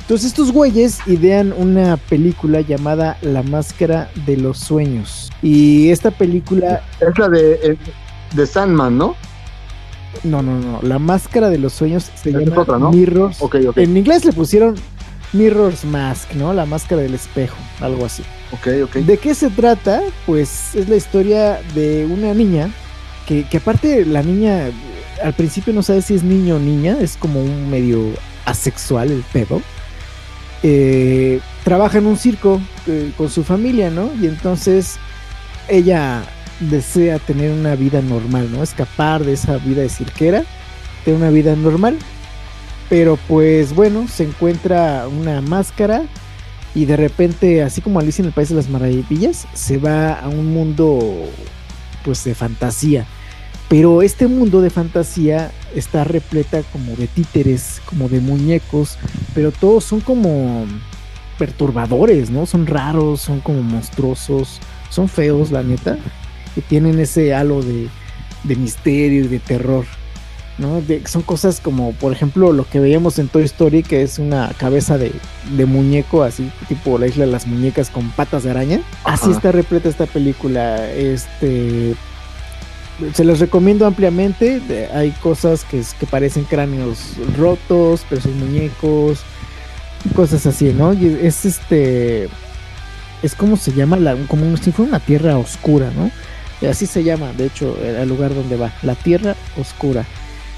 [0.07, 5.29] Entonces estos güeyes idean una película llamada La Máscara de los Sueños.
[5.41, 7.77] Y esta película, Es la de, eh,
[8.33, 9.17] de Sandman, ¿no?
[10.23, 12.89] no, no, no, La Máscara de los Sueños se llama otra, ¿no?
[12.93, 13.41] Mirrors.
[13.41, 13.79] Ok, ok.
[13.79, 14.75] En inglés le pusieron
[15.33, 16.53] Mirror's Mask, ¿no?
[16.53, 18.23] La máscara del espejo, algo así.
[18.53, 18.95] Ok, ok.
[19.05, 20.01] ¿De qué se trata?
[20.25, 22.69] Pues es la historia de una niña
[23.27, 24.71] que, que aparte la niña
[25.21, 27.99] al principio no sabe si es niño o niña, es como un medio
[28.45, 29.61] asexual el pedo.
[30.63, 34.09] Eh, trabaja en un circo eh, con su familia, ¿no?
[34.21, 34.97] Y entonces
[35.69, 36.23] ella
[36.59, 38.63] desea tener una vida normal, ¿no?
[38.63, 40.43] Escapar de esa vida de cirquera,
[41.05, 41.97] tener una vida normal.
[42.89, 46.03] Pero pues bueno, se encuentra una máscara
[46.73, 50.29] y de repente, así como Alicia en el País de las Maravillas, se va a
[50.29, 50.99] un mundo
[52.05, 53.05] pues de fantasía.
[53.69, 58.97] Pero este mundo de fantasía está repleta como de títeres, como de muñecos,
[59.35, 60.65] pero todos son como
[61.37, 62.45] perturbadores, ¿no?
[62.45, 65.97] Son raros, son como monstruosos, son feos, la neta,
[66.55, 67.89] que tienen ese halo de,
[68.43, 69.85] de misterio y de terror.
[70.57, 70.81] ¿no?
[70.81, 74.49] De- son cosas como, por ejemplo, lo que veíamos en Toy Story, que es una
[74.57, 75.11] cabeza de,
[75.55, 78.81] de muñeco, así tipo la isla de las muñecas con patas de araña.
[79.03, 80.89] Así está repleta esta película.
[80.91, 81.93] Este.
[83.13, 84.61] Se los recomiendo ampliamente.
[84.93, 89.19] Hay cosas que, que parecen cráneos rotos, pero son muñecos.
[90.15, 90.93] Cosas así, ¿no?
[90.93, 92.29] Y es este.
[93.23, 96.11] Es como se llama, la, como si fuera una tierra oscura, ¿no?
[96.67, 100.05] Así se llama, de hecho, el lugar donde va, la tierra oscura.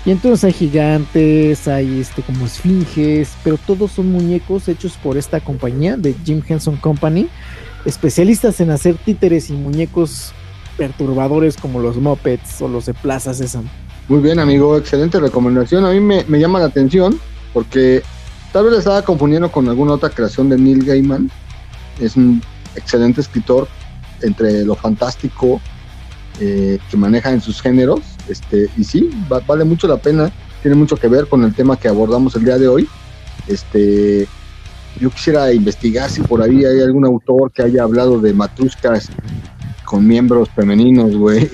[0.06, 5.42] Y entonces hay gigantes, hay este como esfinges, pero todos son muñecos hechos por esta
[5.42, 7.28] compañía de Jim Henson Company,
[7.86, 10.34] especialistas en hacer títeres y muñecos
[10.80, 13.70] perturbadores como los Muppets o los de Plaza Sésamo.
[14.08, 15.86] Muy bien, amigo, excelente recomendación.
[15.86, 17.20] A mí me, me llama la atención
[17.54, 18.02] porque
[18.54, 21.30] tal vez la estaba confundiendo con alguna otra creación de Neil Gaiman.
[22.00, 22.42] Es un
[22.76, 23.68] excelente escritor
[24.22, 25.60] entre lo fantástico
[26.40, 28.00] eh, que maneja en sus géneros.
[28.30, 30.32] Este, y sí, va- vale mucho la pena.
[30.62, 32.88] Tiene mucho que ver con el tema que abordamos el día de hoy.
[33.48, 34.28] Este,
[35.00, 39.10] yo quisiera investigar si por ahí hay algún autor que haya hablado de matruscas
[39.90, 41.50] con miembros femeninos, güey.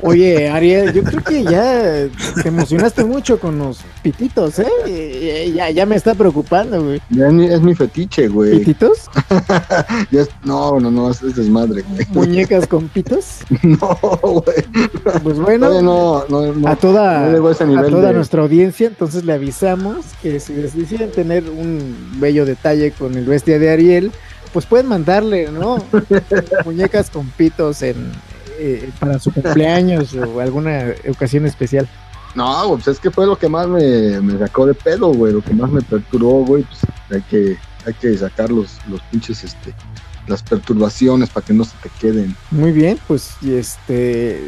[0.00, 2.06] Oye, Ariel, yo creo que ya
[2.42, 4.66] te emocionaste mucho con los pititos, ¿eh?
[4.86, 7.02] Eh, Ya, ya me está preocupando, güey.
[7.10, 8.60] Ya es mi, es mi fetiche, güey.
[8.60, 9.10] ¿Pititos?
[10.10, 12.06] Ya es- no, no, no, es, es desmadre, güey.
[12.28, 13.40] ¿Muñecas con pitos?
[13.62, 14.64] No, güey.
[15.22, 16.68] Pues bueno, Todavía no, no, no.
[16.68, 21.44] a toda, a a de- nuestra audiencia, entonces le avisamos que si les deciden tener
[21.50, 24.12] un bello detalle con el bestia de Ariel,
[24.54, 25.84] pues pueden mandarle, ¿no?
[26.64, 28.10] Muñecas con pitos en
[28.58, 31.86] eh, para su cumpleaños o alguna ocasión especial.
[32.34, 35.32] No, pues es que fue lo que más me, me sacó de pedo, güey.
[35.32, 36.62] Lo que más me perturbó, güey.
[36.64, 36.78] Pues
[37.10, 39.74] hay que, hay que sacar los, los pinches, este,
[40.26, 42.36] las perturbaciones para que no se te queden.
[42.50, 44.40] Muy bien, pues y este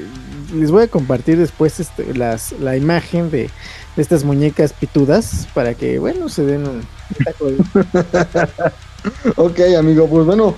[0.55, 3.51] les voy a compartir después este, las, la imagen de,
[3.97, 6.85] de estas muñecas pitudas para que, bueno, se den un, un
[7.25, 8.73] taco de-
[9.37, 10.55] Ok, amigo, pues bueno,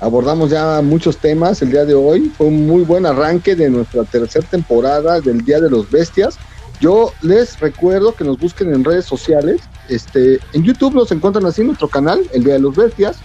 [0.00, 2.32] abordamos ya muchos temas el día de hoy.
[2.36, 6.38] Fue un muy buen arranque de nuestra tercera temporada del Día de los Bestias.
[6.80, 9.60] Yo les recuerdo que nos busquen en redes sociales.
[9.88, 13.18] Este, en YouTube nos encuentran así nuestro canal, El Día de los Bestias.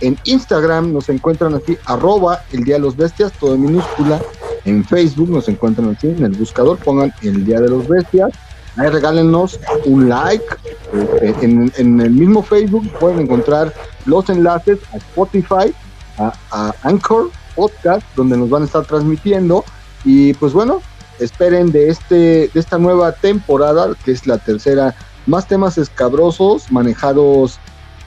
[0.00, 4.20] En Instagram nos encuentran así, arroba El Día de los Bestias, todo en minúscula.
[4.64, 8.30] En Facebook nos encuentran así, en el buscador pongan El Día de los Bestias.
[8.76, 10.44] Ahí regálenos un like,
[10.92, 13.72] en, en el mismo Facebook pueden encontrar
[14.06, 15.74] los enlaces a Spotify,
[16.18, 19.64] a, a Anchor Podcast, donde nos van a estar transmitiendo.
[20.04, 20.80] Y pues bueno,
[21.18, 24.94] esperen de, este, de esta nueva temporada, que es la tercera,
[25.26, 27.58] más temas escabrosos, manejados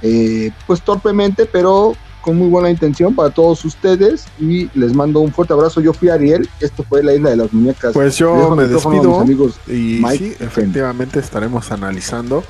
[0.01, 4.25] eh, pues torpemente, pero con muy buena intención para todos ustedes.
[4.39, 5.81] Y les mando un fuerte abrazo.
[5.81, 7.93] Yo fui Ariel, esto fue la isla de las muñecas.
[7.93, 12.43] Pues yo me despido amigos y Mike sí, efectivamente estaremos analizando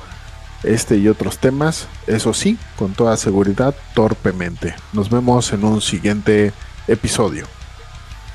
[0.62, 4.74] este y otros temas, eso sí, con toda seguridad, torpemente.
[4.92, 6.52] Nos vemos en un siguiente
[6.88, 7.46] episodio.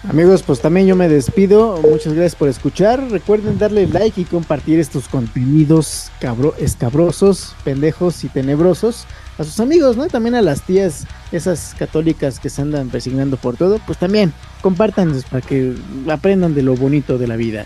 [0.09, 1.81] Amigos, pues también yo me despido.
[1.81, 3.09] Muchas gracias por escuchar.
[3.09, 9.05] Recuerden darle like y compartir estos contenidos cabro escabrosos, pendejos y tenebrosos
[9.37, 10.07] a sus amigos, ¿no?
[10.07, 15.25] También a las tías, esas católicas que se andan resignando por todo, pues también compártanlos
[15.25, 15.75] para que
[16.09, 17.65] aprendan de lo bonito de la vida.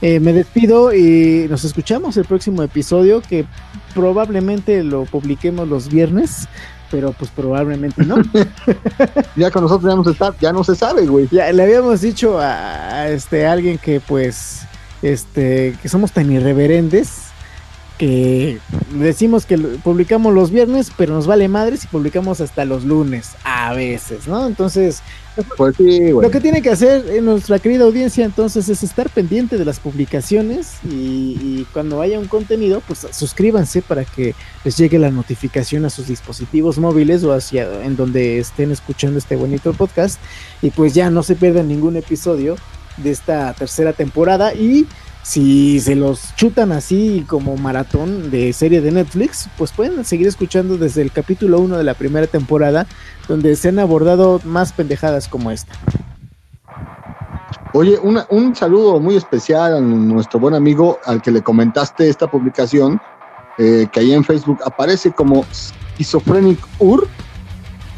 [0.00, 3.44] Eh, me despido y nos escuchamos el próximo episodio que
[3.94, 6.48] probablemente lo publiquemos los viernes,
[6.90, 8.16] pero pues probablemente no.
[9.36, 11.28] Ya con nosotros ya no se, está, ya no se sabe, güey.
[11.32, 14.62] Ya le habíamos dicho a, a este alguien que pues
[15.02, 17.28] este que somos tan irreverentes
[17.98, 18.60] que
[18.92, 23.74] decimos que publicamos los viernes, pero nos vale madres si publicamos hasta los lunes a
[23.74, 24.46] veces, ¿no?
[24.46, 25.02] Entonces,
[25.56, 29.64] Pues lo que tiene que hacer eh, nuestra querida audiencia entonces es estar pendiente de
[29.64, 34.34] las publicaciones y, y cuando haya un contenido, pues suscríbanse para que
[34.64, 39.36] les llegue la notificación a sus dispositivos móviles o hacia en donde estén escuchando este
[39.36, 40.20] bonito podcast.
[40.62, 42.56] Y pues ya no se pierdan ningún episodio
[42.96, 44.86] de esta tercera temporada y
[45.28, 50.78] si se los chutan así como maratón de serie de Netflix, pues pueden seguir escuchando
[50.78, 52.86] desde el capítulo 1 de la primera temporada
[53.28, 55.74] donde se han abordado más pendejadas como esta.
[57.74, 62.30] Oye, una- un saludo muy especial a nuestro buen amigo al que le comentaste esta
[62.30, 62.98] publicación,
[63.58, 67.06] eh, que ahí en Facebook aparece como Schizophrenic Ur,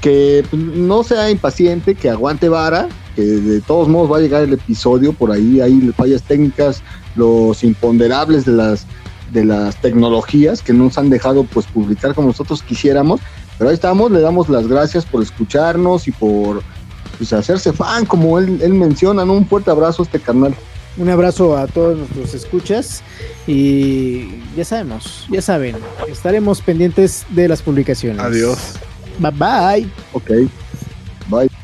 [0.00, 4.42] que pues, no sea impaciente, que aguante vara, que de todos modos va a llegar
[4.42, 6.82] el episodio, por ahí hay fallas técnicas,
[7.20, 8.86] los imponderables de las
[9.32, 13.20] de las tecnologías que nos han dejado pues publicar como nosotros quisiéramos,
[13.58, 16.62] pero ahí estamos, le damos las gracias por escucharnos y por
[17.16, 19.34] pues hacerse fan, como él, él menciona, ¿no?
[19.34, 20.54] Un fuerte abrazo a este carnal.
[20.96, 23.02] Un abrazo a todos nuestros escuchas
[23.46, 25.76] y ya sabemos, ya saben,
[26.08, 28.20] estaremos pendientes de las publicaciones.
[28.20, 28.58] Adiós.
[29.18, 29.88] Bye bye.
[30.12, 30.30] Ok,
[31.28, 31.59] bye.